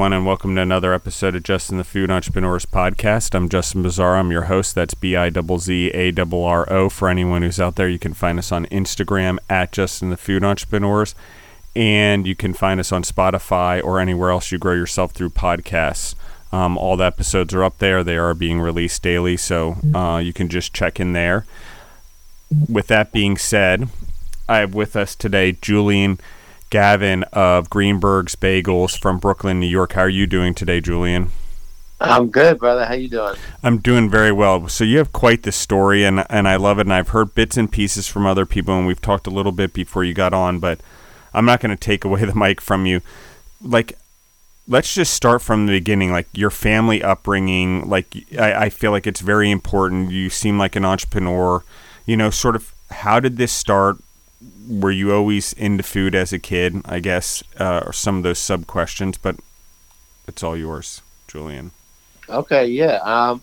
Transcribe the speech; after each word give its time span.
Everyone, 0.00 0.12
and 0.14 0.24
welcome 0.24 0.54
to 0.54 0.62
another 0.62 0.94
episode 0.94 1.36
of 1.36 1.42
Justin 1.42 1.76
the 1.76 1.84
Food 1.84 2.10
Entrepreneurs 2.10 2.64
Podcast. 2.64 3.34
I'm 3.34 3.50
Justin 3.50 3.82
Bizzarro. 3.82 4.18
I'm 4.18 4.30
your 4.30 4.44
host. 4.44 4.74
That's 4.74 4.94
B 4.94 5.14
I 5.14 5.28
Z 5.28 5.58
Z 5.58 5.90
A 5.92 6.10
R 6.18 6.42
R 6.42 6.72
O. 6.72 6.88
For 6.88 7.10
anyone 7.10 7.42
who's 7.42 7.60
out 7.60 7.76
there, 7.76 7.86
you 7.86 7.98
can 7.98 8.14
find 8.14 8.38
us 8.38 8.50
on 8.50 8.64
Instagram 8.68 9.36
at 9.50 9.72
Justin 9.72 10.08
the 10.08 10.16
Food 10.16 10.42
Entrepreneurs, 10.42 11.14
and 11.76 12.26
you 12.26 12.34
can 12.34 12.54
find 12.54 12.80
us 12.80 12.92
on 12.92 13.02
Spotify 13.02 13.84
or 13.84 14.00
anywhere 14.00 14.30
else 14.30 14.50
you 14.50 14.56
grow 14.56 14.72
yourself 14.72 15.12
through 15.12 15.28
podcasts. 15.28 16.14
Um, 16.50 16.78
all 16.78 16.96
the 16.96 17.04
episodes 17.04 17.52
are 17.52 17.62
up 17.62 17.76
there. 17.76 18.02
They 18.02 18.16
are 18.16 18.32
being 18.32 18.58
released 18.58 19.02
daily, 19.02 19.36
so 19.36 19.76
uh, 19.94 20.16
you 20.16 20.32
can 20.32 20.48
just 20.48 20.72
check 20.72 20.98
in 20.98 21.12
there. 21.12 21.44
With 22.70 22.86
that 22.86 23.12
being 23.12 23.36
said, 23.36 23.90
I 24.48 24.60
have 24.60 24.74
with 24.74 24.96
us 24.96 25.14
today 25.14 25.52
Julian 25.52 26.18
Gavin 26.70 27.24
of 27.32 27.68
Greenberg's 27.68 28.36
Bagels 28.36 28.96
from 28.98 29.18
Brooklyn, 29.18 29.60
New 29.60 29.66
York. 29.66 29.92
How 29.92 30.02
are 30.02 30.08
you 30.08 30.26
doing 30.26 30.54
today, 30.54 30.80
Julian? 30.80 31.30
I'm 32.00 32.30
good, 32.30 32.58
brother. 32.58 32.86
How 32.86 32.94
you 32.94 33.08
doing? 33.08 33.34
I'm 33.62 33.78
doing 33.78 34.08
very 34.08 34.32
well. 34.32 34.68
So 34.68 34.84
you 34.84 34.98
have 34.98 35.12
quite 35.12 35.42
the 35.42 35.52
story, 35.52 36.04
and 36.04 36.24
and 36.30 36.48
I 36.48 36.56
love 36.56 36.78
it. 36.78 36.86
And 36.86 36.94
I've 36.94 37.08
heard 37.08 37.34
bits 37.34 37.56
and 37.56 37.70
pieces 37.70 38.06
from 38.08 38.24
other 38.24 38.46
people, 38.46 38.76
and 38.76 38.86
we've 38.86 39.02
talked 39.02 39.26
a 39.26 39.30
little 39.30 39.52
bit 39.52 39.74
before 39.74 40.04
you 40.04 40.14
got 40.14 40.32
on. 40.32 40.60
But 40.60 40.80
I'm 41.34 41.44
not 41.44 41.60
going 41.60 41.76
to 41.76 41.80
take 41.80 42.04
away 42.06 42.24
the 42.24 42.34
mic 42.34 42.60
from 42.60 42.86
you. 42.86 43.02
Like, 43.60 43.98
let's 44.66 44.94
just 44.94 45.12
start 45.12 45.42
from 45.42 45.66
the 45.66 45.72
beginning. 45.72 46.10
Like 46.10 46.28
your 46.32 46.50
family 46.50 47.02
upbringing. 47.02 47.88
Like 47.88 48.16
I, 48.38 48.54
I 48.54 48.70
feel 48.70 48.92
like 48.92 49.06
it's 49.06 49.20
very 49.20 49.50
important. 49.50 50.10
You 50.10 50.30
seem 50.30 50.56
like 50.56 50.76
an 50.76 50.84
entrepreneur. 50.84 51.62
You 52.06 52.16
know, 52.16 52.30
sort 52.30 52.56
of. 52.56 52.72
How 52.90 53.20
did 53.20 53.36
this 53.36 53.52
start? 53.52 53.98
Were 54.68 54.90
you 54.90 55.12
always 55.12 55.52
into 55.52 55.82
food 55.82 56.14
as 56.14 56.32
a 56.32 56.38
kid? 56.38 56.80
I 56.84 57.00
guess, 57.00 57.42
uh, 57.58 57.82
or 57.86 57.92
some 57.92 58.18
of 58.18 58.22
those 58.22 58.38
sub 58.38 58.66
questions, 58.66 59.18
but 59.18 59.36
it's 60.26 60.42
all 60.42 60.56
yours, 60.56 61.02
Julian. 61.28 61.72
Okay, 62.28 62.66
yeah. 62.66 62.98
Um, 63.02 63.42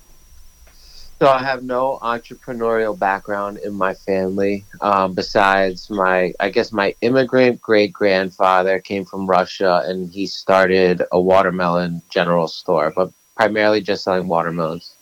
so 1.19 1.27
I 1.27 1.39
have 1.39 1.63
no 1.63 1.97
entrepreneurial 2.01 2.97
background 2.97 3.57
in 3.57 3.73
my 3.73 3.95
family. 3.95 4.63
Um, 4.81 5.13
besides 5.13 5.89
my, 5.89 6.33
I 6.39 6.49
guess 6.49 6.71
my 6.71 6.93
immigrant 7.01 7.59
great 7.59 7.91
grandfather 7.91 8.79
came 8.79 9.03
from 9.03 9.25
Russia, 9.25 9.83
and 9.85 10.09
he 10.09 10.27
started 10.27 11.01
a 11.11 11.19
watermelon 11.19 12.03
general 12.09 12.47
store, 12.47 12.93
but 12.95 13.11
primarily 13.35 13.81
just 13.81 14.03
selling 14.03 14.27
watermelons. 14.27 14.93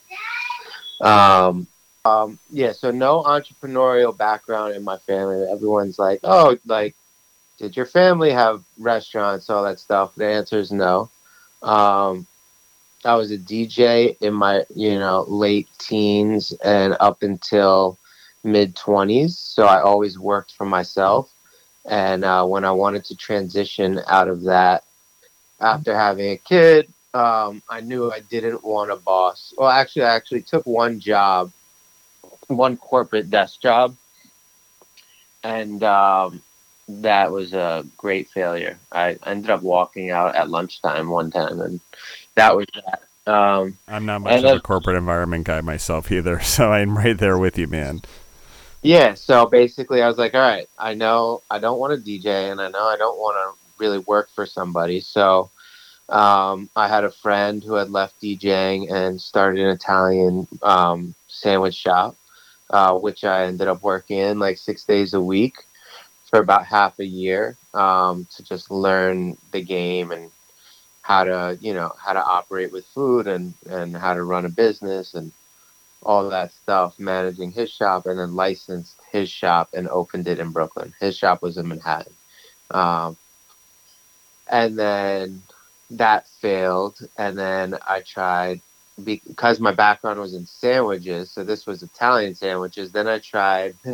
Um, 1.02 1.68
um, 2.06 2.38
yeah, 2.52 2.72
so 2.72 2.92
no 2.92 3.24
entrepreneurial 3.24 4.16
background 4.16 4.76
in 4.76 4.84
my 4.84 4.98
family. 5.00 5.44
Everyone's 5.52 5.98
like, 5.98 6.20
oh, 6.24 6.58
like, 6.66 6.96
did 7.58 7.76
your 7.76 7.88
family 7.88 8.32
have 8.32 8.64
restaurants, 8.78 9.50
all 9.50 9.64
that 9.64 9.80
stuff? 9.80 10.14
The 10.16 10.26
answer 10.26 10.60
is 10.60 10.72
no. 10.72 11.10
Um, 11.64 12.28
I 13.04 13.16
was 13.16 13.32
a 13.32 13.38
DJ 13.38 14.18
in 14.22 14.34
my, 14.34 14.66
you 14.76 15.00
know, 15.00 15.26
late 15.28 15.68
teens 15.80 16.52
and 16.64 16.96
up 17.00 17.24
until 17.24 17.98
mid 18.44 18.76
20s. 18.76 19.32
So 19.32 19.66
I 19.66 19.82
always 19.82 20.20
worked 20.20 20.52
for 20.54 20.66
myself. 20.66 21.32
And 21.86 22.24
uh, 22.24 22.46
when 22.46 22.66
I 22.66 22.72
wanted 22.72 23.06
to 23.06 23.16
transition 23.16 24.00
out 24.08 24.28
of 24.28 24.44
that 24.44 24.84
after 25.60 25.96
having 25.96 26.32
a 26.32 26.38
kid, 26.38 26.92
um, 27.16 27.64
I 27.70 27.80
knew 27.82 28.12
I 28.12 28.20
didn't 28.20 28.64
want 28.64 28.92
a 28.92 28.96
boss. 28.96 29.54
Well, 29.58 29.70
actually, 29.70 30.04
I 30.04 30.16
actually 30.16 30.42
took 30.42 30.66
one 30.66 31.00
job 31.00 31.52
one 32.48 32.78
corporate 32.78 33.30
desk 33.30 33.62
job, 33.62 33.96
and 35.44 35.84
um, 35.84 36.42
that 36.88 37.32
was 37.32 37.54
a 37.54 37.86
great 37.98 38.30
failure. 38.30 38.78
I 38.92 39.18
ended 39.26 39.50
up 39.50 39.62
walking 39.62 40.12
out 40.12 40.36
at 40.36 40.50
lunchtime 40.50 41.10
one 41.10 41.32
time, 41.32 41.60
and 41.62 41.80
that 42.36 42.56
was 42.56 42.66
that. 42.76 43.02
Um, 43.32 43.78
I'm 43.88 44.06
not 44.06 44.22
much 44.22 44.44
of 44.44 44.58
a 44.58 44.60
corporate 44.60 44.98
environment 44.98 45.46
guy 45.46 45.62
myself 45.62 46.12
either, 46.12 46.40
so 46.42 46.72
I'm 46.72 46.98
right 46.98 47.18
there 47.18 47.38
with 47.38 47.58
you, 47.58 47.68
man. 47.68 48.02
Yeah, 48.82 49.16
so 49.16 49.48
basically, 49.48 50.04
I 50.04 50.08
was 50.08 50.20
like, 50.20 50.36
all 50.36 50.42
right, 50.42 50.70
I 50.78 50.94
know 50.94 51.42
I 51.50 51.58
don't 51.58 51.80
want 51.80 52.04
to 52.04 52.10
DJ, 52.12 52.52
and 52.52 52.62
I 52.62 52.70
know 52.70 52.84
I 52.84 52.98
don't 52.98 53.18
want 53.18 53.36
to 53.36 53.84
really 53.84 54.00
work 54.00 54.30
for 54.30 54.46
somebody, 54.46 55.00
so. 55.00 55.50
Um, 56.08 56.70
I 56.76 56.88
had 56.88 57.04
a 57.04 57.10
friend 57.10 57.64
who 57.64 57.74
had 57.74 57.90
left 57.90 58.22
DJing 58.22 58.92
and 58.92 59.20
started 59.20 59.62
an 59.62 59.72
Italian 59.72 60.48
um, 60.62 61.16
sandwich 61.28 61.74
shop 61.74 62.16
uh, 62.70 62.98
which 62.98 63.24
I 63.24 63.46
ended 63.46 63.68
up 63.68 63.84
working 63.84 64.20
in 64.20 64.40
like 64.40 64.58
six 64.58 64.84
days 64.86 65.14
a 65.14 65.22
week 65.22 65.56
for 66.26 66.40
about 66.40 66.66
half 66.66 67.00
a 67.00 67.06
year 67.06 67.58
um, 67.74 68.28
to 68.36 68.44
just 68.44 68.72
learn 68.72 69.38
the 69.52 69.62
game 69.62 70.12
and 70.12 70.32
how 71.02 71.24
to, 71.24 71.58
you 71.62 71.74
know, 71.74 71.92
how 72.00 72.14
to 72.14 72.24
operate 72.24 72.72
with 72.72 72.86
food 72.88 73.28
and, 73.28 73.54
and 73.70 73.96
how 73.96 74.14
to 74.14 74.24
run 74.24 74.46
a 74.46 74.50
business 74.50 75.14
and 75.14 75.32
all 76.04 76.30
that 76.30 76.52
stuff, 76.54 77.00
managing 77.00 77.52
his 77.52 77.72
shop 77.72 78.06
and 78.06 78.20
then 78.20 78.36
licensed 78.36 78.96
his 79.12 79.30
shop 79.30 79.70
and 79.74 79.88
opened 79.90 80.28
it 80.28 80.40
in 80.40 80.52
Brooklyn. 80.52 80.94
His 81.00 81.18
shop 81.18 81.42
was 81.42 81.58
in 81.58 81.68
Manhattan. 81.68 82.14
Um, 82.72 83.18
and 84.50 84.78
then 84.78 85.42
that 85.92 86.28
failed. 86.28 87.00
And 87.18 87.38
then 87.38 87.78
I 87.88 88.02
tried 88.02 88.62
because 89.04 89.60
my 89.60 89.72
background 89.72 90.20
was 90.20 90.34
in 90.34 90.46
sandwiches, 90.46 91.32
so 91.32 91.44
this 91.44 91.66
was 91.66 91.84
Italian 91.84 92.36
sandwiches. 92.36 92.92
Then 92.92 93.08
I 93.08 93.20
tried 93.20 93.76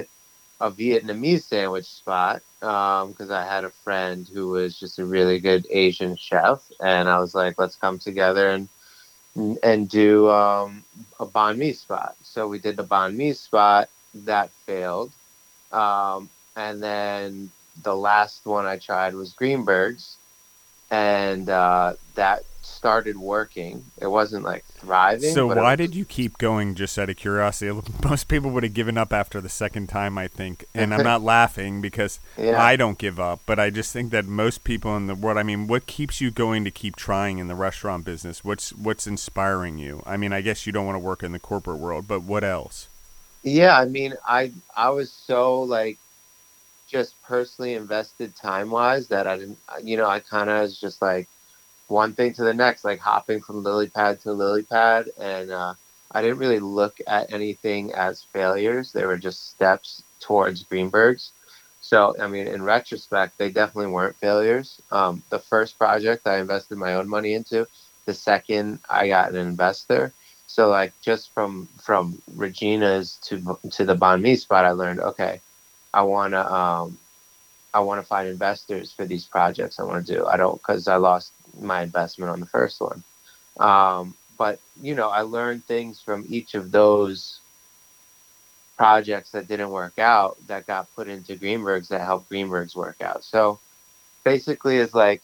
a 0.62 0.72
Vietnamese 0.72 1.44
sandwich 1.44 1.85
spot 1.88 2.41
because 2.59 3.31
um, 3.31 3.31
I 3.31 3.44
had 3.44 3.63
a 3.66 3.72
friend 3.72 4.28
who 4.31 4.50
was 4.50 4.78
just 4.79 5.00
a 5.00 5.06
really 5.06 5.39
good 5.39 5.66
Asian 5.69 6.16
chef, 6.16 6.62
and 6.79 7.09
I 7.09 7.19
was 7.19 7.34
like, 7.34 7.57
let's 7.57 7.75
come 7.75 8.00
together 8.00 8.50
and 8.51 8.69
and 9.63 9.89
do 9.89 10.29
um, 10.29 10.84
a 11.19 11.25
banh 11.25 11.57
mi 11.57 11.73
spot. 11.73 12.16
So 12.22 12.47
we 12.47 12.59
did 12.59 12.78
the 12.78 12.83
banh 12.83 13.16
mi 13.16 13.33
spot. 13.33 13.89
That 14.13 14.51
failed, 14.66 15.13
um, 15.72 16.29
and 16.56 16.83
then 16.83 17.51
the 17.81 17.95
last 17.95 18.45
one 18.45 18.66
I 18.66 18.78
tried 18.78 19.16
was 19.16 19.33
Greenberg's, 19.33 20.18
and 20.91 21.50
uh, 21.50 21.94
that 22.16 22.44
started 22.62 23.18
working. 23.18 23.86
It 24.00 24.08
wasn't 24.08 24.44
like 24.44 24.66
thriving. 24.66 25.34
So 25.34 25.48
why 25.48 25.72
was... 25.72 25.78
did 25.78 25.96
you 25.96 26.06
keep 26.06 26.38
going? 26.38 26.76
Just 26.76 26.98
out 26.98 27.10
of 27.10 27.18
curiosity, 27.18 27.80
most 28.04 28.28
people 28.28 28.52
would 28.52 28.64
have 28.64 28.74
given 28.74 28.98
up 28.98 29.14
after 29.14 29.42
the 29.42 29.50
second 29.50 29.88
time, 29.88 30.18
I 30.18 30.28
think. 30.28 30.66
And 30.74 30.94
I'm 30.94 31.04
not 31.04 31.22
laughing 31.36 31.82
because 31.82 32.20
yeah. 32.38 32.62
I 32.62 32.76
don't 32.76 32.98
give 32.98 33.20
up, 33.20 33.42
but 33.46 33.60
I 33.60 33.70
just 33.70 33.92
think 33.94 34.12
that 34.12 34.26
most 34.26 34.64
people 34.64 34.96
in 34.96 35.08
the 35.08 35.16
world. 35.16 35.38
I 35.38 35.44
mean, 35.44 35.68
what 35.68 35.88
keeps 35.88 36.22
you 36.22 36.32
going 36.32 36.64
to 36.64 36.72
keep 36.72 36.96
trying 36.96 37.40
in 37.40 37.48
the 37.48 37.56
restaurant 37.56 38.06
business? 38.06 38.44
What's 38.44 38.74
what's 38.74 39.08
inspiring 39.08 39.78
you? 39.78 40.04
I 40.06 40.18
mean, 40.18 40.34
I 40.34 40.42
guess 40.42 40.66
you 40.66 40.74
don't 40.74 40.86
want 40.86 40.96
to 40.96 41.00
work 41.00 41.24
in 41.24 41.32
the 41.32 41.40
corporate 41.40 41.80
world, 41.80 42.08
but 42.08 42.24
what 42.24 42.44
else? 42.44 42.88
Yeah, 43.44 43.78
I 43.78 43.86
mean, 43.86 44.14
I 44.28 44.52
I 44.76 44.90
was 44.90 45.12
so 45.12 45.62
like 45.64 45.98
just 46.88 47.20
personally 47.24 47.74
invested 47.74 48.36
time 48.36 48.70
wise 48.70 49.08
that 49.08 49.26
I 49.26 49.38
didn't, 49.38 49.58
you 49.82 49.96
know, 49.96 50.08
I 50.08 50.20
kind 50.20 50.50
of 50.50 50.62
was 50.62 50.78
just 50.78 51.02
like 51.02 51.28
one 51.91 52.13
thing 52.13 52.34
to 52.34 52.44
the 52.44 52.53
next, 52.53 52.84
like 52.85 53.00
hopping 53.00 53.41
from 53.41 53.63
lily 53.63 53.88
pad 53.88 54.19
to 54.22 54.31
lily 54.31 54.63
pad. 54.63 55.09
And 55.19 55.52
uh, 55.52 55.74
I 56.12 56.22
didn't 56.22 56.40
really 56.40 56.59
look 56.59 56.97
at 57.07 57.31
anything 57.34 57.94
as 57.94 58.24
failures. 58.24 58.91
They 58.91 59.06
were 59.06 59.18
just 59.18 59.50
steps 59.52 60.03
towards 60.19 60.63
Greenberg's. 60.63 61.31
So, 61.81 62.16
I 62.19 62.28
mean, 62.28 62.47
in 62.47 62.63
retrospect, 62.63 63.38
they 63.38 63.50
definitely 63.50 63.91
weren't 63.91 64.16
failures. 64.16 64.81
Um, 64.92 65.24
the 65.30 65.39
first 65.39 65.77
project 65.77 66.27
I 66.27 66.39
invested 66.39 66.77
my 66.77 66.94
own 66.94 67.10
money 67.10 67.33
into. 67.33 67.68
The 68.06 68.13
second, 68.13 68.80
I 68.89 69.07
got 69.07 69.31
an 69.31 69.38
investor. 69.38 70.13
So, 70.48 70.69
like, 70.69 70.94
just 71.01 71.33
from 71.33 71.68
from 71.81 72.21
Regina's 72.36 73.18
to 73.24 73.57
to 73.71 73.86
the 73.86 73.95
banh 73.95 74.21
mi 74.21 74.36
spot, 74.36 74.66
I 74.66 74.71
learned 74.71 75.00
okay, 75.00 75.42
I 75.94 76.01
want 76.04 76.33
to 76.33 76.54
um, 76.54 76.98
I 77.74 77.80
want 77.80 78.01
to 78.01 78.07
find 78.07 78.27
investors 78.27 78.92
for 78.92 79.06
these 79.06 79.25
projects 79.25 79.80
I 79.80 79.83
want 79.83 80.06
to 80.06 80.13
do. 80.13 80.25
I 80.25 80.38
don't 80.38 80.56
because 80.62 80.88
I 80.88 80.98
lost 80.98 81.31
my 81.59 81.83
investment 81.83 82.31
on 82.31 82.39
the 82.39 82.45
first 82.45 82.80
one. 82.81 83.03
Um, 83.59 84.15
but 84.38 84.59
you 84.81 84.95
know, 84.95 85.09
I 85.09 85.21
learned 85.21 85.65
things 85.65 86.01
from 86.01 86.25
each 86.27 86.56
of 86.56 86.71
those 86.71 87.39
projects 88.77 89.31
that 89.31 89.48
didn't 89.48 89.69
work 89.69 90.00
out 90.00 90.38
that 90.48 90.65
got 90.65 90.94
put 90.95 91.07
into 91.07 91.36
Greenberg's 91.36 91.89
that 91.89 92.01
helped 92.01 92.30
Greenberg's 92.30 92.75
work 92.75 93.01
out. 93.01 93.24
So 93.24 93.59
basically, 94.24 94.77
it's 94.77 94.94
like 94.95 95.21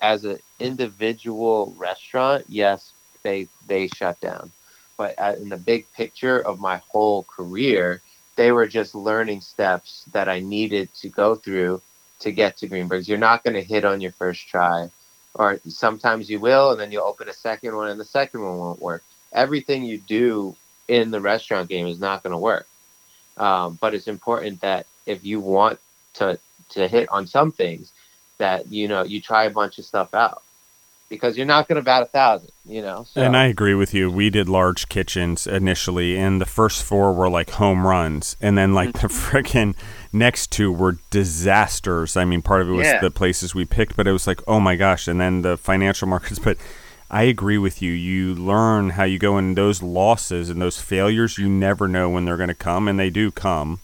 as 0.00 0.24
an 0.24 0.38
individual 0.58 1.74
restaurant, 1.76 2.44
yes, 2.48 2.92
they 3.22 3.48
they 3.66 3.88
shut 3.88 4.20
down, 4.20 4.50
but 4.96 5.18
in 5.38 5.50
the 5.50 5.56
big 5.58 5.90
picture 5.92 6.40
of 6.40 6.58
my 6.60 6.80
whole 6.90 7.24
career, 7.24 8.00
they 8.36 8.52
were 8.52 8.66
just 8.66 8.94
learning 8.94 9.42
steps 9.42 10.04
that 10.12 10.28
I 10.28 10.40
needed 10.40 10.92
to 10.94 11.08
go 11.08 11.34
through 11.34 11.82
to 12.20 12.32
get 12.32 12.56
to 12.58 12.66
Greenberg's. 12.66 13.08
You're 13.08 13.18
not 13.18 13.44
going 13.44 13.54
to 13.54 13.62
hit 13.62 13.84
on 13.84 14.00
your 14.00 14.12
first 14.12 14.48
try 14.48 14.90
or 15.34 15.60
sometimes 15.68 16.28
you 16.28 16.40
will, 16.40 16.72
and 16.72 16.80
then 16.80 16.90
you'll 16.92 17.04
open 17.06 17.28
a 17.28 17.32
second 17.32 17.76
one, 17.76 17.88
and 17.90 18.00
the 18.00 18.04
second 18.04 18.42
one 18.42 18.58
won't 18.58 18.80
work. 18.82 19.02
Everything 19.32 19.84
you 19.84 19.98
do 19.98 20.56
in 20.88 21.10
the 21.10 21.20
restaurant 21.20 21.68
game 21.68 21.86
is 21.86 22.00
not 22.00 22.22
going 22.22 22.32
to 22.32 22.38
work. 22.38 22.66
Um, 23.36 23.78
but 23.80 23.94
it's 23.94 24.08
important 24.08 24.60
that 24.62 24.86
if 25.06 25.24
you 25.24 25.40
want 25.40 25.78
to 26.14 26.38
to 26.70 26.86
hit 26.88 27.08
on 27.10 27.26
some 27.26 27.52
things, 27.52 27.92
that 28.38 28.68
you 28.68 28.88
know 28.88 29.02
you 29.04 29.20
try 29.20 29.44
a 29.44 29.50
bunch 29.50 29.78
of 29.78 29.84
stuff 29.84 30.14
out. 30.14 30.42
because 31.08 31.36
you're 31.36 31.46
not 31.46 31.66
going 31.66 31.76
to 31.76 31.82
bat 31.82 32.02
a 32.02 32.06
thousand, 32.06 32.50
you 32.64 32.80
know. 32.82 33.04
So. 33.12 33.20
And 33.22 33.36
I 33.36 33.46
agree 33.46 33.74
with 33.74 33.92
you. 33.94 34.10
We 34.10 34.30
did 34.30 34.48
large 34.48 34.88
kitchens 34.88 35.46
initially, 35.46 36.16
and 36.16 36.40
the 36.40 36.46
first 36.46 36.82
four 36.84 37.12
were 37.12 37.28
like 37.30 37.50
home 37.50 37.86
runs, 37.86 38.36
and 38.40 38.56
then 38.58 38.74
like 38.74 38.92
the 38.92 39.08
Mm-hmm. 39.08 39.36
freaking 39.36 39.74
next 40.12 40.50
two 40.50 40.72
were 40.72 40.96
disasters. 41.10 42.16
I 42.16 42.24
mean, 42.24 42.42
part 42.42 42.62
of 42.62 42.68
it 42.68 42.72
was 42.72 42.86
Yeah. 42.86 43.00
the 43.00 43.10
places 43.10 43.54
we 43.54 43.64
picked, 43.64 43.96
but 43.96 44.06
it 44.06 44.12
was 44.12 44.26
like, 44.26 44.40
oh 44.46 44.60
my 44.60 44.76
gosh, 44.76 45.08
and 45.08 45.20
then 45.20 45.42
the 45.42 45.56
financial 45.56 46.08
markets. 46.14 46.38
But 46.38 46.56
I 47.10 47.24
agree 47.24 47.58
with 47.58 47.82
you. 47.82 47.92
You 47.92 48.34
learn 48.34 48.90
how 48.90 49.04
you 49.04 49.18
go 49.18 49.36
in 49.38 49.54
those 49.54 49.82
losses 49.82 50.48
and 50.50 50.60
those 50.62 50.80
failures. 50.80 51.38
You 51.38 51.48
never 51.48 51.88
know 51.88 52.08
when 52.08 52.24
they're 52.24 52.36
going 52.36 52.48
to 52.48 52.54
come, 52.54 52.86
and 52.88 52.98
they 52.98 53.10
do 53.10 53.30
come. 53.30 53.80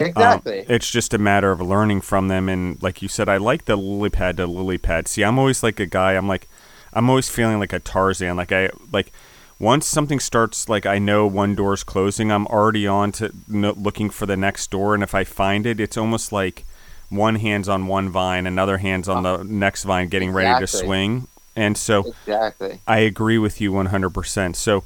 Um, 0.00 0.06
exactly. 0.08 0.64
it's 0.68 0.90
just 0.90 1.14
a 1.14 1.18
matter 1.18 1.52
of 1.52 1.60
learning 1.60 2.00
from 2.00 2.28
them. 2.28 2.48
And 2.48 2.82
like 2.82 3.02
you 3.02 3.08
said, 3.08 3.28
I 3.28 3.36
like 3.36 3.66
the 3.66 3.76
lily 3.76 4.10
pad 4.10 4.36
to 4.38 4.46
lily 4.46 4.78
pad. 4.78 5.06
See, 5.06 5.22
I'm 5.22 5.38
always 5.38 5.62
like 5.62 5.78
a 5.78 5.86
guy. 5.86 6.12
I'm 6.14 6.26
like, 6.26 6.48
I'm 6.92 7.08
always 7.08 7.28
feeling 7.28 7.58
like 7.60 7.72
a 7.72 7.78
Tarzan. 7.78 8.36
Like 8.36 8.50
I 8.52 8.70
like 8.90 9.12
once 9.62 9.86
something 9.86 10.18
starts, 10.18 10.68
like 10.68 10.86
I 10.86 10.98
know 10.98 11.24
one 11.24 11.54
door's 11.54 11.84
closing, 11.84 12.32
I'm 12.32 12.48
already 12.48 12.84
on 12.84 13.12
to 13.12 13.32
no, 13.46 13.70
looking 13.70 14.10
for 14.10 14.26
the 14.26 14.36
next 14.36 14.72
door. 14.72 14.92
And 14.92 15.04
if 15.04 15.14
I 15.14 15.22
find 15.22 15.66
it, 15.66 15.78
it's 15.78 15.96
almost 15.96 16.32
like 16.32 16.64
one 17.10 17.36
hand's 17.36 17.68
on 17.68 17.86
one 17.86 18.08
vine, 18.08 18.48
another 18.48 18.78
hand's 18.78 19.08
on 19.08 19.24
oh. 19.24 19.36
the 19.36 19.44
next 19.44 19.84
vine, 19.84 20.08
getting 20.08 20.32
ready 20.32 20.58
to 20.58 20.66
swing. 20.66 21.28
And 21.54 21.78
so 21.78 22.08
exactly. 22.08 22.80
I 22.88 22.98
agree 22.98 23.38
with 23.38 23.60
you 23.60 23.70
100%. 23.70 24.56
So 24.56 24.82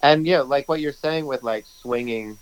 And 0.00 0.26
yeah, 0.26 0.40
like 0.40 0.66
what 0.66 0.80
you're 0.80 0.92
saying 0.92 1.26
with 1.26 1.42
like 1.42 1.66
swinging, 1.66 2.38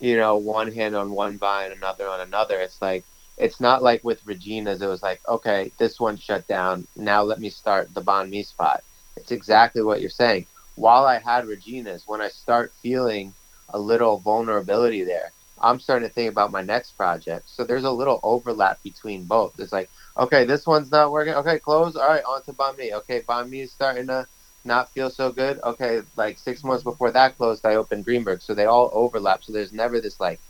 you 0.00 0.16
know, 0.16 0.38
one 0.38 0.72
hand 0.72 0.96
on 0.96 1.10
one 1.10 1.36
vine, 1.36 1.70
another 1.70 2.08
on 2.08 2.20
another. 2.20 2.58
It's 2.60 2.80
like 2.80 3.04
it's 3.36 3.60
not 3.60 3.82
like 3.82 4.02
with 4.04 4.24
Regina's. 4.24 4.80
It 4.80 4.86
was 4.86 5.02
like, 5.02 5.20
okay, 5.28 5.70
this 5.76 6.00
one 6.00 6.16
shut 6.16 6.48
down. 6.48 6.86
Now 6.96 7.24
let 7.24 7.40
me 7.40 7.50
start 7.50 7.92
the 7.92 8.00
banh 8.00 8.30
mi 8.30 8.42
spot. 8.42 8.82
It's 9.16 9.32
exactly 9.32 9.82
what 9.82 10.00
you're 10.00 10.10
saying. 10.10 10.46
While 10.76 11.04
I 11.04 11.18
had 11.18 11.46
Regina's, 11.46 12.04
when 12.06 12.20
I 12.20 12.28
start 12.28 12.72
feeling 12.82 13.34
a 13.68 13.78
little 13.78 14.18
vulnerability 14.18 15.04
there, 15.04 15.32
I'm 15.60 15.78
starting 15.78 16.08
to 16.08 16.14
think 16.14 16.30
about 16.30 16.52
my 16.52 16.62
next 16.62 16.92
project. 16.92 17.48
So 17.50 17.64
there's 17.64 17.84
a 17.84 17.90
little 17.90 18.20
overlap 18.22 18.82
between 18.82 19.24
both. 19.24 19.58
It's 19.60 19.72
like, 19.72 19.90
okay, 20.16 20.44
this 20.44 20.66
one's 20.66 20.90
not 20.90 21.12
working. 21.12 21.34
Okay, 21.34 21.58
close. 21.58 21.96
All 21.96 22.08
right, 22.08 22.24
on 22.24 22.42
to 22.44 22.52
banh 22.52 22.78
mi. 22.78 22.94
Okay, 22.94 23.20
banh 23.22 23.48
mi 23.50 23.60
is 23.60 23.72
starting 23.72 24.06
to 24.06 24.26
not 24.64 24.90
feel 24.90 25.10
so 25.10 25.30
good. 25.30 25.60
Okay, 25.62 26.00
like 26.16 26.38
six 26.38 26.64
months 26.64 26.82
before 26.82 27.10
that 27.10 27.36
closed, 27.36 27.66
I 27.66 27.74
opened 27.74 28.04
Greenberg. 28.06 28.40
So 28.40 28.54
they 28.54 28.64
all 28.64 28.90
overlap. 28.94 29.44
So 29.44 29.52
there's 29.52 29.72
never 29.72 30.00
this 30.00 30.18
like 30.18 30.40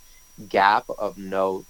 gap 0.48 0.84
of 0.98 1.18
no 1.18 1.64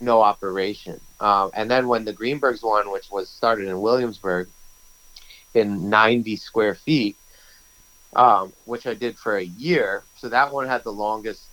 no 0.00 0.22
operation. 0.22 1.00
Um, 1.20 1.50
and 1.54 1.70
then 1.70 1.88
when 1.88 2.04
the 2.04 2.12
Greenbergs 2.12 2.62
one, 2.62 2.92
which 2.92 3.10
was 3.10 3.28
started 3.28 3.66
in 3.66 3.80
Williamsburg 3.80 4.48
in 5.58 5.90
90 5.90 6.36
square 6.36 6.74
feet, 6.74 7.16
um, 8.14 8.52
which 8.64 8.86
I 8.86 8.94
did 8.94 9.18
for 9.18 9.36
a 9.36 9.44
year. 9.44 10.02
So 10.16 10.28
that 10.28 10.52
one 10.52 10.66
had 10.66 10.84
the 10.84 10.92
longest 10.92 11.44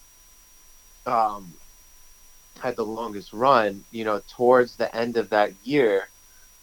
um, 1.05 1.53
had 2.59 2.75
the 2.75 2.85
longest 2.85 3.33
run. 3.33 3.83
You 3.91 4.05
know, 4.05 4.21
towards 4.29 4.75
the 4.75 4.93
end 4.95 5.17
of 5.17 5.29
that 5.29 5.53
year, 5.63 6.07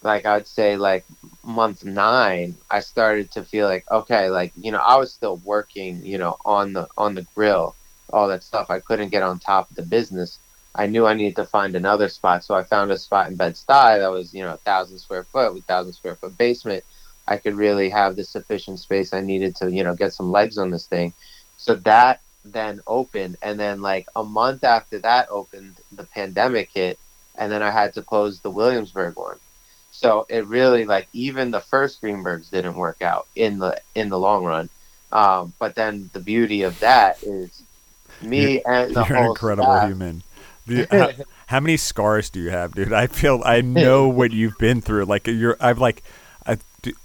like 0.03 0.27
I'd 0.27 0.47
say 0.47 0.77
like 0.77 1.05
month 1.45 1.85
nine, 1.85 2.57
I 2.71 2.81
started 2.81 3.31
to 3.33 3.45
feel 3.45 3.67
like 3.67 3.91
okay, 3.91 4.31
like 4.31 4.53
you 4.57 4.73
know, 4.73 4.79
I 4.81 4.97
was 4.97 5.13
still 5.13 5.37
working, 5.45 6.05
you 6.05 6.19
know, 6.19 6.37
on 6.45 6.73
the 6.73 6.89
on 6.97 7.15
the 7.15 7.27
grill, 7.35 7.75
all 8.13 8.29
that 8.29 8.43
stuff. 8.43 8.71
I 8.71 8.81
couldn't 8.81 9.11
get 9.11 9.23
on 9.23 9.39
top 9.39 9.71
of 9.71 9.77
the 9.77 9.83
business. 9.83 10.39
I 10.75 10.87
knew 10.87 11.07
I 11.07 11.15
needed 11.15 11.37
to 11.37 11.45
find 11.45 11.75
another 11.75 12.09
spot, 12.09 12.45
so 12.45 12.55
I 12.55 12.63
found 12.63 12.91
a 12.91 12.99
spot 12.99 13.29
in 13.29 13.37
Bed 13.37 13.55
Stuy 13.55 13.99
that 13.99 14.11
was 14.11 14.35
you 14.35 14.43
know 14.43 14.55
a 14.55 14.59
thousand 14.59 14.99
square 14.99 15.25
foot 15.25 15.55
with 15.55 15.65
thousand 15.65 15.93
square 15.93 16.17
foot 16.17 16.37
basement. 16.39 16.85
I 17.27 17.37
could 17.37 17.55
really 17.55 17.89
have 17.91 18.17
the 18.17 18.25
sufficient 18.25 18.81
space 18.81 19.13
I 19.13 19.21
needed 19.21 19.57
to 19.57 19.71
you 19.71 19.85
know 19.85 19.95
get 19.95 20.13
some 20.13 20.31
legs 20.31 20.59
on 20.59 20.71
this 20.71 20.87
thing. 20.87 21.13
So 21.57 21.75
that 21.77 22.21
then 22.45 22.81
opened, 22.87 23.37
and 23.43 23.59
then 23.59 23.83
like 23.83 24.09
a 24.17 24.25
month 24.25 24.65
after 24.65 24.99
that 25.01 25.29
opened, 25.31 25.77
the 25.93 26.05
pandemic 26.05 26.71
hit, 26.73 26.99
and 27.37 27.51
then 27.51 27.63
I 27.63 27.71
had 27.71 27.95
to 27.95 28.03
close 28.03 28.41
the 28.41 28.51
Williamsburg 28.51 29.17
one. 29.17 29.39
So 29.93 30.27
it 30.29 30.47
really 30.47 30.85
like 30.85 31.07
even 31.13 31.51
the 31.51 31.61
first 31.61 32.03
Greenbergs 32.03 32.51
didn't 32.51 32.75
work 32.75 33.03
out 33.03 33.27
in 33.37 33.59
the 33.59 33.81
in 33.95 34.09
the 34.09 34.19
long 34.19 34.45
run. 34.45 34.69
Um, 35.13 35.53
but 35.59 35.75
then 35.75 36.11
the 36.15 36.21
beauty 36.21 36.63
of 36.63 36.81
that 36.81 37.23
is 37.23 37.63
me 38.23 38.63
and 38.63 38.95
the 38.95 39.05
you're 39.05 39.19
an 39.19 39.27
incredible 39.27 39.65
staff- 39.65 39.89
human. 39.89 40.23
How, 40.91 41.11
how 41.47 41.61
many 41.61 41.77
scars 41.77 42.31
do 42.31 42.41
you 42.41 42.51
have, 42.51 42.75
dude? 42.75 42.93
I 42.93 43.09
feel 43.09 43.43
I 43.45 43.61
know 43.63 44.09
what 44.09 44.33
you've 44.33 44.57
been 44.59 44.81
through. 44.81 45.05
Like 45.05 45.27
you're, 45.27 45.57
I've 45.61 45.79
like, 45.79 46.03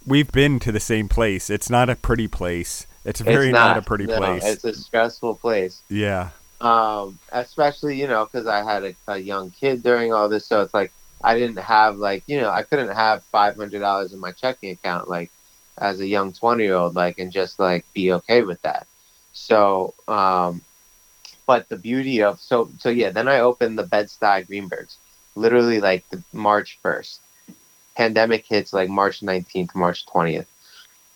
we've 0.05 0.31
been 0.31 0.59
to 0.59 0.71
the 0.71 0.79
same 0.79 1.07
place. 1.07 1.49
It's 1.49 1.69
not 1.69 1.89
a 1.89 1.95
pretty 1.95 2.27
place. 2.27 2.87
It's 3.05 3.21
very 3.21 3.47
It's 3.49 3.53
not, 3.53 3.67
not 3.69 3.77
a 3.77 3.81
pretty 3.81 4.05
no, 4.05 4.17
place. 4.17 4.43
It's 4.45 4.63
a 4.63 4.73
stressful 4.73 5.35
place. 5.35 5.81
yeah, 5.89 6.29
um, 6.59 7.19
especially 7.31 7.99
you 7.99 8.07
know 8.07 8.25
because 8.25 8.47
I 8.47 8.63
had 8.63 8.83
a, 8.83 8.95
a 9.07 9.17
young 9.17 9.51
kid 9.51 9.83
during 9.83 10.13
all 10.13 10.27
this, 10.29 10.45
so 10.45 10.61
it's 10.61 10.73
like 10.73 10.91
I 11.23 11.37
didn't 11.37 11.59
have 11.59 11.97
like 11.97 12.23
you 12.27 12.39
know 12.41 12.49
I 12.49 12.63
couldn't 12.63 12.93
have 12.93 13.23
five 13.25 13.55
hundred 13.55 13.79
dollars 13.79 14.13
in 14.13 14.19
my 14.19 14.31
checking 14.31 14.71
account 14.71 15.09
like 15.09 15.31
as 15.77 15.99
a 15.99 16.07
young 16.07 16.33
twenty 16.33 16.63
year 16.63 16.75
old 16.75 16.95
like 16.95 17.19
and 17.19 17.31
just 17.31 17.59
like 17.59 17.85
be 17.93 18.11
okay 18.13 18.41
with 18.41 18.61
that. 18.63 18.87
So, 19.33 19.93
um, 20.07 20.61
but 21.45 21.69
the 21.69 21.77
beauty 21.77 22.23
of 22.23 22.39
so 22.39 22.69
so 22.79 22.89
yeah, 22.89 23.11
then 23.11 23.27
I 23.27 23.39
opened 23.39 23.77
the 23.77 23.83
Bed 23.83 24.07
Stuy 24.07 24.47
Greenbergs, 24.47 24.97
literally 25.35 25.79
like 25.79 26.09
the 26.09 26.23
March 26.33 26.79
first. 26.81 27.21
Pandemic 27.97 28.45
hits 28.45 28.73
like 28.73 28.89
March 28.89 29.23
nineteenth, 29.23 29.73
March 29.73 30.05
twentieth. 30.05 30.47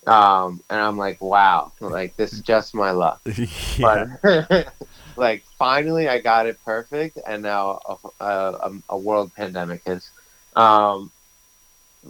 Um, 0.04 0.60
and 0.68 0.80
I'm 0.80 0.98
like, 0.98 1.20
wow, 1.20 1.70
like 1.78 2.16
this 2.16 2.32
is 2.32 2.40
just 2.40 2.74
my 2.74 2.90
luck 2.90 3.20
yeah. 3.76 4.16
but 4.20 4.72
like 5.16 5.44
finally 5.56 6.08
I 6.08 6.18
got 6.18 6.46
it 6.46 6.58
perfect, 6.64 7.20
and 7.24 7.44
now 7.44 7.78
a, 8.20 8.24
a, 8.24 8.72
a 8.88 8.98
world 8.98 9.32
pandemic 9.36 9.82
is 9.86 10.10
um, 10.56 11.12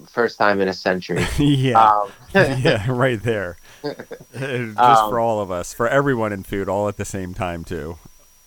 first 0.09 0.39
time 0.39 0.63
in 0.63 0.69
a 0.69 0.73
century. 0.73 1.27
yeah, 1.39 2.01
Um, 2.01 2.11
yeah, 2.35 2.87
right 2.89 3.23
there. 3.23 3.59
Just 3.83 4.79
Um, 4.79 5.11
for 5.11 5.21
all 5.21 5.41
of 5.41 5.51
us, 5.51 5.75
for 5.75 5.87
everyone 5.87 6.33
in 6.33 6.45
food, 6.45 6.71
all 6.71 6.89
at 6.89 6.97
the 6.97 7.05
same 7.05 7.35
time 7.35 7.63
too. 7.63 7.99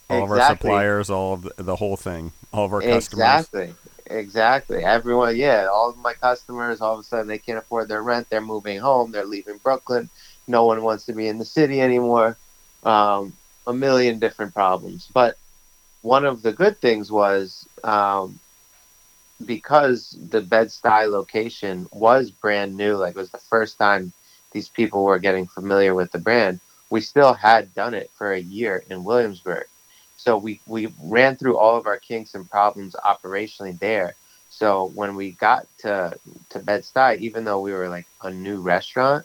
All 0.10 0.24
of 0.24 0.32
our 0.32 0.42
suppliers, 0.42 1.12
all 1.12 1.34
of 1.34 1.44
the, 1.44 1.64
the 1.64 1.76
whole 1.76 1.98
thing, 1.98 2.32
all 2.52 2.66
of 2.66 2.74
our 2.74 2.82
customers. 2.82 3.48
exactly, 3.48 3.76
exactly. 4.08 4.84
Everyone, 4.84 5.36
yeah, 5.36 5.68
all 5.72 5.90
of 5.90 5.98
my 5.98 6.14
customers, 6.14 6.82
all 6.82 6.94
of 6.94 7.00
a 7.00 7.04
sudden 7.04 7.28
they 7.28 7.38
can't 7.38 7.58
afford 7.60 7.88
their 7.88 8.04
rent. 8.04 8.28
They're 8.30 8.42
moving 8.42 8.80
home. 8.80 9.12
They're 9.12 9.26
leaving 9.26 9.58
Brooklyn. 9.58 10.10
No 10.48 10.66
one 10.66 10.84
wants 10.84 11.06
to 11.06 11.14
be 11.14 11.28
in 11.28 11.38
the 11.40 11.46
city 11.46 11.82
anymore. 11.82 12.38
Um, 12.84 13.34
a 13.68 13.74
million 13.74 14.20
different 14.20 14.54
problems, 14.54 15.10
but 15.14 15.38
one 16.04 16.24
of 16.24 16.44
the 16.44 16.54
good 16.54 16.80
things 16.82 17.12
was 17.12 17.68
um, 17.84 18.40
because 19.46 20.16
the 20.30 20.42
Bed 20.42 20.68
Stuy 20.68 21.10
location 21.10 21.88
was 21.92 22.30
brand 22.32 22.78
new, 22.78 22.96
like 22.96 23.16
it 23.16 23.20
was 23.20 23.32
the 23.32 23.40
first 23.40 23.78
time 23.80 24.14
these 24.52 24.70
people 24.70 25.04
were 25.04 25.20
getting 25.20 25.48
familiar 25.48 25.96
with 25.96 26.12
the 26.12 26.20
brand, 26.20 26.60
we 26.90 27.02
still 27.02 27.34
had 27.34 27.74
done 27.74 27.94
it 27.94 28.12
for 28.18 28.32
a 28.32 28.40
year 28.40 28.84
in 28.90 29.04
Williamsburg. 29.04 29.66
So 30.26 30.38
we, 30.38 30.60
we 30.66 30.92
ran 31.04 31.36
through 31.36 31.60
all 31.60 31.78
of 31.78 31.86
our 31.86 32.00
kinks 32.00 32.34
and 32.34 32.50
problems 32.50 32.96
operationally 32.96 33.78
there. 33.78 34.16
So 34.50 34.92
when 34.96 35.16
we 35.16 35.34
got 35.34 35.68
to 35.80 36.18
to 36.50 36.60
Bed 36.60 36.82
Stuy, 36.82 37.20
even 37.20 37.46
though 37.46 37.62
we 37.62 37.74
were 37.74 37.90
like 37.90 38.08
a 38.24 38.32
new 38.32 38.60
restaurant, 38.60 39.24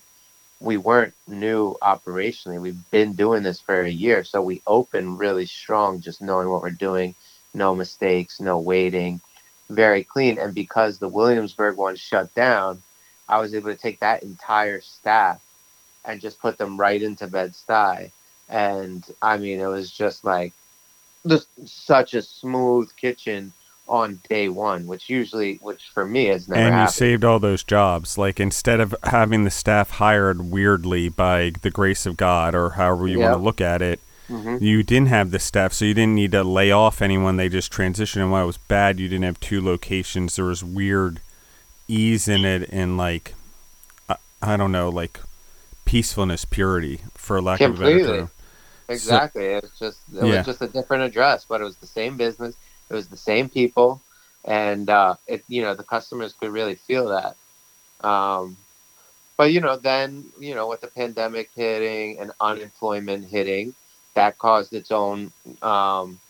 we 0.61 0.76
weren't 0.76 1.14
new 1.26 1.75
operationally. 1.80 2.61
We've 2.61 2.90
been 2.90 3.14
doing 3.14 3.42
this 3.42 3.61
for 3.61 3.80
a 3.80 3.88
year. 3.88 4.25
So 4.25 4.42
we 4.42 4.61
opened 4.66 5.19
really 5.19 5.47
strong, 5.47 6.02
just 6.02 6.21
knowing 6.21 6.50
what 6.50 6.61
we're 6.61 6.71
doing, 6.88 7.14
no 7.54 7.75
mistakes, 7.75 8.38
no 8.38 8.59
waiting, 8.59 9.23
very 9.71 10.04
clean. 10.04 10.38
And 10.38 10.54
because 10.54 10.99
the 10.99 11.09
Williamsburg 11.09 11.78
one 11.78 11.97
shut 11.97 12.35
down, 12.35 12.83
I 13.26 13.40
was 13.40 13.54
able 13.54 13.71
to 13.71 13.76
take 13.76 14.00
that 14.00 14.23
entire 14.23 14.83
staff 14.83 15.40
and 16.04 16.21
just 16.21 16.40
put 16.40 16.59
them 16.59 16.78
right 16.78 17.00
into 17.00 17.26
Bed 17.26 17.52
Stuy. 17.52 18.11
And 18.50 19.02
I 19.23 19.38
mean, 19.38 19.61
it 19.61 19.66
was 19.66 19.90
just 19.90 20.26
like 20.26 20.52
just 21.29 21.49
such 21.69 22.15
a 22.15 22.23
smooth 22.23 22.95
kitchen 22.97 23.53
on 23.89 24.21
day 24.29 24.49
one, 24.49 24.87
which 24.87 25.09
usually, 25.11 25.57
which 25.62 25.91
for 25.95 26.07
me 26.07 26.27
has 26.27 26.49
never 26.49 26.67
and 26.67 26.79
you 26.79 26.87
happened. 26.87 26.89
saved 26.89 27.25
all 27.25 27.39
those 27.39 27.62
jobs. 27.65 28.19
Like 28.19 28.41
instead 28.41 28.81
of 28.81 28.95
having 29.05 29.45
the 29.45 29.50
staff 29.50 29.91
hired 29.93 30.43
weirdly 30.43 31.09
by 31.09 31.53
the 31.62 31.71
grace 31.71 32.07
of 32.07 32.17
God 32.17 32.55
or 32.55 32.71
however 32.71 33.07
you 33.09 33.21
want 33.21 33.35
to 33.35 33.39
look 33.39 33.61
at 33.61 33.83
it, 33.83 34.00
hmm 34.29 34.59
you 34.59 34.83
didn't 34.83 35.09
have 35.09 35.31
the 35.31 35.39
staff, 35.39 35.73
so 35.73 35.85
you 35.87 35.95
didn't 35.95 36.15
need 36.15 36.33
to 36.33 36.45
lay 36.45 36.71
off 36.71 37.00
anyone. 37.03 37.37
They 37.37 37.49
just 37.49 37.73
transitioned. 37.73 38.23
And 38.23 38.31
while 38.31 38.45
it 38.45 38.47
was 38.47 38.59
bad, 38.59 39.00
you 39.00 39.09
didn't 39.09 39.25
have 39.25 39.41
two 39.41 39.61
locations. 39.65 40.37
There 40.37 40.45
was 40.45 40.62
weird 40.65 41.21
ease 41.89 42.29
in 42.29 42.45
it 42.45 42.69
and 42.73 42.97
like 42.97 43.35
I, 44.09 44.17
I 44.43 44.57
don't 44.57 44.73
know, 44.73 44.89
like 44.89 45.21
peacefulness, 45.85 46.45
purity, 46.45 47.00
for 47.15 47.41
lack 47.43 47.65
of 47.65 47.73
a 47.73 47.77
better 47.77 47.99
Completely. 47.99 48.00
term. 48.00 48.31
Exactly. 48.91 49.45
it 49.47 49.63
was 49.63 49.73
just 49.79 50.01
it 50.13 50.17
Yeah. 50.17 50.25
was 50.25 50.47
just 50.47 50.63
a 50.63 50.69
different 50.69 51.05
address, 51.05 51.47
but 51.49 51.61
it 51.61 51.65
was 51.65 51.77
the 51.77 51.87
same 51.87 52.17
business. 52.17 52.57
It 52.91 52.95
was 52.95 53.09
the 53.09 53.17
same 53.17 53.49
people, 53.49 54.03
and 54.45 54.91
uh, 54.91 55.17
it 55.29 55.45
you 55.49 55.63
know 55.63 55.75
the 55.75 55.85
customers 55.85 56.35
could 56.35 56.53
really 56.53 56.75
feel 56.77 57.09
that. 57.09 57.37
Um, 58.07 58.57
but 59.37 59.53
you 59.53 59.61
know, 59.61 59.77
then 59.77 60.27
you 60.41 60.55
know, 60.55 60.69
with 60.69 60.83
the 60.83 60.89
pandemic 60.89 61.51
hitting 61.57 62.19
and 62.21 62.33
unemployment 62.41 63.27
hitting, 63.27 63.75
that 64.15 64.39
caused 64.39 64.73
its 64.75 64.91
own 64.93 65.33
um, 65.63 66.21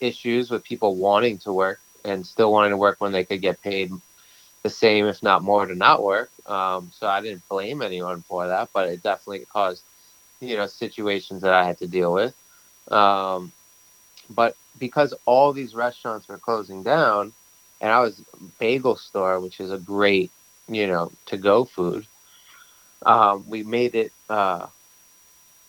issues 0.00 0.50
with 0.50 0.64
people 0.64 0.96
wanting 0.96 1.38
to 1.38 1.52
work 1.52 1.80
and 2.04 2.26
still 2.26 2.52
wanting 2.52 2.70
to 2.72 2.76
work 2.78 2.96
when 3.00 3.12
they 3.12 3.24
could 3.24 3.42
get 3.42 3.62
paid 3.62 3.90
the 4.62 4.70
same, 4.70 5.06
if 5.06 5.22
not 5.22 5.42
more, 5.42 5.66
to 5.66 5.74
not 5.74 6.02
work. 6.02 6.30
Um, 6.46 6.90
so 6.94 7.06
I 7.08 7.20
didn't 7.20 7.48
blame 7.48 7.82
anyone 7.82 8.22
for 8.22 8.46
that, 8.48 8.70
but 8.74 8.88
it 8.88 9.02
definitely 9.02 9.46
caused, 9.52 9.82
you 10.40 10.56
know, 10.56 10.66
situations 10.66 11.42
that 11.42 11.54
I 11.54 11.64
had 11.64 11.78
to 11.78 11.86
deal 11.86 12.12
with. 12.12 12.34
Um, 12.90 13.52
but 14.30 14.56
because 14.78 15.14
all 15.24 15.52
these 15.52 15.74
restaurants 15.74 16.28
were 16.28 16.38
closing 16.38 16.82
down, 16.82 17.32
and 17.80 17.92
I 17.92 18.00
was 18.00 18.22
bagel 18.58 18.96
store, 18.96 19.40
which 19.40 19.60
is 19.60 19.70
a 19.70 19.78
great, 19.78 20.30
you 20.68 20.86
know, 20.86 21.12
to 21.26 21.36
go 21.36 21.64
food. 21.64 22.06
Um, 23.04 23.44
we 23.48 23.62
made 23.62 23.94
it 23.94 24.12
uh, 24.28 24.66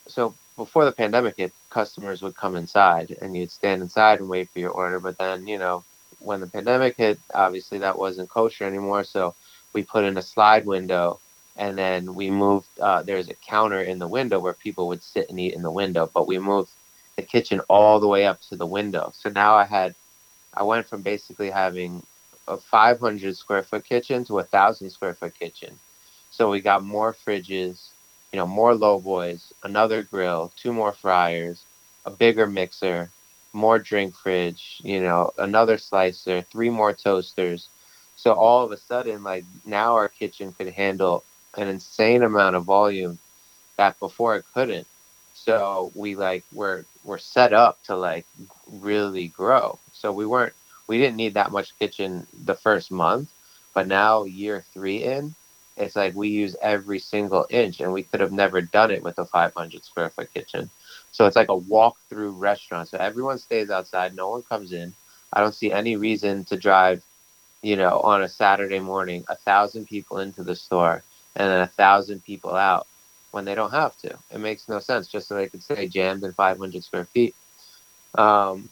so 0.07 0.33
before 0.55 0.85
the 0.85 0.91
pandemic 0.91 1.37
hit, 1.37 1.53
customers 1.69 2.21
would 2.21 2.35
come 2.35 2.55
inside 2.55 3.15
and 3.21 3.35
you'd 3.35 3.51
stand 3.51 3.81
inside 3.81 4.19
and 4.19 4.29
wait 4.29 4.49
for 4.49 4.59
your 4.59 4.71
order. 4.71 4.99
But 4.99 5.17
then, 5.17 5.47
you 5.47 5.59
know, 5.59 5.83
when 6.19 6.39
the 6.39 6.47
pandemic 6.47 6.97
hit, 6.97 7.19
obviously 7.33 7.77
that 7.79 7.99
wasn't 7.99 8.29
kosher 8.29 8.63
anymore. 8.63 9.03
So 9.03 9.35
we 9.73 9.83
put 9.83 10.03
in 10.03 10.17
a 10.17 10.21
slide 10.21 10.65
window 10.65 11.19
and 11.57 11.77
then 11.77 12.15
we 12.15 12.29
moved, 12.31 12.67
uh, 12.79 13.03
there's 13.03 13.29
a 13.29 13.33
counter 13.35 13.81
in 13.81 13.99
the 13.99 14.07
window 14.07 14.39
where 14.39 14.53
people 14.53 14.87
would 14.87 15.03
sit 15.03 15.29
and 15.29 15.39
eat 15.39 15.53
in 15.53 15.63
the 15.63 15.71
window, 15.71 16.09
but 16.13 16.27
we 16.27 16.39
moved 16.39 16.69
the 17.17 17.23
kitchen 17.23 17.61
all 17.69 17.99
the 17.99 18.07
way 18.07 18.25
up 18.25 18.41
to 18.41 18.55
the 18.55 18.65
window. 18.65 19.11
So 19.15 19.29
now 19.29 19.55
I 19.55 19.65
had, 19.65 19.95
I 20.53 20.63
went 20.63 20.87
from 20.87 21.01
basically 21.01 21.49
having 21.49 22.03
a 22.47 22.57
500 22.57 23.35
square 23.37 23.63
foot 23.63 23.85
kitchen 23.85 24.23
to 24.25 24.39
a 24.39 24.43
thousand 24.43 24.89
square 24.91 25.13
foot 25.15 25.37
kitchen. 25.37 25.79
So 26.31 26.49
we 26.49 26.61
got 26.61 26.83
more 26.83 27.13
fridges, 27.13 27.89
you 28.31 28.37
know, 28.37 28.47
more 28.47 28.75
low 28.75 28.99
boys, 28.99 29.51
another 29.63 30.03
grill, 30.03 30.51
two 30.55 30.73
more 30.73 30.93
fryers, 30.93 31.65
a 32.05 32.11
bigger 32.11 32.47
mixer, 32.47 33.09
more 33.53 33.79
drink 33.79 34.15
fridge, 34.15 34.79
you 34.83 35.01
know, 35.01 35.31
another 35.37 35.77
slicer, 35.77 36.41
three 36.41 36.69
more 36.69 36.93
toasters. 36.93 37.69
So 38.15 38.33
all 38.33 38.63
of 38.63 38.71
a 38.71 38.77
sudden, 38.77 39.23
like 39.23 39.45
now 39.65 39.93
our 39.95 40.07
kitchen 40.09 40.53
could 40.53 40.69
handle 40.69 41.23
an 41.57 41.67
insane 41.67 42.23
amount 42.23 42.55
of 42.55 42.63
volume 42.65 43.19
that 43.77 43.99
before 43.99 44.35
it 44.35 44.45
couldn't. 44.53 44.87
So 45.33 45.91
we 45.95 46.15
like 46.15 46.43
we're 46.53 46.85
we're 47.03 47.17
set 47.19 47.53
up 47.53 47.81
to 47.83 47.95
like 47.95 48.25
really 48.81 49.29
grow. 49.29 49.79
So 49.93 50.11
we 50.11 50.25
weren't 50.25 50.53
we 50.87 50.97
didn't 50.97 51.17
need 51.17 51.35
that 51.35 51.51
much 51.51 51.77
kitchen 51.79 52.27
the 52.45 52.55
first 52.55 52.91
month, 52.91 53.29
but 53.73 53.87
now 53.87 54.23
year 54.23 54.63
three 54.73 55.03
in, 55.03 55.35
it's 55.77 55.95
like 55.95 56.15
we 56.15 56.29
use 56.29 56.55
every 56.61 56.99
single 56.99 57.45
inch, 57.49 57.79
and 57.79 57.93
we 57.93 58.03
could 58.03 58.19
have 58.19 58.31
never 58.31 58.61
done 58.61 58.91
it 58.91 59.03
with 59.03 59.19
a 59.19 59.25
500 59.25 59.83
square 59.85 60.09
foot 60.09 60.33
kitchen. 60.33 60.69
So 61.11 61.25
it's 61.25 61.35
like 61.35 61.49
a 61.49 61.55
walk 61.55 61.97
through 62.09 62.31
restaurant. 62.31 62.89
So 62.89 62.97
everyone 62.97 63.37
stays 63.37 63.69
outside, 63.69 64.15
no 64.15 64.29
one 64.29 64.43
comes 64.43 64.73
in. 64.73 64.93
I 65.33 65.41
don't 65.41 65.53
see 65.55 65.71
any 65.71 65.95
reason 65.95 66.45
to 66.45 66.57
drive, 66.57 67.03
you 67.61 67.75
know, 67.75 67.99
on 67.99 68.23
a 68.23 68.29
Saturday 68.29 68.79
morning, 68.79 69.25
a 69.29 69.35
thousand 69.35 69.87
people 69.87 70.19
into 70.19 70.43
the 70.43 70.55
store 70.55 71.03
and 71.37 71.49
then 71.49 71.61
a 71.61 71.67
thousand 71.67 72.23
people 72.25 72.55
out 72.55 72.87
when 73.31 73.45
they 73.45 73.55
don't 73.55 73.71
have 73.71 73.95
to. 73.99 74.17
It 74.31 74.39
makes 74.39 74.67
no 74.67 74.79
sense 74.79 75.07
just 75.07 75.27
so 75.27 75.35
they 75.35 75.47
could 75.47 75.63
stay 75.63 75.87
jammed 75.87 76.23
in 76.23 76.33
500 76.33 76.83
square 76.83 77.05
feet. 77.05 77.35
Um, 78.15 78.69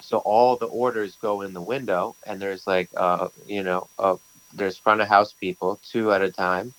so 0.00 0.18
all 0.18 0.56
the 0.56 0.66
orders 0.66 1.16
go 1.20 1.42
in 1.42 1.52
the 1.52 1.60
window, 1.60 2.16
and 2.26 2.40
there's 2.40 2.66
like, 2.66 2.88
uh, 2.96 3.28
you 3.46 3.62
know, 3.62 3.88
uh, 3.98 4.16
there's 4.54 4.78
front 4.78 5.02
of 5.02 5.08
house 5.08 5.34
people, 5.34 5.78
two 5.84 6.12
at 6.12 6.22
a 6.22 6.30
time, 6.32 6.72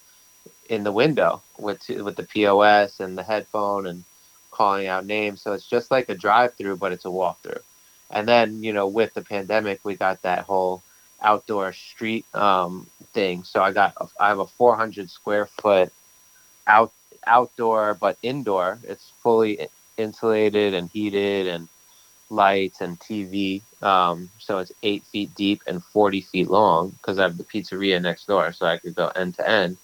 in 0.69 0.83
the 0.83 0.91
window 0.91 1.41
with 1.59 1.87
with 1.89 2.15
the 2.15 2.23
POS 2.23 2.99
and 2.99 3.17
the 3.17 3.23
headphone 3.23 3.85
and 3.87 4.03
calling 4.51 4.87
out 4.87 5.05
names. 5.05 5.41
So 5.41 5.53
it's 5.53 5.67
just 5.67 5.91
like 5.91 6.09
a 6.09 6.15
drive 6.15 6.55
through, 6.55 6.77
but 6.77 6.91
it's 6.91 7.05
a 7.05 7.09
walkthrough. 7.09 7.61
And 8.09 8.27
then 8.27 8.63
you 8.63 8.73
know, 8.73 8.87
with 8.87 9.13
the 9.13 9.21
pandemic, 9.21 9.81
we 9.83 9.95
got 9.95 10.23
that 10.23 10.45
whole 10.45 10.81
outdoor 11.21 11.73
street 11.73 12.25
um, 12.35 12.87
thing. 13.13 13.43
So 13.43 13.61
I 13.61 13.71
got 13.71 13.93
I 14.19 14.29
have 14.29 14.39
a 14.39 14.45
400 14.45 15.09
square 15.09 15.45
foot 15.45 15.91
out 16.67 16.91
outdoor 17.27 17.95
but 17.95 18.17
indoor. 18.23 18.79
It's 18.83 19.11
fully 19.21 19.67
insulated 19.97 20.73
and 20.73 20.89
heated 20.89 21.47
and 21.47 21.67
lights 22.29 22.81
and 22.81 22.99
TV. 22.99 23.61
Um, 23.83 24.29
so 24.39 24.59
it's 24.59 24.71
eight 24.83 25.03
feet 25.03 25.33
deep 25.35 25.61
and 25.67 25.83
40 25.83 26.21
feet 26.21 26.49
long 26.49 26.91
because 26.91 27.19
I 27.19 27.23
have 27.23 27.37
the 27.37 27.43
pizzeria 27.43 28.01
next 28.01 28.25
door, 28.27 28.51
so 28.51 28.65
I 28.65 28.77
could 28.77 28.95
go 28.95 29.07
end 29.09 29.35
to 29.35 29.49
end. 29.49 29.77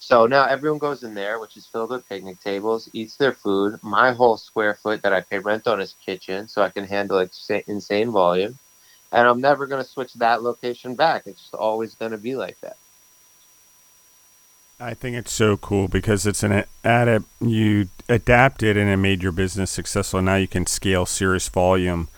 So 0.00 0.26
now 0.26 0.44
everyone 0.46 0.78
goes 0.78 1.02
in 1.02 1.14
there, 1.14 1.38
which 1.40 1.56
is 1.56 1.66
filled 1.66 1.90
with 1.90 2.08
picnic 2.08 2.40
tables, 2.40 2.88
eats 2.92 3.16
their 3.16 3.32
food. 3.32 3.78
My 3.82 4.12
whole 4.12 4.36
square 4.36 4.74
foot 4.74 5.02
that 5.02 5.12
I 5.12 5.20
pay 5.20 5.38
rent 5.38 5.66
on 5.66 5.80
is 5.80 5.94
kitchen, 6.04 6.48
so 6.48 6.62
I 6.62 6.70
can 6.70 6.84
handle 6.84 7.16
like 7.16 7.32
insane 7.66 8.10
volume. 8.10 8.58
And 9.10 9.26
I'm 9.26 9.40
never 9.40 9.66
going 9.66 9.82
to 9.82 9.88
switch 9.88 10.14
that 10.14 10.42
location 10.42 10.94
back. 10.94 11.26
It's 11.26 11.50
always 11.54 11.94
going 11.94 12.12
to 12.12 12.18
be 12.18 12.36
like 12.36 12.60
that. 12.60 12.76
I 14.80 14.94
think 14.94 15.16
it's 15.16 15.32
so 15.32 15.56
cool 15.56 15.88
because 15.88 16.26
it's 16.26 16.42
an 16.42 16.64
adapt 16.84 17.24
you 17.40 17.88
adapted 18.08 18.76
and 18.76 18.88
it 18.88 18.96
made 18.96 19.22
your 19.22 19.32
business 19.32 19.70
successful. 19.70 20.22
Now 20.22 20.36
you 20.36 20.46
can 20.46 20.66
scale 20.66 21.04
serious 21.04 21.48
volume. 21.48 22.08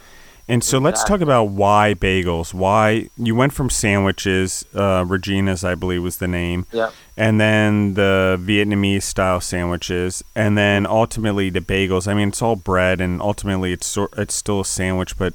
And 0.47 0.64
so 0.64 0.78
exactly. 0.78 0.85
let's 0.85 1.04
talk 1.04 1.20
about 1.20 1.44
why 1.50 1.94
bagels. 1.94 2.52
Why 2.52 3.09
you 3.16 3.37
went 3.37 3.52
from 3.52 3.70
sandwiches, 3.70 4.64
uh, 4.75 5.04
Regina's, 5.06 5.62
I 5.62 5.76
believe, 5.76 6.02
was 6.02 6.16
the 6.16 6.26
name, 6.26 6.66
yeah, 6.73 6.90
and 7.16 7.40
then 7.40 7.94
the 7.94 8.37
Vietnamese 8.42 9.04
style 9.04 9.40
sandwiches, 9.40 10.25
and 10.35 10.59
then 10.59 10.87
ultimately 10.87 11.50
the 11.50 11.61
bagels. 11.61 12.09
I 12.09 12.14
mean, 12.14 12.30
it's 12.30 12.42
all 12.42 12.56
bread, 12.56 13.00
and 13.00 13.23
ultimately 13.23 13.73
it's 13.73 13.97
it's 14.18 14.35
still 14.35 14.62
a 14.62 14.64
sandwich. 14.64 15.16
But 15.16 15.35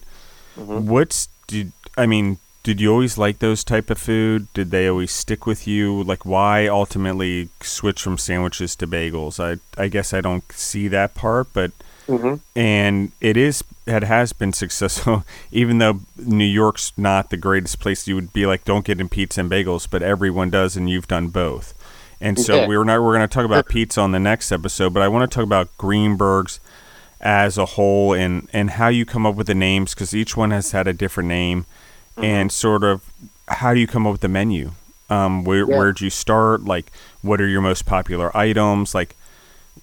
mm-hmm. 0.58 0.86
what's 0.86 1.30
did 1.48 1.72
I 1.98 2.06
mean? 2.06 2.38
did 2.66 2.82
you 2.82 2.92
always 2.92 3.16
like 3.16 3.38
those 3.38 3.64
type 3.64 3.92
of 3.92 4.00
food? 4.00 4.52
Did 4.56 4.72
they 4.72 4.88
always 4.88 5.12
stick 5.12 5.46
with 5.46 5.68
you? 5.68 6.02
Like, 6.02 6.25
why 6.25 6.66
ultimately 6.66 7.50
switch 7.62 8.02
from 8.02 8.18
sandwiches 8.18 8.75
to 8.78 8.88
bagels? 8.88 9.40
I 9.40 9.60
I 9.80 9.88
guess 9.88 10.14
I 10.14 10.22
don't 10.22 10.52
see 10.52 10.88
that 10.88 11.14
part, 11.14 11.50
but 11.54 11.72
mm-hmm. 12.08 12.38
and 12.56 13.12
it 13.22 13.38
is 13.38 13.64
it 13.86 14.02
has 14.02 14.34
been 14.34 14.52
successful. 14.52 15.24
Even 15.52 15.78
though 15.78 16.00
New 16.18 16.44
York's 16.44 16.92
not 16.98 17.30
the 17.30 17.38
greatest 17.38 17.80
place, 17.80 18.08
you 18.08 18.16
would 18.16 18.34
be 18.34 18.48
like, 18.48 18.66
don't 18.66 18.84
get 18.84 19.00
in 19.00 19.10
pizza 19.10 19.42
and 19.42 19.52
bagels, 19.52 19.88
but 19.88 20.02
everyone 20.02 20.50
does, 20.50 20.75
and 20.75 20.90
you've 20.90 21.08
done 21.08 21.28
both. 21.28 21.75
And 22.20 22.40
so 22.40 22.62
yeah. 22.62 22.68
we 22.68 22.75
were 22.75 22.86
not 22.86 23.04
we're 23.04 23.16
going 23.16 23.30
to 23.30 23.34
talk 23.34 23.46
about 23.46 23.68
pizza 23.70 24.02
on 24.02 24.12
the 24.12 24.20
next 24.20 24.52
episode, 24.52 24.92
but 24.92 25.04
I 25.04 25.08
want 25.08 25.30
to 25.30 25.36
talk 25.36 25.44
about 25.44 25.70
Greenberg's 25.78 26.60
as 27.25 27.58
a 27.58 27.65
whole 27.65 28.13
and 28.13 28.48
and 28.53 28.70
how 28.70 28.88
you 28.88 29.03
come 29.03 29.25
up 29.25 29.36
with 29.36 29.48
the 29.48 29.55
names 29.55 29.96
because 29.96 30.13
each 30.13 30.38
one 30.38 30.51
has 30.51 30.72
had 30.72 30.88
a 30.88 30.94
different 30.94 31.27
name 31.27 31.65
mm-hmm. 32.12 32.24
and 32.24 32.51
sort 32.51 32.84
of 32.84 33.01
how 33.48 33.74
do 33.74 33.79
you 33.79 33.88
come 33.88 34.05
up 34.05 34.13
with 34.13 34.22
the 34.22 34.29
menu? 34.29 34.72
Um, 35.10 35.44
where 35.44 35.70
yeah. 35.70 35.77
where'd 35.77 36.01
you 36.01 36.10
start? 36.10 36.63
Like, 36.63 36.91
what 37.22 37.41
are 37.41 37.48
your 37.48 37.62
most 37.62 37.86
popular 37.86 38.36
items? 38.38 38.96
Like, 38.96 39.15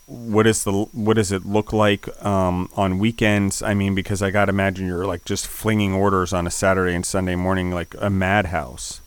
what 0.06 0.46
is 0.46 0.64
the 0.64 0.72
what 0.72 1.14
does 1.14 1.32
it 1.32 1.44
look 1.44 1.72
like 1.72 2.08
um, 2.24 2.68
on 2.76 2.98
weekends? 2.98 3.60
I 3.60 3.74
mean, 3.74 3.94
because 3.94 4.22
I 4.22 4.30
got 4.30 4.46
to 4.46 4.50
imagine 4.50 4.86
you're 4.86 5.06
like 5.06 5.24
just 5.24 5.46
flinging 5.46 5.92
orders 5.92 6.32
on 6.32 6.46
a 6.46 6.50
Saturday 6.50 6.94
and 6.94 7.04
Sunday 7.04 7.34
morning 7.34 7.72
like 7.72 7.94
a 7.98 8.10
madhouse. 8.10 9.00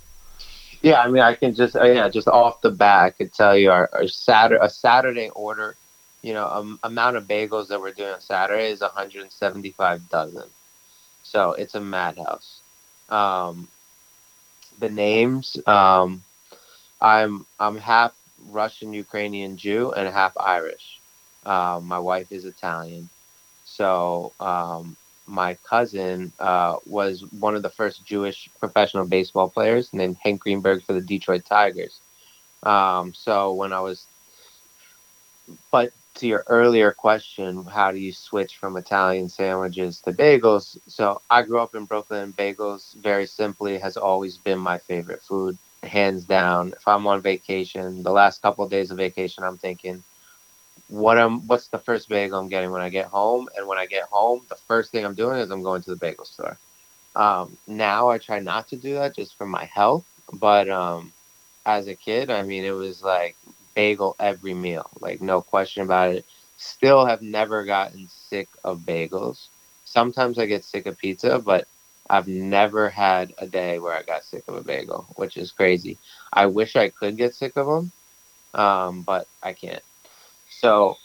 Yeah, 0.81 1.01
I 1.01 1.07
mean, 1.07 1.23
I 1.23 1.35
can 1.35 1.55
just 1.55 1.75
uh, 1.75 1.85
yeah, 1.85 2.09
just 2.09 2.27
off 2.27 2.61
the 2.61 2.71
bat, 2.71 3.03
I 3.05 3.09
could 3.11 3.33
tell 3.33 3.57
you 3.57 3.71
our, 3.71 3.89
our 3.93 4.07
Saturday 4.07 4.63
a 4.63 4.69
Saturday 4.69 5.29
order. 5.29 5.75
You 6.25 6.33
know, 6.33 6.47
um, 6.47 6.79
amount 6.83 7.17
of 7.17 7.27
bagels 7.27 7.67
that 7.69 7.81
we're 7.81 7.91
doing 7.93 8.13
on 8.13 8.21
Saturday 8.21 8.69
is 8.71 8.81
175 8.81 10.09
dozen. 10.09 10.49
So 11.23 11.53
it's 11.53 11.75
a 11.75 11.81
madhouse 11.81 12.61
um, 13.09 13.67
the 14.79 14.89
names. 14.89 15.57
Um, 15.67 16.23
I'm 17.01 17.45
I'm 17.59 17.77
half 17.77 18.13
Russian 18.49 18.93
Ukrainian 18.93 19.57
Jew 19.57 19.91
and 19.93 20.07
half 20.09 20.37
Irish. 20.37 20.99
Uh, 21.45 21.79
my 21.83 21.99
wife 21.99 22.31
is 22.31 22.45
Italian, 22.45 23.09
so 23.65 24.33
um, 24.39 24.97
my 25.27 25.55
cousin 25.63 26.31
uh, 26.39 26.77
was 26.87 27.23
one 27.39 27.55
of 27.55 27.61
the 27.61 27.69
first 27.69 28.05
Jewish 28.05 28.49
professional 28.59 29.05
baseball 29.05 29.49
players 29.49 29.93
named 29.93 30.17
Hank 30.23 30.41
Greenberg 30.41 30.83
for 30.83 30.93
the 30.93 31.01
Detroit 31.01 31.45
Tigers. 31.45 31.99
Um, 32.63 33.13
so 33.13 33.53
when 33.53 33.73
I 33.73 33.81
was, 33.81 34.07
but 35.71 35.91
to 36.15 36.27
your 36.27 36.43
earlier 36.47 36.91
question, 36.91 37.63
how 37.65 37.91
do 37.91 37.97
you 37.99 38.13
switch 38.13 38.57
from 38.57 38.77
Italian 38.77 39.29
sandwiches 39.29 40.01
to 40.01 40.13
bagels? 40.13 40.77
So 40.87 41.21
I 41.29 41.43
grew 41.43 41.59
up 41.59 41.75
in 41.75 41.85
Brooklyn. 41.85 42.23
And 42.23 42.37
bagels, 42.37 42.95
very 42.95 43.25
simply, 43.25 43.77
has 43.79 43.97
always 43.97 44.37
been 44.37 44.59
my 44.59 44.77
favorite 44.77 45.21
food, 45.21 45.57
hands 45.83 46.23
down. 46.25 46.73
If 46.73 46.87
I'm 46.87 47.07
on 47.07 47.21
vacation, 47.21 48.03
the 48.03 48.11
last 48.11 48.41
couple 48.41 48.65
of 48.65 48.71
days 48.71 48.91
of 48.91 48.97
vacation, 48.97 49.43
I'm 49.43 49.57
thinking, 49.57 50.03
what 50.87 51.17
am 51.17 51.47
what's 51.47 51.67
the 51.67 51.79
first 51.79 52.09
bagel 52.09 52.39
I'm 52.39 52.49
getting 52.49 52.71
when 52.71 52.81
I 52.81 52.89
get 52.89 53.07
home? 53.07 53.49
And 53.57 53.67
when 53.67 53.77
I 53.77 53.85
get 53.85 54.03
home, 54.03 54.45
the 54.49 54.55
first 54.55 54.91
thing 54.91 55.05
I'm 55.05 55.15
doing 55.15 55.39
is 55.39 55.49
I'm 55.49 55.63
going 55.63 55.81
to 55.83 55.89
the 55.91 55.95
bagel 55.97 56.25
store. 56.25 56.57
Um, 57.15 57.57
now 57.67 58.09
I 58.09 58.17
try 58.17 58.39
not 58.39 58.67
to 58.69 58.75
do 58.75 58.95
that 58.95 59.15
just 59.15 59.37
for 59.37 59.45
my 59.45 59.65
health, 59.65 60.05
but 60.33 60.69
um, 60.69 61.11
as 61.65 61.87
a 61.87 61.95
kid, 61.95 62.29
I 62.29 62.43
mean, 62.43 62.63
it 62.63 62.71
was 62.71 63.01
like 63.03 63.35
bagel 63.75 64.15
every 64.19 64.53
meal, 64.53 64.89
like 64.99 65.21
no 65.21 65.41
question 65.41 65.83
about 65.83 66.11
it. 66.11 66.25
Still 66.57 67.05
have 67.05 67.21
never 67.21 67.63
gotten 67.65 68.07
sick 68.09 68.47
of 68.63 68.79
bagels. 68.79 69.47
Sometimes 69.83 70.39
I 70.39 70.45
get 70.45 70.63
sick 70.63 70.85
of 70.85 70.97
pizza, 70.97 71.37
but 71.37 71.67
I've 72.09 72.27
never 72.27 72.89
had 72.89 73.33
a 73.37 73.47
day 73.47 73.79
where 73.79 73.93
I 73.93 74.03
got 74.03 74.23
sick 74.23 74.43
of 74.47 74.55
a 74.55 74.63
bagel, 74.63 75.05
which 75.15 75.37
is 75.37 75.51
crazy. 75.51 75.97
I 76.31 76.45
wish 76.47 76.75
I 76.75 76.89
could 76.89 77.17
get 77.17 77.35
sick 77.35 77.57
of 77.57 77.67
them, 77.67 77.91
um, 78.53 79.01
but 79.01 79.27
I 79.43 79.53
can't. 79.53 79.83
So 80.49 80.97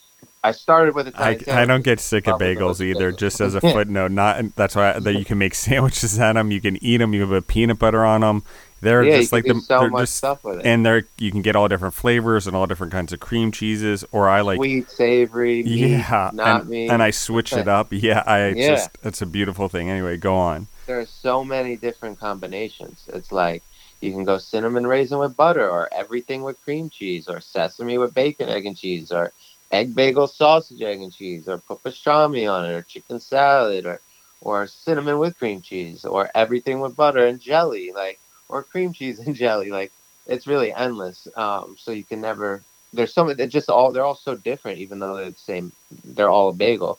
I 0.43 0.53
started 0.53 0.95
with 0.95 1.09
I, 1.19 1.33
Italian. 1.33 1.59
I 1.59 1.65
don't 1.67 1.85
get 1.85 2.01
sick 2.01 2.27
of 2.27 2.41
bagels 2.41 2.81
either. 2.81 3.13
bagels. 3.13 3.19
Just 3.19 3.41
as 3.41 3.55
a 3.55 3.61
footnote, 3.73 4.11
not 4.11 4.57
that's 4.57 4.77
why 4.77 4.99
that 4.99 5.15
you 5.15 5.25
can 5.25 5.39
make 5.39 5.55
sandwiches 5.67 6.19
of 6.19 6.35
them. 6.35 6.51
You 6.51 6.61
can 6.61 6.83
eat 6.83 6.99
them. 6.99 7.15
You 7.15 7.27
can 7.27 7.31
put 7.31 7.47
peanut 7.47 7.79
butter 7.79 8.05
on 8.05 8.21
them. 8.23 8.43
They're 8.81 9.05
yeah, 9.05 9.13
just 9.17 9.33
like 9.33 9.47
the 9.47 9.55
so 9.55 9.87
much 9.87 10.03
just 10.03 10.17
stuff 10.17 10.45
with 10.45 10.61
it. 10.61 10.67
and 10.67 10.85
they're 10.87 11.05
you 11.19 11.31
can 11.31 11.43
get 11.43 11.57
all 11.57 11.69
different 11.69 11.95
flavors 11.95 12.47
and 12.47 12.57
all 12.57 12.67
different 12.67 12.93
kinds 12.93 13.13
of 13.13 13.21
cream 13.21 13.53
cheeses. 13.53 14.05
Or 14.13 14.29
I 14.29 14.41
like 14.43 14.59
Sweet, 14.59 14.91
savory, 14.91 15.63
meat, 15.65 16.05
yeah, 16.05 16.31
not 16.31 16.63
and, 16.63 16.69
meat. 16.69 16.89
and 16.89 17.03
I 17.03 17.11
switch 17.11 17.57
it 17.57 17.69
up. 17.69 17.89
Yeah, 17.93 18.23
I 18.27 18.51
Yeah. 18.55 18.67
just 18.69 18.99
it's 19.03 19.23
a 19.23 19.27
beautiful 19.27 19.69
thing. 19.69 19.91
Anyway, 19.91 20.17
go 20.17 20.35
on. 20.37 20.69
there 20.87 21.01
are 21.01 21.07
so 21.07 21.45
many 21.45 21.77
different 21.77 22.19
combinations. 22.19 23.05
It's 23.13 23.33
like 23.33 23.63
you 24.01 24.13
can 24.13 24.25
go 24.25 24.39
cinnamon 24.39 24.87
raisin 24.87 25.19
with 25.19 25.37
butter, 25.37 25.69
or 25.69 25.89
everything 25.93 26.43
with 26.43 26.61
cream 26.63 26.89
cheese, 26.91 27.29
or 27.29 27.41
sesame 27.41 27.99
with 27.99 28.15
bacon, 28.15 28.49
egg, 28.49 28.67
and 28.67 28.77
cheese, 28.77 29.13
or 29.13 29.33
egg 29.73 29.95
bagel, 29.95 30.27
sausage, 30.27 30.83
egg, 30.83 31.01
and 31.01 31.13
cheese, 31.13 31.49
or 31.49 31.59
put 31.59 31.83
pastrami 31.83 32.51
on 32.51 32.67
it, 32.67 32.73
or 32.75 32.83
chicken 32.83 33.21
salad, 33.21 33.87
or 33.87 34.01
or 34.41 34.67
cinnamon 34.67 35.19
with 35.19 35.39
cream 35.39 35.61
cheese, 35.61 36.05
or 36.05 36.31
everything 36.35 36.81
with 36.81 36.97
butter 36.97 37.27
and 37.27 37.41
jelly, 37.41 37.93
like 37.93 38.19
or 38.51 38.63
cream 38.63 38.93
cheese 38.93 39.19
and 39.19 39.35
jelly. 39.43 39.71
Like 39.71 39.93
it's 40.27 40.47
really 40.47 40.73
endless. 40.73 41.27
Um, 41.37 41.77
so 41.79 41.93
you 41.93 42.05
can 42.05 42.21
never. 42.21 42.63
There's 42.93 43.15
so 43.15 43.25
many. 43.25 43.35
They're 43.35 43.47
just 43.47 43.71
all. 43.71 43.93
They're 43.93 44.05
all 44.05 44.17
so 44.17 44.37
different, 44.37 44.79
even 44.79 44.99
though 44.99 45.17
they're 45.17 45.31
the 45.31 45.39
same. 45.39 45.73
They're 46.05 46.31
all 46.31 46.51
a 46.51 46.53
bagel. 46.53 46.99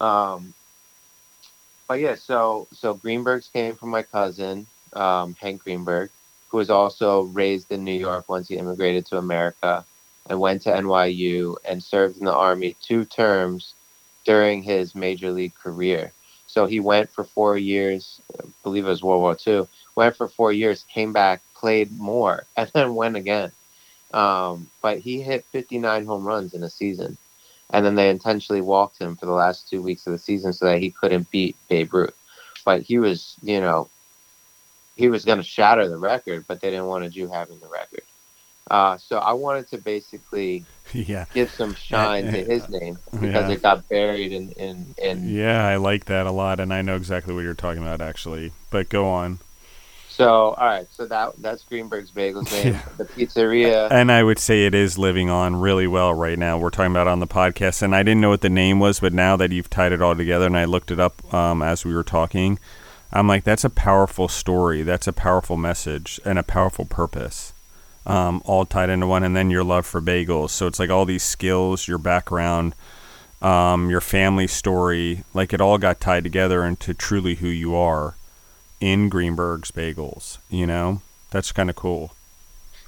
Um, 0.00 0.54
but 1.88 2.00
yeah, 2.00 2.14
so 2.14 2.66
so 2.72 2.94
Greenberg's 2.94 3.48
came 3.48 3.74
from 3.74 3.90
my 3.90 4.02
cousin, 4.02 4.66
um, 4.94 5.36
Hank 5.40 5.62
Greenberg, 5.62 6.10
who 6.48 6.56
was 6.56 6.70
also 6.70 7.22
raised 7.22 7.70
in 7.70 7.84
New 7.84 7.98
York 7.98 8.28
once 8.28 8.48
he 8.48 8.56
immigrated 8.56 9.06
to 9.06 9.18
America 9.18 9.84
and 10.28 10.40
went 10.40 10.62
to 10.62 10.70
NYU 10.70 11.56
and 11.64 11.82
served 11.82 12.18
in 12.18 12.24
the 12.24 12.34
army 12.34 12.74
two 12.82 13.04
terms 13.04 13.74
during 14.24 14.62
his 14.62 14.94
major 14.94 15.30
league 15.30 15.54
career. 15.54 16.12
So 16.46 16.66
he 16.66 16.80
went 16.80 17.10
for 17.10 17.24
four 17.24 17.56
years, 17.56 18.20
I 18.40 18.44
believe 18.62 18.86
it 18.86 18.88
was 18.88 19.02
World 19.02 19.20
War 19.22 19.36
II, 19.46 19.68
went 19.96 20.16
for 20.16 20.28
four 20.28 20.52
years, 20.52 20.84
came 20.84 21.12
back, 21.12 21.42
played 21.54 21.90
more, 21.98 22.44
and 22.56 22.70
then 22.74 22.94
went 22.94 23.16
again. 23.16 23.52
Um, 24.12 24.70
but 24.82 24.98
he 24.98 25.20
hit 25.20 25.44
59 25.52 26.06
home 26.06 26.24
runs 26.24 26.54
in 26.54 26.62
a 26.62 26.70
season. 26.70 27.18
And 27.70 27.84
then 27.84 27.96
they 27.96 28.10
intentionally 28.10 28.60
walked 28.60 29.00
him 29.00 29.16
for 29.16 29.26
the 29.26 29.32
last 29.32 29.68
two 29.68 29.82
weeks 29.82 30.06
of 30.06 30.12
the 30.12 30.18
season 30.18 30.52
so 30.52 30.66
that 30.66 30.78
he 30.78 30.92
couldn't 30.92 31.30
beat 31.30 31.56
Babe 31.68 31.92
Ruth. 31.92 32.14
But 32.64 32.82
he 32.82 32.98
was, 32.98 33.36
you 33.42 33.60
know, 33.60 33.90
he 34.94 35.08
was 35.08 35.24
going 35.24 35.38
to 35.38 35.44
shatter 35.44 35.88
the 35.88 35.98
record, 35.98 36.44
but 36.46 36.60
they 36.60 36.70
didn't 36.70 36.86
want 36.86 37.04
a 37.04 37.10
Jew 37.10 37.28
having 37.28 37.58
the 37.58 37.68
record. 37.68 38.02
Uh, 38.70 38.98
so 38.98 39.18
I 39.18 39.32
wanted 39.32 39.68
to 39.68 39.78
basically 39.78 40.64
yeah, 40.92 41.26
give 41.34 41.50
some 41.50 41.74
shine 41.74 42.24
to 42.24 42.44
his 42.44 42.68
name 42.68 42.98
because 43.20 43.48
Yeah. 43.48 43.54
it 43.54 43.62
got 43.62 43.88
buried 43.88 44.32
in, 44.32 44.50
in, 44.52 44.94
in 45.02 45.28
yeah, 45.28 45.66
I 45.66 45.76
like 45.76 46.06
that 46.06 46.26
a 46.26 46.32
lot, 46.32 46.60
and 46.60 46.72
I 46.72 46.82
know 46.82 46.96
exactly 46.96 47.34
what 47.34 47.42
you're 47.42 47.54
talking 47.54 47.82
about 47.82 48.00
actually. 48.00 48.52
But 48.70 48.88
go 48.88 49.06
on. 49.08 49.40
So 50.16 50.54
all 50.54 50.66
right, 50.66 50.86
so 50.90 51.04
that 51.04 51.34
that's 51.42 51.62
Greenberg's 51.64 52.10
Bagels 52.10 52.50
name. 52.50 52.72
Yeah. 52.72 52.82
The 52.96 53.04
pizzeria. 53.04 53.90
And 53.90 54.10
I 54.10 54.22
would 54.22 54.38
say 54.38 54.64
it 54.64 54.74
is 54.74 54.96
living 54.96 55.28
on 55.28 55.56
really 55.56 55.86
well 55.86 56.14
right 56.14 56.38
now. 56.38 56.56
We're 56.56 56.70
talking 56.70 56.90
about 56.90 57.06
on 57.06 57.20
the 57.20 57.26
podcast, 57.26 57.82
and 57.82 57.94
I 57.94 58.02
didn't 58.02 58.22
know 58.22 58.30
what 58.30 58.40
the 58.40 58.48
name 58.48 58.80
was, 58.80 58.98
but 58.98 59.12
now 59.12 59.36
that 59.36 59.52
you've 59.52 59.68
tied 59.68 59.92
it 59.92 60.00
all 60.00 60.16
together, 60.16 60.46
and 60.46 60.56
I 60.56 60.64
looked 60.64 60.90
it 60.90 60.98
up 60.98 61.34
um, 61.34 61.60
as 61.60 61.84
we 61.84 61.92
were 61.92 62.02
talking, 62.02 62.58
I'm 63.12 63.28
like, 63.28 63.44
that's 63.44 63.62
a 63.62 63.68
powerful 63.68 64.26
story. 64.26 64.82
That's 64.82 65.06
a 65.06 65.12
powerful 65.12 65.58
message 65.58 66.18
and 66.24 66.38
a 66.38 66.42
powerful 66.42 66.86
purpose, 66.86 67.52
um, 68.06 68.40
all 68.46 68.64
tied 68.64 68.88
into 68.88 69.06
one. 69.06 69.22
And 69.22 69.36
then 69.36 69.50
your 69.50 69.64
love 69.64 69.84
for 69.84 70.00
bagels. 70.00 70.48
So 70.48 70.66
it's 70.66 70.78
like 70.78 70.88
all 70.88 71.04
these 71.04 71.24
skills, 71.24 71.86
your 71.86 71.98
background, 71.98 72.74
um, 73.42 73.90
your 73.90 74.00
family 74.00 74.46
story, 74.46 75.24
like 75.34 75.52
it 75.52 75.60
all 75.60 75.76
got 75.76 76.00
tied 76.00 76.24
together 76.24 76.64
into 76.64 76.94
truly 76.94 77.34
who 77.34 77.48
you 77.48 77.76
are 77.76 78.14
in 78.80 79.08
Greenberg's 79.08 79.70
Bagels. 79.70 80.38
You 80.50 80.66
know, 80.66 81.02
that's 81.30 81.52
kind 81.52 81.70
of 81.70 81.76
cool. 81.76 82.12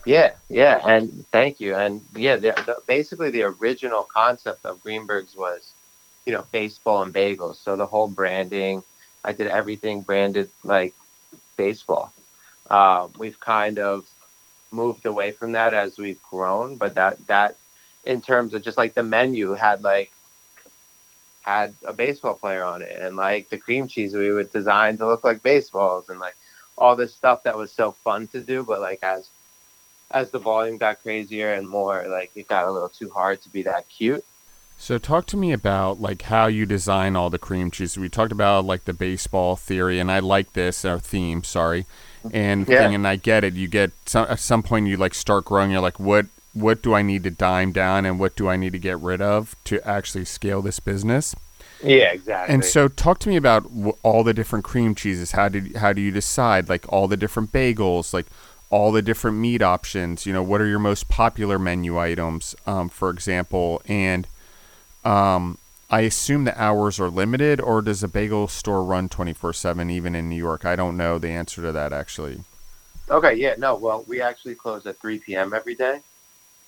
Yeah, 0.05 0.33
yeah, 0.49 0.81
and 0.87 1.27
thank 1.33 1.61
you. 1.61 1.75
And 1.75 2.01
yeah, 2.15 2.37
the, 2.37 2.53
the, 2.67 2.77
basically 2.87 3.31
the 3.31 3.43
original 3.43 4.05
concept 4.05 4.65
of 4.65 4.83
Greenberg's 4.83 5.37
was, 5.37 5.73
you 6.25 6.33
know, 6.33 6.45
baseball 6.51 7.03
and 7.03 7.13
bagels. 7.13 7.57
So 7.57 7.77
the 7.77 7.87
whole 7.87 8.09
branding, 8.09 8.83
I 9.25 9.33
did 9.33 9.49
everything 9.49 10.01
branded 10.03 10.49
like 10.65 10.95
baseball. 11.57 12.13
Uh, 12.71 13.09
we've 13.19 13.39
kind 13.41 13.79
of 13.79 14.09
moved 14.71 15.07
away 15.07 15.33
from 15.33 15.53
that 15.53 15.75
as 15.75 15.99
we've 15.99 16.23
grown, 16.23 16.77
but 16.77 16.95
that 16.95 17.27
that 17.27 17.57
in 18.05 18.21
terms 18.21 18.55
of 18.55 18.63
just 18.63 18.79
like 18.79 18.95
the 18.95 19.03
menu 19.03 19.53
had 19.53 19.83
like 19.83 20.11
had 21.49 21.75
a 21.87 21.95
baseball 21.95 22.35
player 22.35 22.63
on 22.63 22.83
it, 22.83 22.95
and 23.01 23.17
like 23.17 23.49
the 23.49 23.57
cream 23.57 23.89
cheese 23.89 24.13
we 24.15 24.31
would 24.31 24.53
design 24.53 24.99
to 24.99 25.07
look 25.07 25.25
like 25.25 25.43
baseballs, 25.43 26.11
and 26.11 26.21
like 26.21 26.37
all 26.77 26.95
this 26.95 27.15
stuff 27.15 27.43
that 27.45 27.57
was 27.57 27.73
so 27.73 27.93
fun 27.93 28.27
to 28.29 28.41
do, 28.41 28.63
but 28.63 28.81
like 28.81 29.03
as 29.03 29.31
as 30.11 30.31
the 30.31 30.39
volume 30.39 30.77
got 30.79 31.03
crazier 31.03 31.55
and 31.55 31.67
more, 31.69 32.07
like 32.09 32.31
it 32.35 32.49
got 32.49 32.67
a 32.67 32.71
little 32.71 32.89
too 32.89 33.11
hard 33.11 33.41
to 33.43 33.49
be 33.49 33.63
that 33.63 33.89
cute. 33.89 34.25
So 34.77 34.99
talk 34.99 35.27
to 35.27 35.37
me 35.37 35.53
about 35.53 36.01
like 36.01 36.23
how 36.23 36.47
you 36.47 36.65
design 36.67 37.17
all 37.17 37.31
the 37.31 37.39
cream 37.39 37.71
cheese. 37.71 37.99
We 37.99 38.09
talked 38.09 38.33
about 38.33 38.65
like 38.65 38.85
the 38.85 38.93
baseball 38.93 39.57
theory, 39.57 39.99
and 39.99 40.11
I 40.11 40.19
like 40.19 40.53
this 40.53 40.85
or 40.85 40.99
theme. 40.99 41.43
Sorry, 41.45 41.87
and 42.31 42.69
Yeah. 42.69 42.79
thing, 42.79 42.95
and 42.95 43.07
I 43.09 43.17
get 43.17 43.43
it. 43.43 43.55
You 43.55 43.69
get 43.69 43.91
some 44.05 44.27
at 44.29 44.39
some 44.39 44.63
point 44.63 44.87
you 44.87 44.99
like 44.99 45.15
start 45.15 45.47
growing. 45.47 45.71
You're 45.71 45.81
like, 45.81 45.99
what 45.99 46.27
what 46.53 46.83
do 46.83 46.95
I 46.95 47.03
need 47.03 47.25
to 47.25 47.31
dime 47.31 47.73
down, 47.73 48.05
and 48.05 48.19
what 48.19 48.37
do 48.37 48.49
I 48.49 48.57
need 48.57 48.73
to 48.73 48.79
get 48.79 48.99
rid 48.99 49.21
of 49.21 49.57
to 49.65 49.87
actually 49.87 50.25
scale 50.25 50.63
this 50.63 50.81
business? 50.81 51.35
Yeah, 51.83 52.13
exactly. 52.13 52.55
And 52.55 52.65
so, 52.65 52.89
talk 52.89 53.19
to 53.21 53.29
me 53.29 53.37
about 53.37 53.71
all 54.03 54.25
the 54.25 54.35
different 54.35 54.65
cream 54.65 54.95
cheeses. 54.95 55.33
How 55.33 55.49
did 55.49 55.77
how 55.77 55.93
do 55.93 56.01
you 56.01 56.11
decide 56.11 56.69
like 56.69 56.91
all 56.93 57.07
the 57.07 57.17
different 57.17 57.53
bagels, 57.53 58.13
like 58.13 58.27
all 58.71 58.91
the 58.91 59.03
different 59.03 59.37
meat 59.37 59.63
options? 59.63 60.27
You 60.27 60.33
know, 60.33 60.43
what 60.43 60.61
are 60.61 60.67
your 60.67 60.81
most 60.81 61.09
popular 61.09 61.59
menu 61.59 61.99
items, 61.99 62.57
um, 62.67 62.89
for 62.89 63.11
example? 63.11 63.81
And 63.87 64.27
um, 65.05 65.59
I 65.89 66.01
assume 66.01 66.45
the 66.45 66.61
hours 66.61 66.99
are 66.99 67.11
limited, 67.11 67.61
or 67.61 67.81
does 67.81 68.03
a 68.03 68.09
bagel 68.09 68.49
store 68.49 68.83
run 68.83 69.09
twenty 69.09 69.33
four 69.33 69.53
seven 69.53 69.89
even 69.89 70.17
in 70.17 70.29
New 70.29 70.37
York? 70.37 70.65
I 70.65 70.75
don't 70.75 70.97
know 70.97 71.19
the 71.19 71.29
answer 71.29 71.63
to 71.63 71.71
that 71.73 71.93
actually. 71.93 72.41
Okay, 73.11 73.35
yeah, 73.35 73.55
no, 73.57 73.75
well, 73.75 74.05
we 74.07 74.21
actually 74.21 74.55
close 74.55 74.85
at 74.87 74.99
3 75.01 75.19
p.m. 75.21 75.55
every 75.55 75.75
day. 75.75 76.03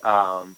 Um, 0.03 0.55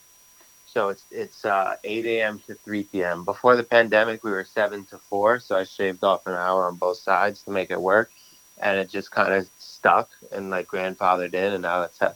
so 0.66 0.90
it's 0.90 1.06
it's 1.12 1.46
uh, 1.46 1.76
8 1.84 2.06
a.m. 2.06 2.40
to 2.48 2.56
3 2.56 2.84
p.m. 2.86 3.26
Before 3.26 3.56
the 3.56 3.64
pandemic, 3.64 4.24
we 4.24 4.32
were 4.32 4.44
7 4.44 4.86
to 4.86 4.98
4, 4.98 5.40
so 5.40 5.58
I 5.58 5.64
shaved 5.66 6.04
off 6.04 6.26
an 6.28 6.34
hour 6.34 6.66
on 6.68 6.76
both 6.78 6.98
sides 6.98 7.44
to 7.44 7.52
make 7.52 7.72
it 7.72 7.82
work, 7.82 8.12
and 8.60 8.80
it 8.80 8.90
just 8.90 9.12
kind 9.12 9.34
of 9.34 9.48
stuck 9.60 10.10
and 10.32 10.50
like 10.50 10.68
grandfathered 10.68 11.34
in, 11.34 11.54
and 11.54 11.62
now 11.64 11.84
it's 11.84 12.02
uh, 12.02 12.14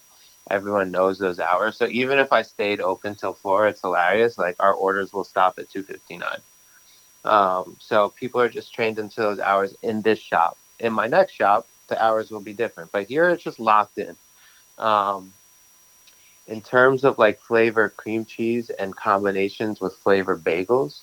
everyone 0.50 0.92
knows 0.92 1.20
those 1.20 1.40
hours. 1.40 1.78
So 1.78 1.88
even 1.88 2.20
if 2.20 2.34
I 2.34 2.42
stayed 2.42 2.82
open 2.82 3.16
till 3.16 3.34
4, 3.34 3.68
it's 3.68 3.82
hilarious. 3.82 4.38
Like 4.38 4.56
our 4.60 4.74
orders 4.74 5.14
will 5.14 5.26
stop 5.26 5.60
at 5.60 5.70
2:59. 5.70 6.40
Um, 7.26 7.78
so 7.80 8.10
people 8.10 8.42
are 8.42 8.50
just 8.50 8.74
trained 8.74 9.00
into 9.00 9.22
those 9.22 9.40
hours 9.40 9.76
in 9.84 10.02
this 10.02 10.20
shop. 10.20 10.58
In 10.80 10.94
my 10.94 11.08
next 11.08 11.34
shop, 11.34 11.68
the 11.90 12.02
hours 12.04 12.32
will 12.32 12.42
be 12.42 12.54
different, 12.54 12.92
but 12.92 13.08
here 13.08 13.30
it's 13.30 13.44
just 13.44 13.60
locked 13.60 13.98
in. 13.98 14.16
Um, 14.78 15.34
in 16.48 16.62
terms 16.62 17.04
of 17.04 17.18
like 17.18 17.40
flavor 17.40 17.90
cream 17.90 18.26
cheese 18.26 18.70
and 18.70 18.96
combinations 18.96 19.82
with 19.82 19.96
flavor 19.96 20.38
bagels, 20.38 21.02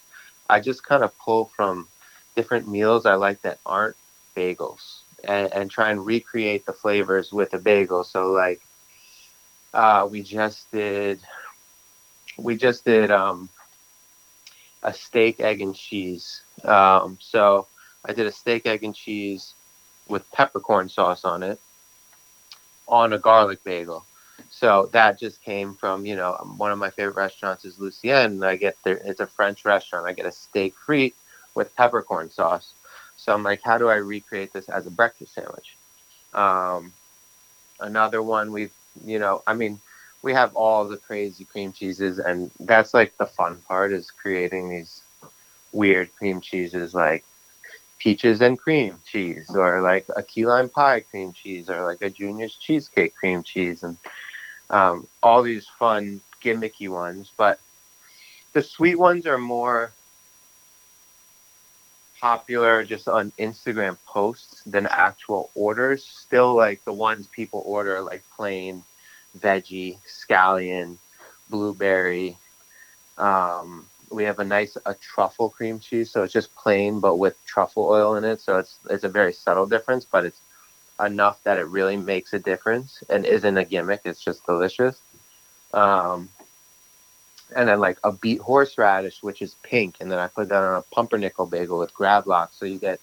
I 0.48 0.60
just 0.60 0.84
kind 0.84 1.02
of 1.04 1.16
pull 1.18 1.46
from 1.56 1.88
different 2.34 2.68
meals 2.68 3.06
I 3.06 3.14
like 3.14 3.42
that 3.42 3.58
aren't 3.64 3.96
bagels 4.36 5.00
and, 5.22 5.52
and 5.52 5.70
try 5.70 5.90
and 5.90 6.04
recreate 6.04 6.66
the 6.66 6.72
flavors 6.72 7.32
with 7.32 7.54
a 7.54 7.58
bagel. 7.58 8.04
So 8.04 8.32
like 8.32 8.60
uh, 9.72 10.08
we 10.10 10.22
just 10.22 10.70
did 10.72 11.20
we 12.38 12.56
just 12.56 12.84
did 12.84 13.10
um, 13.10 13.48
a 14.82 14.92
steak, 14.92 15.40
egg, 15.40 15.60
and 15.60 15.74
cheese. 15.74 16.42
Um, 16.64 17.18
so 17.20 17.66
I 18.04 18.12
did 18.12 18.26
a 18.26 18.32
steak, 18.32 18.66
egg, 18.66 18.82
and 18.82 18.94
cheese 18.94 19.54
with 20.08 20.30
peppercorn 20.32 20.88
sauce 20.88 21.24
on 21.24 21.42
it 21.42 21.60
on 22.88 23.12
a 23.12 23.18
garlic 23.18 23.62
bagel. 23.64 24.04
So 24.64 24.88
that 24.92 25.18
just 25.18 25.42
came 25.42 25.74
from, 25.74 26.06
you 26.06 26.16
know, 26.16 26.32
one 26.56 26.72
of 26.72 26.78
my 26.78 26.88
favorite 26.88 27.16
restaurants 27.16 27.66
is 27.66 27.78
Lucien. 27.78 28.32
And 28.32 28.44
I 28.46 28.56
get 28.56 28.78
there, 28.82 28.98
it's 29.04 29.20
a 29.20 29.26
French 29.26 29.62
restaurant. 29.66 30.06
I 30.06 30.14
get 30.14 30.24
a 30.24 30.32
steak 30.32 30.74
frite 30.74 31.12
with 31.54 31.76
peppercorn 31.76 32.30
sauce. 32.30 32.72
So 33.18 33.34
I'm 33.34 33.42
like, 33.42 33.60
how 33.62 33.76
do 33.76 33.90
I 33.90 33.96
recreate 33.96 34.54
this 34.54 34.70
as 34.70 34.86
a 34.86 34.90
breakfast 34.90 35.34
sandwich? 35.34 35.76
Um, 36.32 36.94
another 37.78 38.22
one 38.22 38.52
we've 38.52 38.72
you 39.04 39.18
know, 39.18 39.42
I 39.46 39.52
mean, 39.52 39.80
we 40.22 40.32
have 40.32 40.56
all 40.56 40.88
the 40.88 40.96
crazy 40.96 41.44
cream 41.44 41.70
cheeses, 41.70 42.18
and 42.18 42.50
that's 42.58 42.94
like 42.94 43.18
the 43.18 43.26
fun 43.26 43.60
part 43.68 43.92
is 43.92 44.10
creating 44.10 44.70
these 44.70 45.02
weird 45.72 46.08
cream 46.16 46.40
cheeses 46.40 46.94
like 46.94 47.22
peaches 47.98 48.40
and 48.40 48.58
cream 48.58 48.98
cheese, 49.04 49.54
or 49.54 49.82
like 49.82 50.06
a 50.16 50.22
key 50.22 50.46
lime 50.46 50.70
pie 50.70 51.00
cream 51.00 51.34
cheese, 51.34 51.68
or 51.68 51.84
like 51.84 52.00
a 52.00 52.08
Junior's 52.08 52.54
cheesecake 52.54 53.14
cream 53.14 53.42
cheese, 53.42 53.82
and 53.82 53.98
um, 54.70 55.06
all 55.22 55.42
these 55.42 55.66
fun 55.66 56.20
gimmicky 56.42 56.88
ones. 56.88 57.30
But 57.36 57.60
the 58.52 58.62
sweet 58.62 58.96
ones 58.96 59.26
are 59.26 59.38
more 59.38 59.92
popular 62.20 62.84
just 62.84 63.08
on 63.08 63.32
Instagram 63.38 63.98
posts 64.06 64.62
than 64.64 64.86
actual 64.86 65.50
orders. 65.54 66.04
Still, 66.04 66.54
like 66.54 66.84
the 66.84 66.92
ones 66.92 67.26
people 67.26 67.62
order, 67.66 68.00
like 68.00 68.22
plain 68.36 68.82
veggie, 69.38 69.98
scallion, 70.06 70.96
blueberry. 71.50 72.36
Um, 73.18 73.86
we 74.10 74.24
have 74.24 74.38
a 74.38 74.44
nice 74.44 74.76
a 74.86 74.94
truffle 74.94 75.50
cream 75.50 75.78
cheese, 75.80 76.10
so 76.10 76.22
it's 76.22 76.32
just 76.32 76.54
plain 76.54 77.00
but 77.00 77.16
with 77.16 77.36
truffle 77.44 77.84
oil 77.84 78.16
in 78.16 78.24
it. 78.24 78.40
So 78.40 78.58
it's 78.58 78.78
it's 78.90 79.04
a 79.04 79.08
very 79.08 79.32
subtle 79.32 79.66
difference, 79.66 80.04
but 80.04 80.24
it's 80.24 80.40
enough 81.00 81.42
that 81.44 81.58
it 81.58 81.66
really 81.66 81.96
makes 81.96 82.32
a 82.32 82.38
difference 82.38 83.02
and 83.08 83.24
isn't 83.24 83.56
a 83.56 83.64
gimmick. 83.64 84.02
It's 84.04 84.22
just 84.22 84.46
delicious. 84.46 85.00
Um, 85.72 86.28
and 87.54 87.68
then 87.68 87.80
like 87.80 87.98
a 88.04 88.12
beet 88.12 88.40
horseradish, 88.40 89.22
which 89.22 89.42
is 89.42 89.56
pink, 89.62 89.96
and 90.00 90.10
then 90.10 90.18
I 90.18 90.28
put 90.28 90.48
that 90.48 90.62
on 90.62 90.76
a 90.76 90.94
pumpernickel 90.94 91.46
bagel 91.46 91.78
with 91.78 91.94
gravlax. 91.94 92.50
So 92.52 92.64
you 92.64 92.78
get 92.78 93.00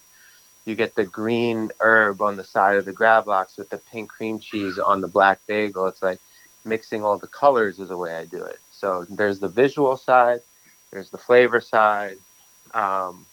you 0.65 0.75
get 0.75 0.95
the 0.95 1.05
green 1.05 1.71
herb 1.79 2.21
on 2.21 2.37
the 2.37 2.43
side 2.43 2.77
of 2.77 2.85
the 2.85 2.93
gravlax 2.93 3.57
with 3.57 3.69
the 3.69 3.77
pink 3.77 4.09
cream 4.09 4.39
cheese 4.39 4.77
on 4.77 5.01
the 5.01 5.07
black 5.07 5.39
bagel. 5.47 5.87
It's 5.87 6.03
like 6.03 6.19
mixing 6.65 7.03
all 7.03 7.17
the 7.17 7.27
colors 7.27 7.79
is 7.79 7.89
the 7.89 7.97
way 7.97 8.15
I 8.15 8.25
do 8.25 8.43
it. 8.43 8.59
So 8.71 9.05
there's 9.09 9.39
the 9.39 9.47
visual 9.47 9.97
side, 9.97 10.41
there's 10.91 11.09
the 11.09 11.17
flavor 11.17 11.61
side. 11.61 12.17
Um, 12.73 13.25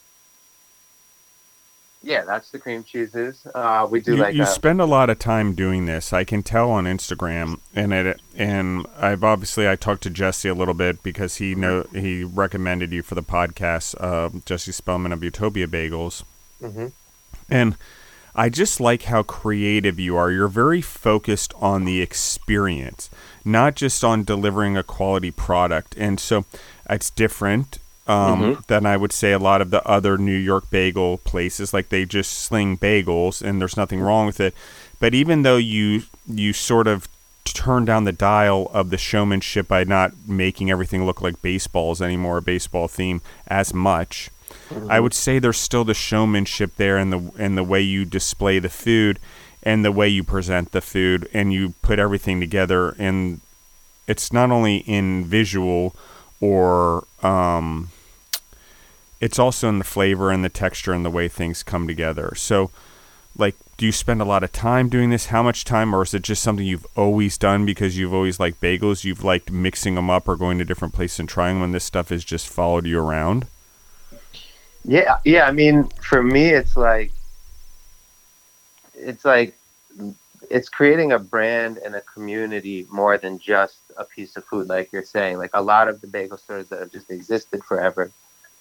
yeah, 2.01 2.23
that's 2.23 2.49
the 2.51 2.59
cream 2.59 2.83
cheeses. 2.83 3.45
Uh, 3.53 3.85
we 3.89 3.99
do 3.99 4.15
you, 4.15 4.21
like 4.21 4.35
you 4.35 4.43
a, 4.43 4.47
spend 4.47 4.79
a 4.79 4.85
lot 4.85 5.09
of 5.09 5.19
time 5.19 5.53
doing 5.53 5.85
this. 5.85 6.13
I 6.13 6.23
can 6.23 6.43
tell 6.43 6.71
on 6.71 6.85
Instagram, 6.85 7.59
and 7.75 7.91
it 7.91 8.21
and 8.35 8.85
I've 8.97 9.23
obviously 9.23 9.67
I 9.67 9.75
talked 9.75 10.03
to 10.03 10.09
Jesse 10.09 10.47
a 10.47 10.53
little 10.53 10.73
bit 10.73 11.03
because 11.03 11.37
he 11.37 11.55
know 11.55 11.85
he 11.91 12.23
recommended 12.23 12.93
you 12.93 13.03
for 13.03 13.15
the 13.15 13.23
podcast, 13.23 13.95
uh, 13.99 14.29
Jesse 14.45 14.71
Spellman 14.71 15.11
of 15.11 15.23
Utopia 15.23 15.67
Bagels, 15.67 16.23
mm-hmm. 16.61 16.87
and 17.49 17.75
I 18.33 18.47
just 18.47 18.79
like 18.79 19.03
how 19.03 19.23
creative 19.23 19.99
you 19.99 20.15
are. 20.15 20.31
You're 20.31 20.47
very 20.47 20.81
focused 20.81 21.53
on 21.57 21.83
the 21.83 22.01
experience, 22.01 23.09
not 23.43 23.75
just 23.75 24.05
on 24.05 24.23
delivering 24.23 24.77
a 24.77 24.83
quality 24.83 25.31
product, 25.31 25.95
and 25.97 26.17
so 26.17 26.45
it's 26.89 27.09
different 27.09 27.79
um, 28.09 28.41
Mhm. 28.41 28.65
than 28.67 28.85
I 28.85 28.97
would 28.97 29.13
say 29.13 29.31
a 29.31 29.39
lot 29.39 29.61
of 29.61 29.69
the 29.69 29.85
other 29.87 30.17
New 30.17 30.35
York 30.37 30.69
bagel 30.71 31.17
places. 31.19 31.73
Like 31.73 31.89
they 31.89 32.05
just 32.05 32.31
sling 32.43 32.77
bagels, 32.77 33.41
and 33.41 33.61
there's 33.61 33.77
nothing 33.77 33.99
wrong 34.01 34.25
with 34.25 34.39
it. 34.39 34.53
But 34.99 35.13
even 35.13 35.43
though 35.43 35.57
you 35.57 36.03
you 36.27 36.51
sort 36.53 36.87
of 36.87 37.07
turn 37.45 37.83
down 37.85 38.03
the 38.03 38.11
dial 38.11 38.69
of 38.73 38.89
the 38.89 38.97
showmanship 38.97 39.67
by 39.67 39.83
not 39.83 40.11
making 40.27 40.69
everything 40.69 41.05
look 41.05 41.21
like 41.21 41.41
baseballs 41.41 42.01
anymore, 42.01 42.37
a 42.37 42.41
baseball 42.41 42.87
theme 42.87 43.21
as 43.47 43.73
much, 43.73 44.29
I 44.89 44.99
would 44.99 45.13
say 45.13 45.39
there's 45.39 45.57
still 45.57 45.83
the 45.83 45.93
showmanship 45.93 46.71
there, 46.77 46.97
and 46.97 47.11
the 47.13 47.21
and 47.37 47.57
the 47.57 47.63
way 47.63 47.81
you 47.81 48.05
display 48.05 48.59
the 48.59 48.69
food, 48.69 49.19
and 49.63 49.83
the 49.85 49.91
way 49.91 50.07
you 50.07 50.23
present 50.23 50.71
the 50.71 50.81
food, 50.81 51.27
and 51.33 51.51
you 51.53 51.73
put 51.81 51.99
everything 51.99 52.39
together, 52.39 52.95
and 52.99 53.41
it's 54.07 54.31
not 54.33 54.49
only 54.51 54.77
in 54.87 55.23
visual 55.25 55.95
or 56.41 57.03
um, 57.21 57.89
it's 59.21 59.39
also 59.39 59.69
in 59.69 59.79
the 59.79 59.85
flavor 59.85 60.31
and 60.31 60.43
the 60.43 60.49
texture 60.49 60.93
and 60.93 61.05
the 61.05 61.09
way 61.09 61.27
things 61.27 61.63
come 61.63 61.87
together. 61.87 62.33
So, 62.35 62.71
like, 63.37 63.55
do 63.77 63.85
you 63.85 63.91
spend 63.91 64.21
a 64.21 64.25
lot 64.25 64.43
of 64.43 64.51
time 64.51 64.89
doing 64.89 65.09
this? 65.09 65.27
How 65.27 65.43
much 65.43 65.63
time, 65.63 65.93
or 65.93 66.03
is 66.03 66.13
it 66.13 66.23
just 66.23 66.43
something 66.43 66.65
you've 66.65 66.87
always 66.95 67.37
done 67.37 67.65
because 67.65 67.97
you've 67.97 68.13
always 68.13 68.39
liked 68.39 68.61
bagels? 68.61 69.03
You've 69.03 69.23
liked 69.23 69.51
mixing 69.51 69.95
them 69.95 70.09
up 70.09 70.27
or 70.27 70.35
going 70.35 70.57
to 70.57 70.65
different 70.65 70.93
places 70.93 71.19
and 71.19 71.29
trying 71.29 71.59
when 71.59 71.71
this 71.71 71.83
stuff 71.83 72.09
has 72.09 72.23
just 72.23 72.47
followed 72.47 72.85
you 72.85 72.99
around? 72.99 73.47
Yeah, 74.83 75.17
yeah. 75.25 75.45
I 75.45 75.51
mean, 75.51 75.85
for 76.01 76.23
me, 76.23 76.49
it's 76.49 76.77
like 76.77 77.11
it's 78.95 79.25
like 79.25 79.55
it's 80.49 80.69
creating 80.69 81.11
a 81.11 81.19
brand 81.19 81.77
and 81.77 81.95
a 81.95 82.01
community 82.01 82.87
more 82.89 83.17
than 83.17 83.39
just 83.39 83.79
a 83.97 84.03
piece 84.03 84.35
of 84.35 84.45
food, 84.45 84.67
like 84.67 84.91
you're 84.91 85.03
saying. 85.03 85.37
Like 85.37 85.51
a 85.53 85.61
lot 85.61 85.89
of 85.89 86.01
the 86.01 86.07
bagel 86.07 86.37
stores 86.37 86.67
that 86.69 86.79
have 86.79 86.91
just 86.91 87.11
existed 87.11 87.63
forever 87.63 88.11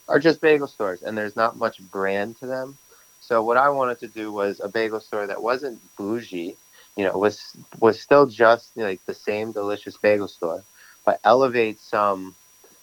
are 0.09 0.19
just 0.19 0.41
bagel 0.41 0.67
stores, 0.69 1.03
and 1.03 1.17
there's 1.17 1.37
not 1.37 1.57
much 1.57 1.81
brand 1.81 2.37
to 2.39 2.47
them. 2.47 2.79
So 3.21 3.43
what 3.43 3.57
I 3.57 3.69
wanted 3.71 3.99
to 4.01 4.09
do 4.09 4.33
was 4.33 4.61
a 4.61 4.69
bagel 4.69 5.01
store 5.01 5.27
that 5.27 5.43
wasn't 5.43 5.81
bougie, 5.97 6.57
you 6.97 7.05
know, 7.05 7.19
was 7.19 7.57
was 7.81 8.01
still 8.01 8.27
just 8.27 8.77
like 8.77 9.03
the 9.07 9.15
same 9.15 9.53
delicious 9.53 9.97
bagel 9.99 10.29
store, 10.29 10.65
but 11.05 11.21
elevate 11.25 11.79
some 11.81 12.37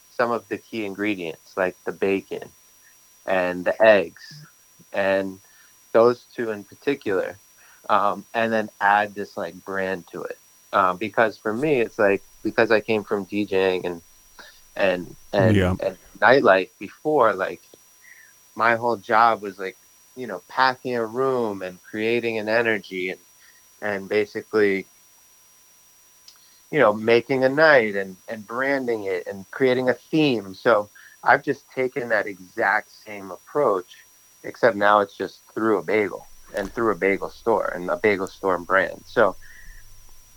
some 0.10 0.32
of 0.32 0.48
the 0.50 0.58
key 0.58 0.86
ingredients 0.86 1.54
like 1.58 1.78
the 1.86 1.92
bacon 1.94 2.52
and 3.26 3.66
the 3.66 3.82
eggs 3.84 4.46
and 4.94 5.40
those 5.94 6.26
two 6.36 6.52
in 6.52 6.64
particular 6.64 7.40
um, 7.90 8.26
and 8.34 8.52
then 8.54 8.70
add 8.82 9.16
this 9.16 9.38
like 9.38 9.56
brand 9.66 10.06
to 10.12 10.24
it 10.24 10.40
um, 10.74 10.98
because 10.98 11.38
for 11.38 11.54
me 11.54 11.82
it's 11.82 11.98
like 12.00 12.24
because 12.44 12.72
i 12.72 12.80
came 12.80 13.04
from 13.04 13.26
djing 13.26 13.86
and 13.86 14.02
and 14.76 15.16
and, 15.34 15.58
Yeah. 15.58 15.76
and 15.80 15.98
nightlife 16.20 16.70
before 16.80 17.34
like 17.34 17.62
my 18.56 18.76
whole 18.76 18.98
job 18.98 19.42
was 19.42 19.60
like 19.60 19.78
you 20.16 20.28
know 20.28 20.42
packing 20.48 20.96
a 20.96 21.06
room 21.06 21.62
and 21.62 21.82
creating 21.84 22.38
an 22.38 22.48
energy 22.50 23.10
and 23.10 23.20
and 23.82 24.10
basically 24.10 24.86
you 26.72 26.80
know 26.80 26.94
making 26.94 27.44
a 27.44 27.50
night 27.50 27.96
and 27.96 28.16
and 28.28 28.48
branding 28.48 29.04
it 29.04 29.28
and 29.28 29.50
creating 29.52 29.90
a 29.90 29.94
theme. 29.94 30.54
So 30.54 30.90
I've 31.24 31.44
just 31.44 31.70
taken 31.72 32.10
that 32.10 32.28
exact 32.28 32.92
same 32.92 33.32
approach, 33.32 34.06
except 34.44 34.76
now 34.76 35.00
it's 35.00 35.18
just 35.18 35.42
through 35.54 35.80
a 35.80 35.84
bagel 35.84 36.28
and 36.56 36.72
through 36.72 36.92
a 36.92 36.96
bagel 36.96 37.30
store 37.30 37.72
and 37.74 37.90
a 37.90 37.98
bagel 37.98 38.28
store 38.28 38.58
brand. 38.60 39.02
So 39.06 39.36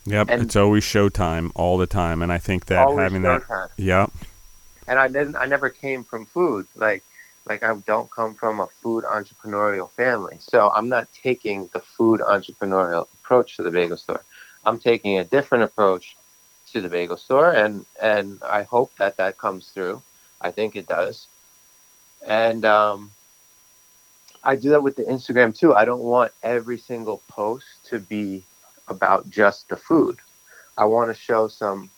Yep, 0.07 0.29
And- 0.31 0.43
it's 0.43 0.57
always 0.57 0.85
showtime 0.85 1.51
all 1.55 1.77
the 1.77 1.87
time, 1.87 2.23
and 2.23 2.33
I 2.33 2.39
think 2.39 2.67
that 2.67 2.89
having 2.97 3.23
that, 3.23 3.71
yep, 3.77 4.11
And 4.89 4.99
I 4.99 5.09
didn't. 5.09 5.37
I 5.37 5.47
never 5.47 5.69
came 5.71 6.03
from 6.05 6.27
food. 6.27 6.67
Like 6.75 7.05
like 7.47 7.63
I 7.63 7.75
don't 7.87 8.11
come 8.11 8.35
from 8.35 8.61
a 8.61 8.67
food 8.67 9.05
entrepreneurial 9.05 9.91
family. 9.91 10.37
So 10.41 10.71
I'm 10.75 10.89
not 10.89 11.09
taking 11.13 11.69
the 11.73 11.81
food 11.81 12.21
entrepreneurial 12.21 13.07
approach 13.15 13.57
to 13.57 13.63
the 13.63 13.71
bagel 13.71 13.97
store. 13.97 14.23
I'm 14.65 14.79
taking 14.79 15.19
a 15.19 15.25
different 15.25 15.65
approach 15.65 16.17
to 16.73 16.81
the 16.81 16.89
bagel 16.89 17.17
store, 17.17 17.51
and 17.53 17.87
and 18.03 18.43
I 18.43 18.63
hope 18.63 18.95
that 18.99 19.17
that 19.17 19.39
comes 19.39 19.69
through. 19.69 20.03
I 20.41 20.51
think 20.51 20.77
it 20.77 20.87
does. 20.89 21.27
And 22.27 22.65
um, 22.65 23.11
I 24.45 24.57
do 24.57 24.71
that 24.71 24.83
with 24.83 24.97
the 24.97 25.05
Instagram 25.05 25.57
too. 25.57 25.75
I 25.75 25.85
don't 25.85 26.03
want 26.03 26.33
every 26.43 26.79
single 26.79 27.23
post 27.29 27.67
to 27.87 27.99
be 27.99 28.45
about 28.89 29.29
just 29.31 29.69
the 29.69 29.77
food. 29.77 30.19
I 30.77 30.85
want 30.85 31.11
to 31.11 31.15
show 31.15 31.49
some, 31.49 31.91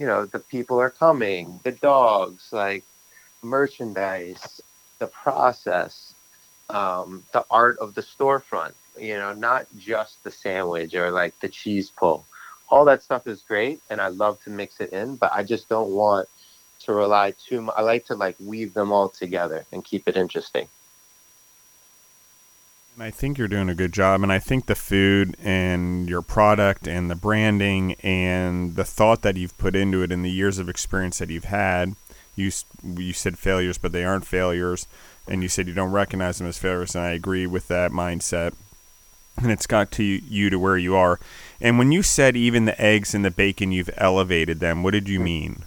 you 0.00 0.06
know, 0.06 0.24
the 0.24 0.38
people 0.38 0.80
are 0.80 0.88
coming, 0.88 1.60
the 1.62 1.72
dogs, 1.72 2.48
like 2.52 2.84
merchandise, 3.42 4.62
the 4.98 5.06
process, 5.06 6.14
um, 6.70 7.22
the 7.34 7.44
art 7.50 7.76
of 7.80 7.94
the 7.94 8.00
storefront, 8.00 8.72
you 8.98 9.12
know, 9.18 9.34
not 9.34 9.66
just 9.78 10.24
the 10.24 10.30
sandwich 10.30 10.94
or 10.94 11.10
like 11.10 11.38
the 11.40 11.48
cheese 11.48 11.90
pull. 11.90 12.24
All 12.70 12.86
that 12.86 13.02
stuff 13.02 13.26
is 13.26 13.42
great 13.42 13.82
and 13.90 14.00
I 14.00 14.08
love 14.08 14.42
to 14.44 14.50
mix 14.50 14.80
it 14.80 14.90
in, 14.94 15.16
but 15.16 15.34
I 15.34 15.42
just 15.42 15.68
don't 15.68 15.90
want 15.90 16.30
to 16.86 16.94
rely 16.94 17.32
too 17.32 17.60
much. 17.60 17.74
I 17.76 17.82
like 17.82 18.06
to 18.06 18.14
like 18.14 18.36
weave 18.40 18.72
them 18.72 18.92
all 18.92 19.10
together 19.10 19.66
and 19.70 19.84
keep 19.84 20.08
it 20.08 20.16
interesting. 20.16 20.66
I 23.00 23.10
think 23.10 23.38
you're 23.38 23.48
doing 23.48 23.70
a 23.70 23.74
good 23.74 23.92
job. 23.92 24.22
And 24.22 24.30
I 24.30 24.38
think 24.38 24.66
the 24.66 24.74
food 24.74 25.34
and 25.42 26.06
your 26.08 26.20
product 26.20 26.86
and 26.86 27.10
the 27.10 27.14
branding 27.14 27.94
and 28.02 28.76
the 28.76 28.84
thought 28.84 29.22
that 29.22 29.38
you've 29.38 29.56
put 29.56 29.74
into 29.74 30.02
it 30.02 30.12
and 30.12 30.22
the 30.22 30.30
years 30.30 30.58
of 30.58 30.68
experience 30.68 31.18
that 31.18 31.30
you've 31.30 31.44
had, 31.44 31.94
you 32.36 32.50
you 32.84 33.14
said 33.14 33.38
failures, 33.38 33.78
but 33.78 33.92
they 33.92 34.04
aren't 34.04 34.26
failures, 34.26 34.86
and 35.26 35.42
you 35.42 35.48
said 35.48 35.66
you 35.66 35.72
don't 35.72 35.92
recognize 35.92 36.38
them 36.38 36.46
as 36.46 36.58
failures, 36.58 36.94
and 36.94 37.02
I 37.02 37.10
agree 37.12 37.46
with 37.46 37.68
that 37.68 37.90
mindset. 37.90 38.52
And 39.38 39.50
it's 39.50 39.66
got 39.66 39.90
to 39.92 40.04
you 40.04 40.50
to 40.50 40.58
where 40.58 40.76
you 40.76 40.94
are. 40.94 41.18
And 41.60 41.78
when 41.78 41.92
you 41.92 42.02
said 42.02 42.36
even 42.36 42.66
the 42.66 42.78
eggs 42.80 43.14
and 43.14 43.24
the 43.24 43.30
bacon, 43.30 43.72
you've 43.72 43.90
elevated 43.96 44.60
them. 44.60 44.82
What 44.82 44.92
did 44.92 45.08
you 45.08 45.18
mm-hmm. 45.18 45.24
mean? 45.24 45.62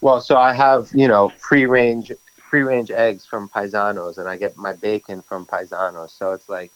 Well, 0.00 0.20
so 0.20 0.36
I 0.36 0.52
have, 0.54 0.90
you 0.92 1.06
know, 1.06 1.28
free 1.38 1.66
range 1.66 2.10
free 2.48 2.62
range 2.62 2.90
eggs 2.90 3.26
from 3.26 3.48
Paisanos 3.48 4.18
and 4.18 4.28
I 4.28 4.36
get 4.36 4.56
my 4.56 4.72
bacon 4.72 5.22
from 5.22 5.46
Paisanos. 5.46 6.10
So 6.10 6.32
it's 6.32 6.48
like 6.48 6.72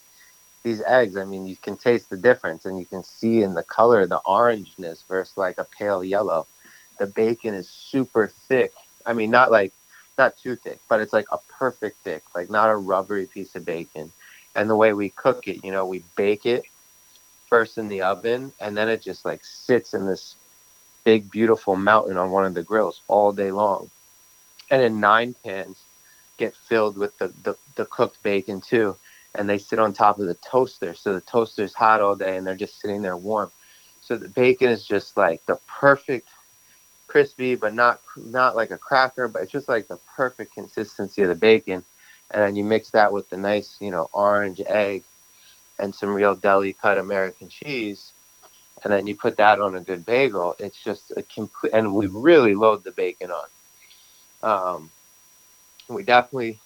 these 0.62 0.82
eggs, 0.82 1.16
I 1.16 1.24
mean, 1.24 1.46
you 1.46 1.56
can 1.56 1.76
taste 1.76 2.10
the 2.10 2.16
difference 2.16 2.64
and 2.64 2.78
you 2.78 2.84
can 2.84 3.02
see 3.02 3.42
in 3.42 3.54
the 3.54 3.62
color 3.62 4.06
the 4.06 4.20
orangeness 4.26 5.06
versus 5.06 5.36
like 5.36 5.58
a 5.58 5.64
pale 5.64 6.04
yellow. 6.04 6.46
The 6.98 7.06
bacon 7.06 7.54
is 7.54 7.68
super 7.68 8.28
thick. 8.28 8.72
I 9.06 9.12
mean, 9.12 9.30
not 9.30 9.50
like 9.50 9.72
not 10.18 10.36
too 10.36 10.56
thick, 10.56 10.78
but 10.88 11.00
it's 11.00 11.12
like 11.12 11.26
a 11.32 11.38
perfect 11.58 11.98
thick, 12.00 12.22
like 12.34 12.50
not 12.50 12.70
a 12.70 12.76
rubbery 12.76 13.26
piece 13.26 13.56
of 13.56 13.64
bacon. 13.64 14.12
And 14.54 14.68
the 14.68 14.76
way 14.76 14.92
we 14.92 15.08
cook 15.08 15.48
it, 15.48 15.64
you 15.64 15.72
know, 15.72 15.86
we 15.86 16.04
bake 16.16 16.44
it 16.46 16.64
first 17.48 17.78
in 17.78 17.88
the 17.88 18.02
oven 18.02 18.52
and 18.60 18.76
then 18.76 18.88
it 18.88 19.02
just 19.02 19.24
like 19.24 19.44
sits 19.44 19.94
in 19.94 20.06
this 20.06 20.36
big 21.04 21.30
beautiful 21.30 21.76
mountain 21.76 22.16
on 22.16 22.30
one 22.30 22.44
of 22.44 22.54
the 22.54 22.62
grills 22.62 23.00
all 23.08 23.32
day 23.32 23.50
long. 23.50 23.90
And 24.72 24.82
then 24.82 24.98
nine 24.98 25.36
pans 25.44 25.76
get 26.38 26.56
filled 26.56 26.96
with 26.98 27.16
the, 27.18 27.28
the, 27.44 27.56
the 27.76 27.84
cooked 27.84 28.20
bacon 28.24 28.60
too 28.60 28.96
and 29.34 29.48
they 29.48 29.58
sit 29.58 29.78
on 29.78 29.92
top 29.92 30.18
of 30.18 30.26
the 30.26 30.34
toaster. 30.34 30.94
So 30.94 31.14
the 31.14 31.20
toaster's 31.20 31.74
hot 31.74 32.00
all 32.00 32.16
day 32.16 32.36
and 32.36 32.46
they're 32.46 32.56
just 32.56 32.80
sitting 32.80 33.02
there 33.02 33.16
warm. 33.16 33.50
So 34.00 34.16
the 34.16 34.28
bacon 34.28 34.70
is 34.70 34.84
just 34.84 35.16
like 35.16 35.44
the 35.46 35.58
perfect 35.68 36.28
crispy, 37.06 37.54
but 37.54 37.74
not 37.74 38.00
not 38.16 38.56
like 38.56 38.70
a 38.70 38.78
cracker, 38.78 39.28
but 39.28 39.42
it's 39.42 39.52
just 39.52 39.68
like 39.68 39.88
the 39.88 39.98
perfect 40.16 40.54
consistency 40.54 41.22
of 41.22 41.28
the 41.28 41.34
bacon. 41.34 41.84
And 42.30 42.42
then 42.42 42.56
you 42.56 42.64
mix 42.64 42.90
that 42.90 43.12
with 43.12 43.28
the 43.28 43.36
nice, 43.36 43.76
you 43.80 43.90
know, 43.90 44.08
orange 44.12 44.60
egg 44.66 45.04
and 45.78 45.94
some 45.94 46.14
real 46.14 46.34
deli 46.34 46.72
cut 46.72 46.98
American 46.98 47.48
cheese. 47.48 48.12
And 48.82 48.92
then 48.92 49.06
you 49.06 49.14
put 49.14 49.36
that 49.36 49.60
on 49.60 49.76
a 49.76 49.80
good 49.80 50.04
bagel. 50.04 50.56
It's 50.58 50.82
just 50.82 51.12
a 51.16 51.22
complete, 51.22 51.72
and 51.72 51.94
we 51.94 52.06
really 52.06 52.54
load 52.54 52.84
the 52.84 52.90
bacon 52.90 53.30
on. 53.30 53.46
Um, 54.42 54.90
we 55.88 56.02
definitely, 56.02 56.58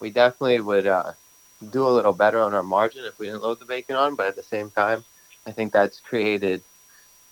we 0.00 0.10
definitely 0.10 0.60
would 0.60 0.86
uh, 0.86 1.12
do 1.70 1.86
a 1.86 1.90
little 1.90 2.12
better 2.12 2.40
on 2.40 2.54
our 2.54 2.62
margin 2.62 3.04
if 3.04 3.18
we 3.18 3.26
didn't 3.26 3.42
load 3.42 3.58
the 3.58 3.64
bacon 3.64 3.96
on. 3.96 4.14
But 4.14 4.28
at 4.28 4.36
the 4.36 4.42
same 4.42 4.70
time, 4.70 5.04
I 5.46 5.52
think 5.52 5.72
that's 5.72 6.00
created, 6.00 6.62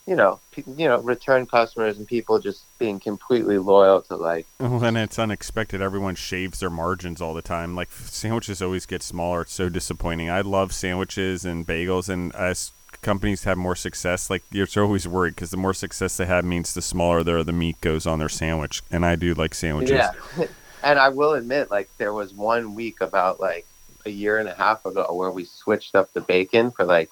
you 0.07 0.16
know, 0.16 0.40
you 0.57 0.88
know, 0.88 1.00
return 1.00 1.46
customers 1.46 1.98
and 1.98 2.07
people 2.07 2.38
just 2.38 2.64
being 2.79 3.00
completely 3.00 3.59
loyal 3.59 4.03
to 4.03 4.16
like. 4.16 4.46
Well, 4.59 4.83
it's 4.96 5.18
unexpected. 5.18 5.81
Everyone 5.81 6.14
shaves 6.14 6.61
their 6.61 6.70
margins 6.70 7.20
all 7.20 7.35
the 7.35 7.42
time. 7.42 7.74
Like 7.74 7.92
sandwiches 7.92 8.61
always 8.61 8.87
get 8.87 9.03
smaller. 9.03 9.42
It's 9.42 9.53
so 9.53 9.68
disappointing. 9.68 10.31
I 10.31 10.40
love 10.40 10.72
sandwiches 10.72 11.44
and 11.44 11.66
bagels, 11.66 12.09
and 12.09 12.35
as 12.35 12.72
companies 13.03 13.45
have 13.45 13.57
more 13.57 13.77
success, 13.77 14.31
like 14.31 14.43
you're 14.51 14.67
always 14.77 15.07
worried 15.09 15.35
because 15.35 15.51
the 15.51 15.57
more 15.57 15.75
success 15.75 16.17
they 16.17 16.27
have 16.27 16.45
means 16.45 16.75
the 16.75 16.83
smaller 16.83 17.23
their 17.23 17.43
the 17.43 17.53
meat 17.53 17.81
goes 17.81 18.07
on 18.07 18.19
their 18.19 18.29
sandwich. 18.29 18.83
And 18.91 19.05
I 19.05 19.17
do 19.17 19.35
like 19.35 19.55
sandwiches. 19.55 19.93
Yeah. 19.93 20.13
and 20.83 20.99
I 20.99 21.09
will 21.09 21.35
admit, 21.35 21.71
like 21.71 21.89
there 21.99 22.13
was 22.13 22.33
one 22.33 22.75
week 22.75 23.01
about 23.01 23.41
like 23.41 23.67
a 24.07 24.11
year 24.11 24.39
and 24.39 24.49
a 24.49 24.55
half 24.55 24.85
ago 24.87 25.07
where 25.13 25.31
we 25.31 25.45
switched 25.45 25.95
up 25.95 26.13
the 26.13 26.21
bacon 26.21 26.71
for 26.71 26.85
like 26.85 27.11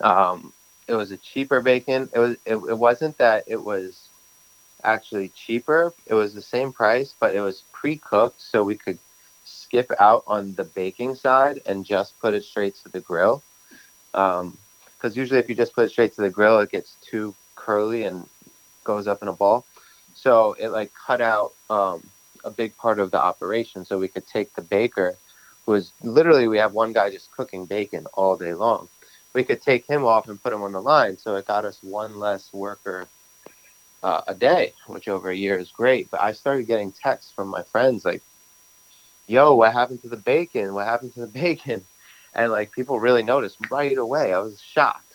um, 0.00 0.52
it 0.86 0.94
was 0.94 1.10
a 1.10 1.16
cheaper 1.16 1.60
bacon. 1.60 2.08
It 2.12 2.18
was 2.18 2.36
it, 2.44 2.56
it 2.56 2.78
wasn't 2.78 3.18
that 3.18 3.44
it 3.46 3.62
was 3.62 4.08
actually 4.84 5.28
cheaper. 5.28 5.92
It 6.06 6.14
was 6.14 6.34
the 6.34 6.42
same 6.42 6.72
price, 6.72 7.14
but 7.18 7.34
it 7.34 7.40
was 7.40 7.62
pre-cooked, 7.72 8.40
so 8.40 8.64
we 8.64 8.76
could 8.76 8.98
skip 9.44 9.90
out 10.00 10.24
on 10.26 10.54
the 10.54 10.64
baking 10.64 11.14
side 11.14 11.60
and 11.66 11.84
just 11.84 12.18
put 12.20 12.34
it 12.34 12.44
straight 12.44 12.74
to 12.76 12.88
the 12.88 13.00
grill. 13.00 13.42
Because 15.02 15.16
usually, 15.16 15.40
if 15.40 15.48
you 15.48 15.56
just 15.56 15.74
put 15.74 15.84
it 15.84 15.90
straight 15.90 16.12
to 16.14 16.20
the 16.20 16.30
grill, 16.30 16.60
it 16.60 16.70
gets 16.70 16.94
too 17.02 17.34
curly 17.56 18.04
and 18.04 18.24
goes 18.84 19.08
up 19.08 19.20
in 19.20 19.26
a 19.26 19.32
ball. 19.32 19.66
So 20.14 20.54
it 20.60 20.68
like 20.68 20.92
cut 20.94 21.20
out 21.20 21.54
um, 21.68 22.04
a 22.44 22.50
big 22.50 22.76
part 22.76 23.00
of 23.00 23.10
the 23.10 23.20
operation, 23.20 23.84
so 23.84 23.98
we 23.98 24.06
could 24.06 24.28
take 24.28 24.54
the 24.54 24.62
baker 24.62 25.16
who 25.66 25.74
is 25.74 25.92
literally 26.04 26.46
we 26.46 26.58
have 26.58 26.72
one 26.72 26.92
guy 26.92 27.10
just 27.10 27.32
cooking 27.32 27.66
bacon 27.66 28.06
all 28.14 28.36
day 28.36 28.54
long. 28.54 28.88
We 29.34 29.42
could 29.42 29.60
take 29.60 29.88
him 29.88 30.04
off 30.04 30.28
and 30.28 30.40
put 30.40 30.52
him 30.52 30.62
on 30.62 30.70
the 30.70 30.80
line, 30.80 31.18
so 31.18 31.34
it 31.34 31.48
got 31.48 31.64
us 31.64 31.82
one 31.82 32.20
less 32.20 32.52
worker 32.52 33.08
uh, 34.04 34.20
a 34.28 34.34
day, 34.34 34.72
which 34.86 35.08
over 35.08 35.30
a 35.30 35.36
year 35.36 35.58
is 35.58 35.72
great. 35.72 36.12
But 36.12 36.22
I 36.22 36.30
started 36.30 36.68
getting 36.68 36.92
texts 36.92 37.32
from 37.32 37.48
my 37.48 37.64
friends 37.64 38.04
like, 38.04 38.22
"Yo, 39.26 39.56
what 39.56 39.72
happened 39.72 40.02
to 40.02 40.08
the 40.08 40.16
bacon? 40.16 40.74
What 40.74 40.86
happened 40.86 41.12
to 41.14 41.20
the 41.22 41.26
bacon?" 41.26 41.84
And 42.34 42.50
like 42.50 42.72
people 42.72 42.98
really 42.98 43.22
noticed 43.22 43.58
right 43.70 43.96
away. 43.96 44.32
I 44.32 44.38
was 44.38 44.60
shocked, 44.60 45.14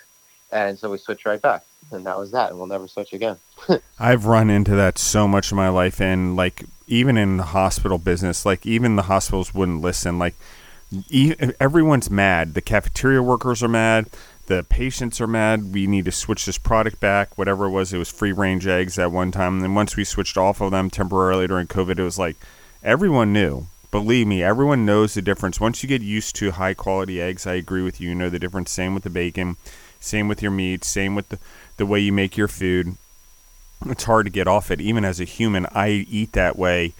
and 0.52 0.78
so 0.78 0.92
we 0.92 0.98
switched 0.98 1.26
right 1.26 1.42
back, 1.42 1.64
and 1.92 2.06
that 2.06 2.18
was 2.18 2.32
that. 2.32 2.50
And 2.50 2.60
we'll 2.60 2.68
never 2.68 2.88
switch 2.88 3.14
again. 3.14 3.38
I've 4.00 4.26
run 4.26 4.50
into 4.50 4.76
that 4.76 4.98
so 4.98 5.28
much 5.28 5.52
in 5.52 5.58
my 5.58 5.70
life, 5.70 6.00
and 6.00 6.36
like 6.36 6.64
even 6.88 7.18
in 7.18 7.38
the 7.38 7.44
hospital 7.44 7.98
business, 7.98 8.46
like 8.46 8.66
even 8.66 8.96
the 8.96 9.04
hospitals 9.04 9.54
wouldn't 9.54 9.82
listen. 9.82 10.20
Like 10.20 10.36
everyone's 11.60 12.10
mad. 12.10 12.54
The 12.54 12.62
cafeteria 12.62 13.22
workers 13.22 13.62
are 13.62 13.68
mad. 13.68 14.10
The 14.46 14.64
patients 14.64 15.20
are 15.20 15.28
mad. 15.28 15.74
We 15.74 15.88
need 15.88 16.06
to 16.06 16.12
switch 16.12 16.46
this 16.46 16.58
product 16.58 17.02
back. 17.02 17.38
Whatever 17.38 17.66
it 17.66 17.72
was, 17.72 17.92
it 17.92 17.98
was 17.98 18.10
free 18.10 18.32
range 18.32 18.66
eggs 18.66 18.98
at 18.98 19.12
one 19.12 19.32
time. 19.32 19.56
And 19.56 19.64
then 19.64 19.76
once 19.76 19.98
we 19.98 20.06
switched 20.06 20.38
off 20.38 20.62
of 20.62 20.72
them 20.72 20.90
temporarily 20.90 21.48
during 21.48 21.68
COVID, 21.68 22.00
it 22.00 22.04
was 22.04 22.18
like 22.18 22.38
everyone 22.82 23.34
knew. 23.34 23.68
Believe 23.92 24.28
me, 24.28 24.44
everyone 24.44 24.86
knows 24.86 25.14
the 25.14 25.22
difference. 25.22 25.60
Once 25.60 25.82
you 25.82 25.90
get 25.90 26.02
used 26.02 26.36
to 26.38 26.52
high 26.52 26.74
quality 26.74 27.22
eggs, 27.22 27.48
I 27.48 27.54
agree 27.54 27.82
with 27.82 28.02
you. 28.02 28.10
You 28.10 28.16
know 28.16 28.30
the 28.30 28.40
difference. 28.40 28.72
Same 28.72 28.94
with 28.94 29.04
the 29.04 29.10
bacon. 29.10 29.56
Same 30.00 30.28
with 30.28 30.42
your 30.42 30.52
meat. 30.52 30.84
Same 30.84 31.16
with 31.16 31.30
the, 31.30 31.40
the 31.78 31.86
way 31.86 32.00
you 32.00 32.12
make 32.12 32.38
your 32.38 32.48
food 32.48 32.98
it's 33.86 34.04
hard 34.06 34.26
to 34.26 34.32
get 34.32 34.48
off 34.48 34.72
it. 34.72 34.82
Even 34.82 35.06
as 35.06 35.20
a 35.20 35.24
human, 35.24 35.66
I 35.74 35.90
eat 35.90 36.34
that 36.34 36.58
way 36.58 36.94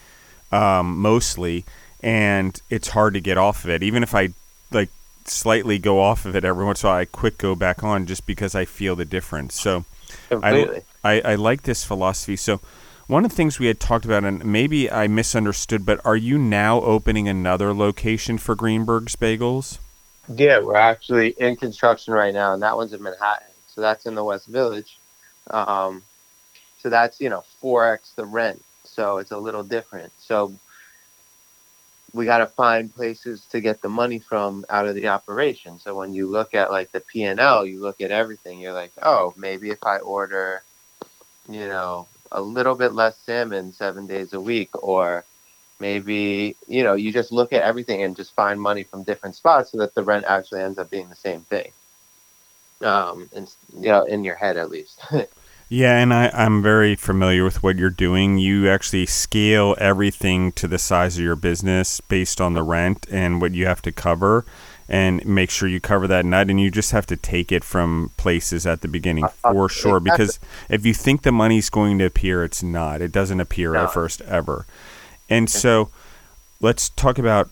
um, 0.52 0.98
mostly, 1.00 1.66
and 2.02 2.60
it's 2.70 2.90
hard 2.90 3.14
to 3.16 3.22
get 3.22 3.38
off 3.38 3.64
of 3.64 3.70
it. 3.70 3.84
Even 3.84 4.04
if 4.04 4.14
I 4.14 4.30
like 4.72 4.90
slightly 5.26 5.80
go 5.80 6.00
off 6.00 6.26
of 6.26 6.36
it 6.36 6.44
every 6.44 6.66
once 6.66 6.84
in 6.84 6.88
a 6.88 6.92
while, 6.92 7.00
I 7.00 7.06
quick 7.06 7.38
go 7.38 7.56
back 7.56 7.84
on 7.84 8.06
just 8.06 8.26
because 8.26 8.56
I 8.56 8.66
feel 8.66 8.96
the 8.96 9.06
difference. 9.06 9.60
So 9.60 9.86
I, 10.32 10.82
I, 11.04 11.22
I 11.22 11.36
like 11.36 11.64
this 11.64 11.84
philosophy. 11.84 12.36
So 12.36 12.62
one 13.08 13.24
of 13.24 13.32
the 13.32 13.36
things 13.36 13.58
we 13.58 13.68
had 13.68 13.80
talked 13.80 14.06
about, 14.06 14.26
and 14.26 14.46
maybe 14.46 14.92
I 14.92 15.08
misunderstood, 15.08 15.86
but 15.86 16.06
are 16.06 16.18
you 16.18 16.38
now 16.38 16.82
opening 16.82 17.28
another 17.28 17.74
location 17.74 18.38
for 18.38 18.54
Greenberg's 18.54 19.16
Bagels? 19.16 19.80
Yeah, 20.28 20.60
we're 20.60 20.76
actually 20.76 21.30
in 21.30 21.56
construction 21.56 22.14
right 22.14 22.34
now, 22.34 22.54
and 22.54 22.62
that 22.62 22.76
one's 22.76 22.92
in 22.92 23.02
Manhattan. 23.02 23.48
So 23.68 23.80
that's 23.80 24.06
in 24.06 24.16
the 24.16 24.24
West 24.24 24.48
Village. 24.48 24.98
Um, 25.50 26.04
so 26.80 26.90
that's, 26.90 27.22
you 27.22 27.30
know, 27.30 27.44
4x 27.64 28.16
the 28.16 28.26
rent. 28.26 28.62
So 28.84 29.20
it's 29.20 29.32
a 29.32 29.38
little 29.38 29.64
different. 29.64 30.12
So 30.18 30.54
we 32.14 32.26
got 32.26 32.40
to 32.40 32.48
find 32.48 32.94
places 32.94 33.46
to 33.52 33.62
get 33.62 33.82
the 33.82 33.90
money 33.90 34.20
from 34.20 34.66
out 34.70 34.88
of 34.88 34.96
the 34.96 35.08
operation. 35.08 35.80
So 35.80 35.96
when 35.96 36.14
you 36.14 36.28
look 36.28 36.54
at 36.54 36.72
like 36.72 36.92
the 36.92 37.00
P&L, 37.00 37.66
you 37.66 37.80
look 37.80 38.02
at 38.02 38.12
everything, 38.12 38.60
you're 38.60 38.74
like, 38.74 38.92
"Oh, 39.02 39.34
maybe 39.38 39.70
if 39.70 39.84
I 39.84 39.98
order, 40.00 40.64
you 41.48 41.68
know, 41.68 42.08
a 42.32 42.42
little 42.42 42.76
bit 42.76 42.94
less 42.94 43.18
salmon 43.18 43.74
7 43.74 44.08
days 44.08 44.34
a 44.34 44.42
week 44.42 44.70
or 44.84 45.26
maybe, 45.80 46.56
you 46.68 46.84
know, 46.84 46.94
you 46.94 47.12
just 47.12 47.32
look 47.32 47.54
at 47.54 47.62
everything 47.62 48.04
and 48.04 48.16
just 48.16 48.34
find 48.34 48.60
money 48.60 48.84
from 48.84 49.04
different 49.04 49.36
spots 49.36 49.72
so 49.72 49.78
that 49.78 49.96
the 49.96 50.04
rent 50.04 50.26
actually 50.28 50.62
ends 50.62 50.78
up 50.78 50.90
being 50.90 51.10
the 51.10 51.16
same 51.16 51.42
thing." 51.42 51.72
Um, 52.82 53.30
and 53.36 53.52
you 53.74 53.90
know, 53.90 54.04
in 54.04 54.24
your 54.24 54.36
head 54.36 54.58
at 54.58 54.70
least. 54.70 55.02
Yeah, 55.70 55.98
and 55.98 56.14
I, 56.14 56.30
I'm 56.34 56.64
very 56.64 56.96
familiar 56.96 57.44
with 57.44 57.62
what 57.62 57.78
you're 57.78 57.90
doing. 57.90 58.38
You 58.38 58.70
actually 58.70 59.06
scale 59.06 59.76
everything 59.78 60.54
to 60.54 60.68
the 60.68 60.78
size 60.78 61.18
of 61.18 61.24
your 61.24 61.36
business 61.36 62.00
based 62.00 62.40
on 62.40 62.54
the 62.54 62.64
rent 62.64 63.06
and 63.12 63.42
what 63.42 63.54
you 63.54 63.66
have 63.66 63.82
to 63.82 63.92
cover 63.92 64.46
and 64.90 65.26
make 65.26 65.50
sure 65.50 65.68
you 65.68 65.80
cover 65.80 66.08
that 66.08 66.26
nut 66.26 66.50
and 66.50 66.60
you 66.60 66.72
just 66.72 66.92
have 66.92 67.06
to 67.06 67.16
take 67.18 67.52
it 67.52 67.64
from 67.64 68.12
places 68.18 68.66
at 68.66 68.82
the 68.82 68.88
beginning 68.88 69.26
uh, 69.26 69.32
uh, 69.44 69.52
for 69.52 69.70
sure 69.70 70.00
because 70.00 70.40
if 70.70 70.86
you 70.86 70.94
think 70.94 71.24
the 71.24 71.32
money's 71.32 71.70
going 71.70 71.98
to 71.98 72.06
appear 72.06 72.44
it's 72.44 72.64
not 72.64 73.02
it 73.02 73.12
doesn't 73.12 73.40
appear 73.40 73.74
no. 73.74 73.84
at 73.84 73.94
first 73.94 74.22
ever 74.22 74.66
and 75.30 75.50
so 75.50 75.90
let's 76.62 76.90
talk 76.90 77.18
about 77.18 77.50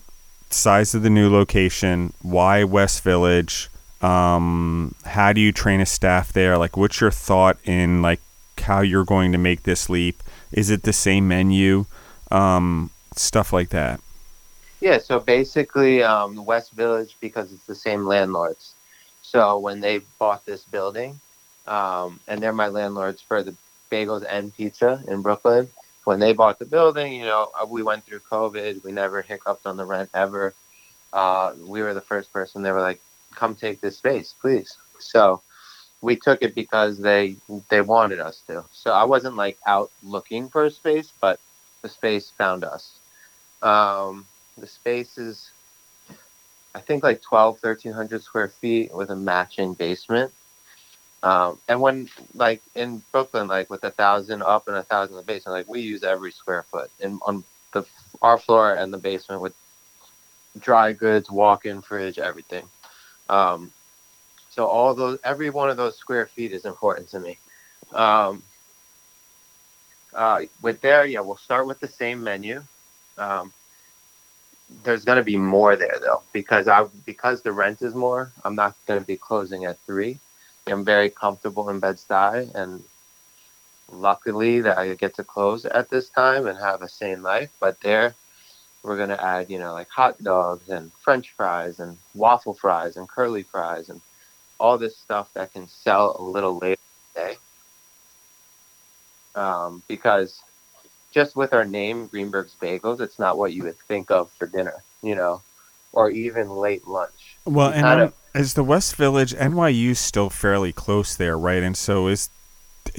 size 0.48 0.94
of 0.94 1.02
the 1.02 1.10
new 1.10 1.30
location 1.30 2.12
why 2.22 2.64
west 2.64 3.02
village 3.02 3.68
um, 4.02 4.94
how 5.04 5.32
do 5.32 5.40
you 5.40 5.52
train 5.52 5.80
a 5.80 5.86
staff 5.86 6.32
there? 6.32 6.58
Like, 6.58 6.76
what's 6.76 7.00
your 7.00 7.10
thought 7.10 7.58
in 7.64 8.02
like 8.02 8.20
how 8.58 8.80
you're 8.80 9.04
going 9.04 9.32
to 9.32 9.38
make 9.38 9.62
this 9.62 9.88
leap? 9.88 10.22
Is 10.52 10.70
it 10.70 10.82
the 10.82 10.92
same 10.92 11.28
menu? 11.28 11.86
Um, 12.30 12.90
stuff 13.14 13.52
like 13.52 13.70
that. 13.70 14.00
Yeah. 14.86 14.98
So 14.98 15.18
basically, 15.18 16.04
um, 16.04 16.44
West 16.44 16.70
Village 16.70 17.16
because 17.20 17.52
it's 17.52 17.66
the 17.66 17.74
same 17.74 18.06
landlords. 18.06 18.76
So 19.20 19.58
when 19.58 19.80
they 19.80 19.98
bought 20.20 20.46
this 20.46 20.62
building, 20.62 21.18
um, 21.66 22.20
and 22.28 22.40
they're 22.40 22.52
my 22.52 22.68
landlords 22.68 23.20
for 23.20 23.42
the 23.42 23.56
bagels 23.90 24.24
and 24.30 24.54
pizza 24.56 25.02
in 25.08 25.22
Brooklyn. 25.22 25.68
When 26.04 26.20
they 26.20 26.32
bought 26.32 26.60
the 26.60 26.66
building, 26.66 27.14
you 27.14 27.24
know, 27.24 27.50
uh, 27.60 27.66
we 27.66 27.82
went 27.82 28.04
through 28.04 28.20
COVID. 28.30 28.84
We 28.84 28.92
never 28.92 29.22
hiccuped 29.22 29.66
on 29.66 29.76
the 29.76 29.84
rent 29.84 30.08
ever. 30.14 30.54
Uh, 31.12 31.54
we 31.66 31.82
were 31.82 31.92
the 31.92 32.00
first 32.00 32.32
person. 32.32 32.62
They 32.62 32.70
were 32.70 32.80
like, 32.80 33.00
come 33.34 33.56
take 33.56 33.80
this 33.80 33.96
space, 33.96 34.36
please. 34.40 34.78
So 35.00 35.42
we 36.00 36.14
took 36.14 36.42
it 36.42 36.54
because 36.54 36.98
they 36.98 37.34
they 37.70 37.80
wanted 37.80 38.20
us 38.20 38.40
to. 38.46 38.64
So 38.70 38.92
I 38.92 39.02
wasn't 39.02 39.34
like 39.34 39.58
out 39.66 39.90
looking 40.04 40.48
for 40.48 40.64
a 40.64 40.70
space, 40.70 41.12
but 41.20 41.40
the 41.82 41.88
space 41.88 42.30
found 42.30 42.62
us. 42.62 43.00
Um, 43.62 44.26
the 44.56 44.66
space 44.66 45.18
is, 45.18 45.50
I 46.74 46.80
think 46.80 47.02
like 47.02 47.22
12, 47.22 47.58
1300 47.62 48.22
square 48.22 48.48
feet 48.48 48.94
with 48.94 49.10
a 49.10 49.16
matching 49.16 49.74
basement. 49.74 50.32
Um, 51.22 51.58
and 51.68 51.80
when 51.80 52.08
like 52.34 52.62
in 52.74 53.02
Brooklyn, 53.10 53.48
like 53.48 53.70
with 53.70 53.82
a 53.84 53.90
thousand 53.90 54.42
up 54.42 54.68
and 54.68 54.76
a 54.76 54.82
thousand 54.82 55.14
in 55.14 55.18
the 55.18 55.24
basement, 55.26 55.56
like 55.56 55.68
we 55.68 55.80
use 55.80 56.02
every 56.04 56.30
square 56.30 56.64
foot 56.70 56.90
in 57.00 57.18
on 57.26 57.42
the 57.72 57.84
our 58.22 58.38
floor 58.38 58.74
and 58.74 58.92
the 58.92 58.98
basement 58.98 59.42
with 59.42 59.54
dry 60.58 60.92
goods, 60.92 61.30
walk-in 61.30 61.82
fridge, 61.82 62.18
everything. 62.18 62.68
Um, 63.28 63.72
so 64.50 64.66
all 64.66 64.94
those, 64.94 65.18
every 65.24 65.50
one 65.50 65.68
of 65.68 65.76
those 65.76 65.96
square 65.96 66.26
feet 66.26 66.52
is 66.52 66.64
important 66.64 67.08
to 67.10 67.20
me. 67.20 67.38
Um, 67.92 68.42
uh, 70.14 70.42
with 70.62 70.80
there, 70.80 71.04
yeah, 71.04 71.20
we'll 71.20 71.36
start 71.36 71.66
with 71.66 71.80
the 71.80 71.88
same 71.88 72.22
menu. 72.22 72.62
Um, 73.18 73.52
there's 74.82 75.04
going 75.04 75.18
to 75.18 75.24
be 75.24 75.36
more 75.36 75.76
there 75.76 75.98
though 76.00 76.22
because 76.32 76.68
I 76.68 76.84
because 77.04 77.42
the 77.42 77.52
rent 77.52 77.82
is 77.82 77.94
more. 77.94 78.32
I'm 78.44 78.54
not 78.54 78.74
going 78.86 79.00
to 79.00 79.06
be 79.06 79.16
closing 79.16 79.64
at 79.64 79.78
three. 79.80 80.18
I'm 80.66 80.84
very 80.84 81.10
comfortable 81.10 81.68
in 81.70 81.78
Bed 81.78 81.96
Stuy, 81.96 82.52
and 82.54 82.82
luckily 83.92 84.60
that 84.60 84.78
I 84.78 84.94
get 84.94 85.14
to 85.16 85.24
close 85.24 85.64
at 85.64 85.90
this 85.90 86.08
time 86.08 86.46
and 86.46 86.58
have 86.58 86.82
a 86.82 86.88
sane 86.88 87.22
life. 87.22 87.50
But 87.60 87.80
there, 87.80 88.14
we're 88.82 88.96
going 88.96 89.10
to 89.10 89.24
add, 89.24 89.50
you 89.50 89.58
know, 89.58 89.72
like 89.72 89.88
hot 89.88 90.18
dogs 90.22 90.68
and 90.68 90.92
French 90.94 91.32
fries 91.36 91.78
and 91.78 91.96
waffle 92.14 92.54
fries 92.54 92.96
and 92.96 93.08
curly 93.08 93.42
fries 93.42 93.88
and 93.88 94.00
all 94.58 94.78
this 94.78 94.96
stuff 94.96 95.32
that 95.34 95.52
can 95.52 95.68
sell 95.68 96.16
a 96.18 96.22
little 96.22 96.58
later 96.58 96.80
today. 97.14 97.36
Um, 99.36 99.82
because 99.86 100.40
just 101.16 101.34
with 101.34 101.54
our 101.54 101.64
name, 101.64 102.08
Greenberg's 102.08 102.54
Bagels, 102.60 103.00
it's 103.00 103.18
not 103.18 103.38
what 103.38 103.54
you 103.54 103.62
would 103.62 103.78
think 103.78 104.10
of 104.10 104.30
for 104.32 104.46
dinner, 104.46 104.82
you 105.02 105.14
know, 105.14 105.40
or 105.94 106.10
even 106.10 106.50
late 106.50 106.86
lunch. 106.86 107.38
Well, 107.46 107.70
and 107.70 107.86
um, 107.86 108.12
is 108.34 108.52
the 108.52 108.62
West 108.62 108.96
Village 108.96 109.32
NYU 109.32 109.96
still 109.96 110.28
fairly 110.28 110.74
close 110.74 111.16
there, 111.16 111.38
right? 111.38 111.62
And 111.62 111.74
so 111.74 112.06
is 112.06 112.28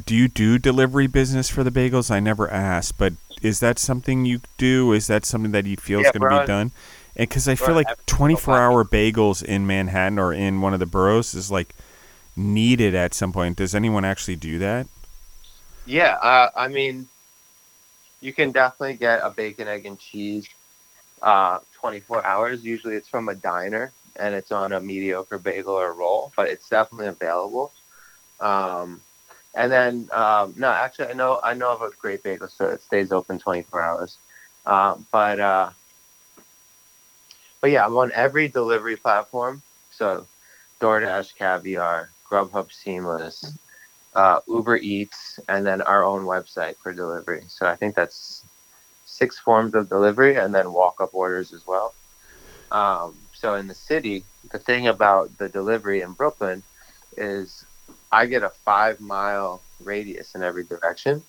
do 0.07 0.15
you 0.15 0.27
do 0.27 0.57
delivery 0.57 1.05
business 1.05 1.47
for 1.47 1.63
the 1.63 1.69
bagels? 1.69 2.09
I 2.09 2.19
never 2.19 2.49
asked, 2.49 2.97
but 2.97 3.13
is 3.43 3.59
that 3.59 3.77
something 3.77 4.25
you 4.25 4.41
do? 4.57 4.93
Is 4.93 5.05
that 5.05 5.23
something 5.23 5.51
that 5.51 5.67
you 5.67 5.77
feel 5.77 6.01
yeah, 6.01 6.07
is 6.07 6.11
going 6.11 6.31
to 6.31 6.41
be 6.41 6.47
done? 6.47 6.71
And 7.15 7.29
because 7.29 7.47
I 7.47 7.53
feel 7.53 7.75
like 7.75 7.87
24 8.07 8.57
hour 8.57 8.83
bagels 8.83 9.43
in 9.43 9.67
Manhattan 9.67 10.17
or 10.17 10.33
in 10.33 10.61
one 10.61 10.73
of 10.73 10.79
the 10.79 10.87
boroughs 10.87 11.35
is 11.35 11.51
like 11.51 11.75
needed 12.35 12.95
at 12.95 13.13
some 13.13 13.31
point. 13.31 13.57
Does 13.57 13.75
anyone 13.75 14.03
actually 14.03 14.37
do 14.37 14.57
that? 14.57 14.87
Yeah, 15.85 16.15
uh, 16.15 16.49
I 16.55 16.67
mean, 16.67 17.07
you 18.21 18.33
can 18.33 18.51
definitely 18.51 18.95
get 18.95 19.19
a 19.23 19.29
bacon, 19.29 19.67
egg, 19.67 19.85
and 19.85 19.99
cheese 19.99 20.47
uh, 21.21 21.59
24 21.73 22.25
hours. 22.25 22.63
Usually 22.63 22.95
it's 22.95 23.07
from 23.07 23.29
a 23.29 23.35
diner 23.35 23.91
and 24.15 24.33
it's 24.33 24.51
on 24.51 24.73
a 24.73 24.79
mediocre 24.79 25.37
bagel 25.37 25.73
or 25.73 25.93
roll, 25.93 26.31
but 26.35 26.47
it's 26.49 26.69
definitely 26.69 27.07
available. 27.07 27.71
Um, 28.39 29.01
and 29.55 29.71
then, 29.71 30.09
um, 30.11 30.53
no, 30.57 30.69
actually, 30.69 31.07
I 31.07 31.13
know 31.13 31.39
I 31.43 31.53
know 31.53 31.71
of 31.73 31.81
a 31.81 31.89
great 31.99 32.23
bagel 32.23 32.47
store 32.47 32.71
that 32.71 32.81
stays 32.81 33.11
open 33.11 33.39
24 33.39 33.81
hours. 33.81 34.17
Uh, 34.65 34.95
but 35.11 35.39
uh, 35.39 35.69
but 37.61 37.71
yeah, 37.71 37.85
I'm 37.85 37.97
on 37.97 38.11
every 38.13 38.47
delivery 38.47 38.95
platform. 38.95 39.61
So 39.91 40.27
DoorDash, 40.79 41.35
Caviar, 41.35 42.09
Grubhub 42.29 42.71
Seamless, 42.71 43.57
uh, 44.17 44.39
Uber 44.47 44.77
Eats, 44.77 45.39
and 45.47 45.65
then 45.65 45.81
our 45.83 46.03
own 46.03 46.25
website 46.25 46.75
for 46.77 46.91
delivery. 46.91 47.43
So 47.47 47.67
I 47.67 47.75
think 47.75 47.95
that's 47.95 48.43
six 49.05 49.37
forms 49.37 49.75
of 49.75 49.89
delivery 49.89 50.35
and 50.35 50.53
then 50.53 50.73
walk 50.73 50.99
up 50.99 51.13
orders 51.13 51.53
as 51.53 51.65
well. 51.67 51.93
Um, 52.71 53.15
so 53.33 53.53
in 53.53 53.67
the 53.67 53.75
city, 53.75 54.23
the 54.51 54.57
thing 54.57 54.87
about 54.87 55.37
the 55.37 55.47
delivery 55.47 56.01
in 56.01 56.13
Brooklyn 56.13 56.63
is 57.15 57.63
I 58.11 58.25
get 58.25 58.41
a 58.43 58.49
five 58.65 58.99
mile 58.99 59.61
radius 59.83 60.33
in 60.33 60.41
every 60.41 60.63
direction, 60.63 61.21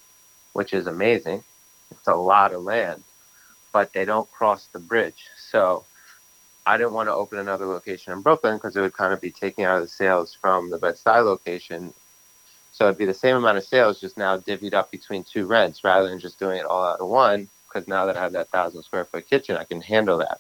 which 0.55 0.73
is 0.73 0.87
amazing. 0.87 1.45
It's 1.91 2.09
a 2.09 2.15
lot 2.15 2.55
of 2.55 2.63
land, 2.63 3.03
but 3.73 3.93
they 3.93 4.07
don't 4.07 4.31
cross 4.33 4.67
the 4.73 4.79
bridge. 4.79 5.27
So 5.51 5.85
I 6.65 6.79
didn't 6.79 6.95
want 6.95 7.09
to 7.09 7.15
open 7.15 7.39
another 7.39 7.67
location 7.67 8.15
in 8.15 8.23
Brooklyn 8.23 8.57
because 8.57 8.77
it 8.77 8.81
would 8.81 8.95
kind 8.95 9.13
of 9.13 9.21
be 9.21 9.31
taking 9.31 9.65
out 9.65 9.77
of 9.77 9.83
the 9.83 9.89
sales 9.89 10.37
from 10.41 10.71
the 10.71 10.79
Bed-Stuy 10.79 11.25
location 11.25 11.93
so 12.79 12.85
it'd 12.85 12.97
be 12.97 13.07
the 13.07 13.13
same 13.13 13.35
amount 13.35 13.59
of 13.59 13.65
sales, 13.65 14.01
just 14.01 14.17
now 14.17 14.39
divvied 14.39 14.73
up 14.73 14.93
between 14.93 15.25
two 15.25 15.47
rents 15.47 15.83
rather 15.83 16.09
than 16.09 16.21
just 16.21 16.39
doing 16.39 16.61
it 16.61 16.65
all 16.65 16.85
out 16.85 17.01
of 17.01 17.09
one. 17.09 17.49
Because 17.67 17.89
now 17.89 18.07
that 18.07 18.17
I 18.17 18.23
have 18.23 18.33
that 18.35 18.51
thousand 18.51 18.85
square 18.85 19.05
foot 19.05 19.29
kitchen, 19.29 19.57
I 19.57 19.65
can 19.65 19.81
handle 19.81 20.19
that. 20.19 20.39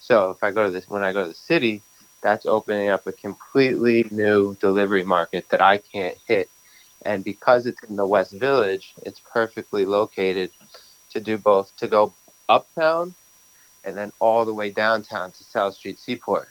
So 0.00 0.30
if 0.30 0.42
I 0.42 0.50
go 0.50 0.64
to 0.64 0.70
this, 0.70 0.88
when 0.88 1.04
I 1.04 1.12
go 1.12 1.24
to 1.24 1.28
the 1.28 1.34
city, 1.34 1.82
that's 2.22 2.46
opening 2.46 2.88
up 2.88 3.06
a 3.06 3.12
completely 3.12 4.06
new 4.10 4.56
delivery 4.62 5.04
market 5.04 5.50
that 5.50 5.60
I 5.60 5.76
can't 5.76 6.16
hit. 6.26 6.48
And 7.04 7.22
because 7.22 7.66
it's 7.66 7.82
in 7.82 7.96
the 7.96 8.06
West 8.06 8.32
Village, 8.32 8.94
it's 9.02 9.20
perfectly 9.20 9.84
located 9.84 10.52
to 11.10 11.20
do 11.20 11.36
both 11.36 11.76
to 11.76 11.86
go 11.86 12.14
uptown 12.48 13.14
and 13.84 13.94
then 13.94 14.10
all 14.20 14.46
the 14.46 14.54
way 14.54 14.70
downtown 14.70 15.32
to 15.32 15.44
South 15.44 15.74
Street 15.74 15.98
Seaport. 15.98 16.48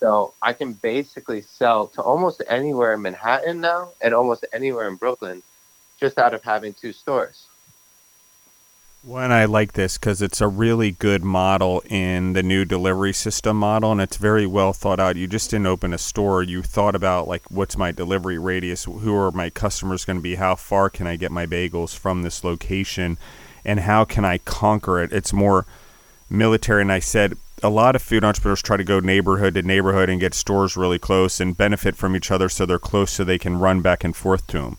So 0.00 0.34
I 0.42 0.52
can 0.52 0.74
basically 0.74 1.40
sell 1.42 1.86
to 1.88 2.02
almost 2.02 2.42
anywhere 2.48 2.94
in 2.94 3.02
Manhattan 3.02 3.60
now 3.60 3.90
and 4.02 4.14
almost 4.14 4.44
anywhere 4.52 4.88
in 4.88 4.96
Brooklyn 4.96 5.42
just 5.98 6.18
out 6.18 6.34
of 6.34 6.42
having 6.42 6.74
two 6.74 6.92
stores. 6.92 7.46
When 9.02 9.30
I 9.30 9.44
like 9.44 9.74
this 9.74 9.98
because 9.98 10.20
it's 10.20 10.40
a 10.40 10.48
really 10.48 10.90
good 10.90 11.22
model 11.22 11.80
in 11.88 12.32
the 12.32 12.42
new 12.42 12.64
delivery 12.64 13.12
system 13.12 13.56
model, 13.56 13.92
and 13.92 14.00
it's 14.00 14.16
very 14.16 14.46
well 14.46 14.72
thought 14.72 14.98
out. 14.98 15.14
You 15.14 15.28
just 15.28 15.50
didn't 15.50 15.68
open 15.68 15.94
a 15.94 15.98
store; 15.98 16.42
you 16.42 16.60
thought 16.60 16.96
about 16.96 17.28
like, 17.28 17.48
what's 17.48 17.78
my 17.78 17.92
delivery 17.92 18.36
radius? 18.36 18.82
Who 18.84 19.14
are 19.14 19.30
my 19.30 19.48
customers 19.48 20.04
going 20.04 20.18
to 20.18 20.22
be? 20.22 20.34
How 20.34 20.56
far 20.56 20.90
can 20.90 21.06
I 21.06 21.14
get 21.14 21.30
my 21.30 21.46
bagels 21.46 21.96
from 21.96 22.22
this 22.22 22.42
location? 22.42 23.16
And 23.64 23.80
how 23.80 24.04
can 24.04 24.24
I 24.24 24.38
conquer 24.38 25.00
it? 25.00 25.12
It's 25.12 25.32
more 25.32 25.66
military. 26.28 26.82
And 26.82 26.92
I 26.92 26.98
said 26.98 27.36
a 27.62 27.70
lot 27.70 27.96
of 27.96 28.02
food 28.02 28.24
entrepreneurs 28.24 28.62
try 28.62 28.76
to 28.76 28.84
go 28.84 29.00
neighborhood 29.00 29.54
to 29.54 29.62
neighborhood 29.62 30.10
and 30.10 30.20
get 30.20 30.34
stores 30.34 30.76
really 30.76 30.98
close 30.98 31.40
and 31.40 31.56
benefit 31.56 31.96
from 31.96 32.14
each 32.14 32.30
other 32.30 32.48
so 32.48 32.66
they're 32.66 32.78
close 32.78 33.12
so 33.12 33.24
they 33.24 33.38
can 33.38 33.58
run 33.58 33.80
back 33.80 34.04
and 34.04 34.14
forth 34.14 34.46
to 34.48 34.60
them. 34.60 34.76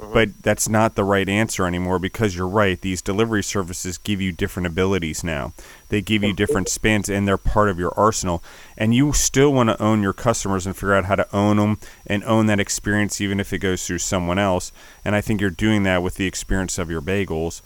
Mm-hmm. 0.00 0.14
But 0.14 0.42
that's 0.42 0.68
not 0.68 0.94
the 0.94 1.04
right 1.04 1.28
answer 1.28 1.66
anymore 1.66 1.98
because 1.98 2.34
you're 2.34 2.48
right. 2.48 2.80
These 2.80 3.02
delivery 3.02 3.42
services 3.42 3.98
give 3.98 4.20
you 4.20 4.32
different 4.32 4.66
abilities 4.66 5.22
now. 5.22 5.52
They 5.90 6.00
give 6.00 6.22
you 6.22 6.32
different 6.32 6.68
spans 6.70 7.10
and 7.10 7.28
they're 7.28 7.36
part 7.36 7.68
of 7.68 7.78
your 7.78 7.92
arsenal. 7.98 8.42
And 8.78 8.94
you 8.94 9.12
still 9.12 9.52
want 9.52 9.68
to 9.68 9.82
own 9.82 10.02
your 10.02 10.14
customers 10.14 10.66
and 10.66 10.74
figure 10.74 10.94
out 10.94 11.04
how 11.04 11.16
to 11.16 11.36
own 11.36 11.58
them 11.58 11.78
and 12.06 12.24
own 12.24 12.46
that 12.46 12.60
experience 12.60 13.20
even 13.20 13.40
if 13.40 13.52
it 13.52 13.58
goes 13.58 13.86
through 13.86 13.98
someone 13.98 14.38
else. 14.38 14.72
And 15.04 15.14
I 15.14 15.20
think 15.20 15.40
you're 15.40 15.50
doing 15.50 15.82
that 15.82 16.02
with 16.02 16.14
the 16.14 16.26
experience 16.26 16.78
of 16.78 16.90
your 16.90 17.02
bagels. 17.02 17.60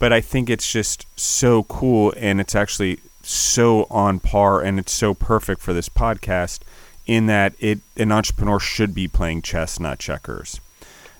But 0.00 0.12
I 0.12 0.20
think 0.20 0.50
it's 0.50 0.70
just 0.70 1.06
so 1.14 1.62
cool 1.64 2.12
and 2.16 2.40
it's 2.40 2.56
actually 2.56 2.98
so 3.22 3.86
on 3.90 4.18
par 4.18 4.62
and 4.62 4.80
it's 4.80 4.92
so 4.92 5.14
perfect 5.14 5.60
for 5.60 5.72
this 5.72 5.88
podcast 5.88 6.60
in 7.06 7.26
that 7.26 7.54
it 7.60 7.80
an 7.96 8.10
entrepreneur 8.10 8.58
should 8.58 8.94
be 8.94 9.06
playing 9.06 9.42
chess, 9.42 9.78
not 9.78 9.98
checkers. 9.98 10.60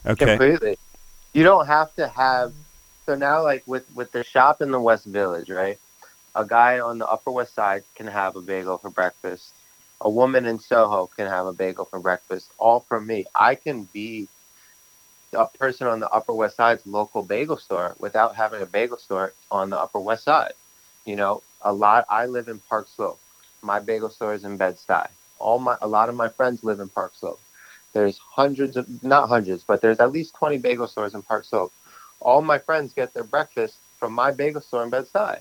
Okay. 0.05 0.25
Completely. 0.25 0.79
You 1.33 1.45
don't 1.45 1.66
have 1.66 1.95
to 1.97 2.09
have 2.09 2.53
so 3.07 3.14
now 3.14 3.43
like 3.43 3.62
with 3.66 3.85
with 3.95 4.12
the 4.12 4.25
shop 4.25 4.62
in 4.62 4.71
the 4.71 4.81
West 4.81 5.05
Village, 5.05 5.51
right? 5.51 5.79
A 6.35 6.45
guy 6.45 6.81
on 6.81 6.99
the 6.99 7.09
Upper 7.09 7.31
West 7.31 7.55
Side 7.55 7.83
can 7.95 8.07
have 8.07 8.37
a 8.37 8.41
bagel 8.41 8.78
for 8.78 8.89
breakfast. 8.91 9.53
A 10.01 10.09
woman 10.09 10.47
in 10.47 10.59
Soho 10.59 11.09
can 11.09 11.26
have 11.26 11.47
a 11.47 11.53
bagel 11.53 11.85
for 11.85 11.99
breakfast. 11.99 12.51
All 12.57 12.81
from 12.81 13.07
me. 13.07 13.26
I 13.35 13.57
can 13.57 13.85
be 13.93 14.28
a 15.33 15.47
person 15.47 15.87
on 15.87 16.01
the 16.01 16.11
Upper 16.11 16.33
West 16.35 16.57
Side's 16.57 16.87
local 16.87 17.22
bagel 17.22 17.57
store 17.57 17.95
without 17.99 18.35
having 18.37 18.62
a 18.62 18.66
bagel 18.66 18.99
store 18.99 19.33
on 19.51 19.70
the 19.70 19.78
Upper 19.78 20.01
West 20.01 20.24
Side. 20.24 20.53
You 21.05 21.16
know, 21.16 21.43
a 21.62 21.72
lot. 21.72 22.07
I 22.09 22.26
live 22.26 22.49
in 22.49 22.59
Park 22.68 22.89
Slope. 22.89 23.20
My 23.62 23.78
bagel 23.81 24.11
store 24.11 24.35
is 24.35 24.45
in 24.45 24.57
Bed 24.57 24.76
Stuy. 24.76 25.07
All 25.39 25.59
my 25.59 25.76
a 25.81 25.89
lot 25.89 26.09
of 26.09 26.14
my 26.14 26.28
friends 26.28 26.64
live 26.64 26.81
in 26.81 26.89
Park 26.89 27.12
Slope. 27.14 27.41
There's 27.93 28.18
hundreds 28.18 28.76
of 28.76 29.03
not 29.03 29.28
hundreds, 29.28 29.64
but 29.64 29.81
there's 29.81 30.01
at 30.01 30.12
least 30.12 30.35
20 30.35 30.59
bagel 30.59 30.87
stores 30.87 31.14
in 31.14 31.22
Park 31.22 31.45
Slope. 31.45 31.72
All 32.20 32.43
my 32.43 32.59
friends 32.59 32.93
get 32.93 33.14
their 33.14 33.24
breakfast 33.24 33.76
from 33.99 34.12
my 34.12 34.31
bagel 34.33 34.61
store 34.61 34.85
in 34.85 34.91
Bed 34.91 35.07
Stuy. 35.12 35.41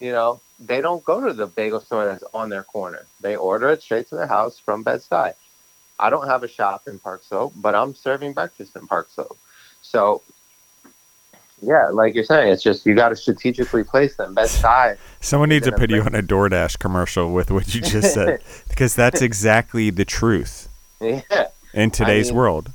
You 0.00 0.12
know, 0.12 0.40
they 0.58 0.80
don't 0.80 1.04
go 1.04 1.26
to 1.26 1.32
the 1.32 1.46
bagel 1.46 1.80
store 1.80 2.06
that's 2.06 2.24
on 2.34 2.50
their 2.50 2.64
corner. 2.64 3.06
They 3.20 3.36
order 3.36 3.70
it 3.70 3.82
straight 3.82 4.08
to 4.08 4.16
their 4.16 4.26
house 4.26 4.58
from 4.58 4.82
Bed 4.82 5.00
Stuy. 5.00 5.34
I 6.02 6.10
don't 6.10 6.26
have 6.26 6.42
a 6.42 6.48
shop 6.48 6.88
in 6.88 6.98
Park 6.98 7.22
Slope, 7.22 7.52
but 7.56 7.76
I'm 7.76 7.94
serving 7.94 8.32
breakfast 8.32 8.74
in 8.74 8.88
Park 8.88 9.08
Slope. 9.08 9.38
So 9.82 10.20
yeah, 11.62 11.90
like 11.90 12.16
you're 12.16 12.24
saying, 12.24 12.52
it's 12.52 12.62
just 12.62 12.84
you 12.84 12.96
got 12.96 13.10
to 13.10 13.16
strategically 13.16 13.84
place 13.84 14.16
them. 14.16 14.34
Bed 14.34 14.48
Stuy. 14.48 14.98
Someone 15.20 15.48
needs 15.48 15.66
to 15.68 15.72
put 15.72 15.90
you 15.90 16.02
on 16.02 16.12
a 16.16 16.22
DoorDash 16.22 16.80
commercial 16.80 17.32
with 17.32 17.52
what 17.52 17.72
you 17.72 17.80
just 17.80 18.12
said, 18.12 18.42
because 18.68 18.96
that's 18.96 19.22
exactly 19.22 19.90
the 19.90 20.04
truth. 20.04 20.68
Yeah. 21.00 21.48
In 21.72 21.92
today's 21.92 22.28
I 22.28 22.32
mean, 22.32 22.36
world. 22.36 22.72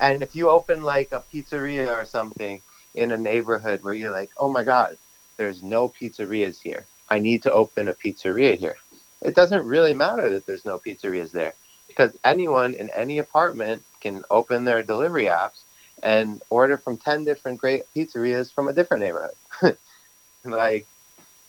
And 0.00 0.20
if 0.20 0.34
you 0.34 0.50
open 0.50 0.82
like 0.82 1.12
a 1.12 1.22
pizzeria 1.32 1.96
or 1.96 2.04
something 2.04 2.60
in 2.96 3.12
a 3.12 3.16
neighborhood 3.16 3.84
where 3.84 3.94
you're 3.94 4.10
like, 4.10 4.30
oh 4.36 4.50
my 4.50 4.64
god, 4.64 4.98
there's 5.36 5.62
no 5.62 5.88
pizzerias 5.88 6.60
here. 6.60 6.86
I 7.08 7.20
need 7.20 7.44
to 7.44 7.52
open 7.52 7.86
a 7.86 7.94
pizzeria 7.94 8.56
here. 8.56 8.76
it 9.20 9.36
doesn't 9.36 9.64
really 9.64 9.94
matter 9.94 10.28
that 10.30 10.44
there's 10.46 10.64
no 10.64 10.80
pizzerias 10.80 11.30
there 11.30 11.54
because 11.92 12.16
anyone 12.24 12.74
in 12.74 12.90
any 12.90 13.18
apartment 13.18 13.82
can 14.00 14.24
open 14.30 14.64
their 14.64 14.82
delivery 14.82 15.26
apps 15.26 15.60
and 16.02 16.42
order 16.50 16.76
from 16.76 16.96
10 16.96 17.24
different 17.24 17.60
great 17.60 17.82
pizzerias 17.94 18.52
from 18.52 18.68
a 18.68 18.72
different 18.72 19.02
neighborhood. 19.02 19.76
like, 20.44 20.86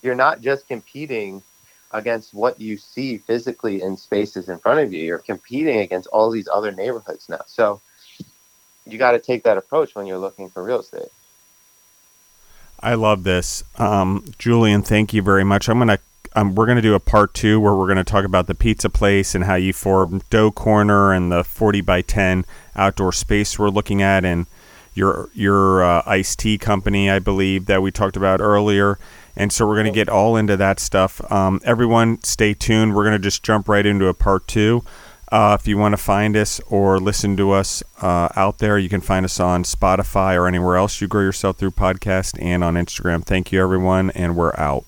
you're 0.02 0.16
not 0.16 0.42
just 0.42 0.68
competing 0.68 1.42
against 1.92 2.34
what 2.34 2.60
you 2.60 2.78
see 2.78 3.18
physically 3.18 3.82
in 3.82 3.96
spaces 3.98 4.50
in 4.50 4.58
front 4.60 4.80
of 4.80 4.92
you, 4.92 5.04
you're 5.04 5.20
competing 5.20 5.80
against 5.80 6.08
all 6.08 6.30
these 6.30 6.50
other 6.52 6.72
neighborhoods 6.72 7.30
now. 7.30 7.42
So, 7.46 7.82
you 8.86 8.98
got 8.98 9.12
to 9.12 9.20
take 9.20 9.44
that 9.44 9.58
approach 9.58 9.96
when 9.96 10.06
you're 10.06 10.18
looking 10.18 10.50
for 10.50 10.64
real 10.64 10.82
estate. 10.82 11.10
I 12.80 12.96
love 12.96 13.24
this. 13.24 13.64
Um, 13.78 14.26
Julian, 14.38 14.82
thank 14.82 15.14
you 15.14 15.22
very 15.22 15.46
much. 15.46 15.70
I'm 15.70 15.78
going 15.78 15.88
to 15.88 16.00
um, 16.36 16.56
we're 16.56 16.66
going 16.66 16.78
to 16.78 16.82
do 16.82 16.96
a 16.96 17.00
part 17.00 17.34
two 17.34 17.60
where 17.60 17.74
we're 17.74 17.86
going 17.86 17.98
to 17.98 18.04
talk 18.04 18.26
about 18.26 18.48
the 18.48 18.56
pizza 18.56 18.90
place 18.90 19.36
and 19.36 19.44
how 19.44 19.56
you 19.56 19.74
formed 19.74 20.24
Dough 20.30 20.52
Corner 20.52 21.14
and 21.14 21.32
the 21.32 21.44
40 21.44 21.82
by 21.82 22.02
10 22.02 22.46
outdoor 22.76 23.12
space 23.12 23.58
we're 23.58 23.70
looking 23.70 24.02
at, 24.02 24.26
and 24.26 24.48
your 24.94 25.30
your 25.34 25.84
uh, 25.84 26.04
iced 26.06 26.40
tea 26.40 26.58
company, 26.58 27.10
I 27.10 27.20
believe, 27.20 27.66
that 27.68 27.82
we 27.82 27.92
talked 27.92 28.18
about 28.18 28.42
earlier. 28.42 28.98
And 29.36 29.52
so 29.52 29.66
we're 29.66 29.76
going 29.76 29.88
to 29.88 29.92
get 29.92 30.10
all 30.10 30.36
into 30.36 30.56
that 30.58 30.80
stuff. 30.80 31.20
Um, 31.32 31.60
everyone, 31.64 32.22
stay 32.24 32.54
tuned. 32.54 32.96
We're 32.96 33.04
going 33.04 33.20
to 33.20 33.24
just 33.24 33.42
jump 33.42 33.68
right 33.68 33.86
into 33.86 34.08
a 34.08 34.14
part 34.14 34.48
two. 34.48 34.84
Uh, 35.32 35.58
if 35.60 35.68
you 35.68 35.76
want 35.80 35.94
to 35.94 35.98
find 35.98 36.38
us 36.38 36.60
or 36.70 37.00
listen 37.00 37.36
to 37.36 37.52
us 37.52 37.82
uh, 38.04 38.30
out 38.36 38.60
there, 38.60 38.78
you 38.78 38.90
can 38.90 39.02
find 39.02 39.26
us 39.26 39.40
on 39.40 39.64
Spotify 39.64 40.36
or 40.36 40.48
anywhere 40.48 40.76
else 40.76 41.02
you 41.02 41.08
grow 41.08 41.24
yourself 41.24 41.58
through 41.58 41.72
podcast 41.72 42.40
and 42.40 42.64
on 42.64 42.76
Instagram. 42.76 43.26
Thank 43.26 43.52
you, 43.52 43.60
everyone, 43.60 44.12
and 44.12 44.36
we're 44.36 44.56
out. 44.58 44.86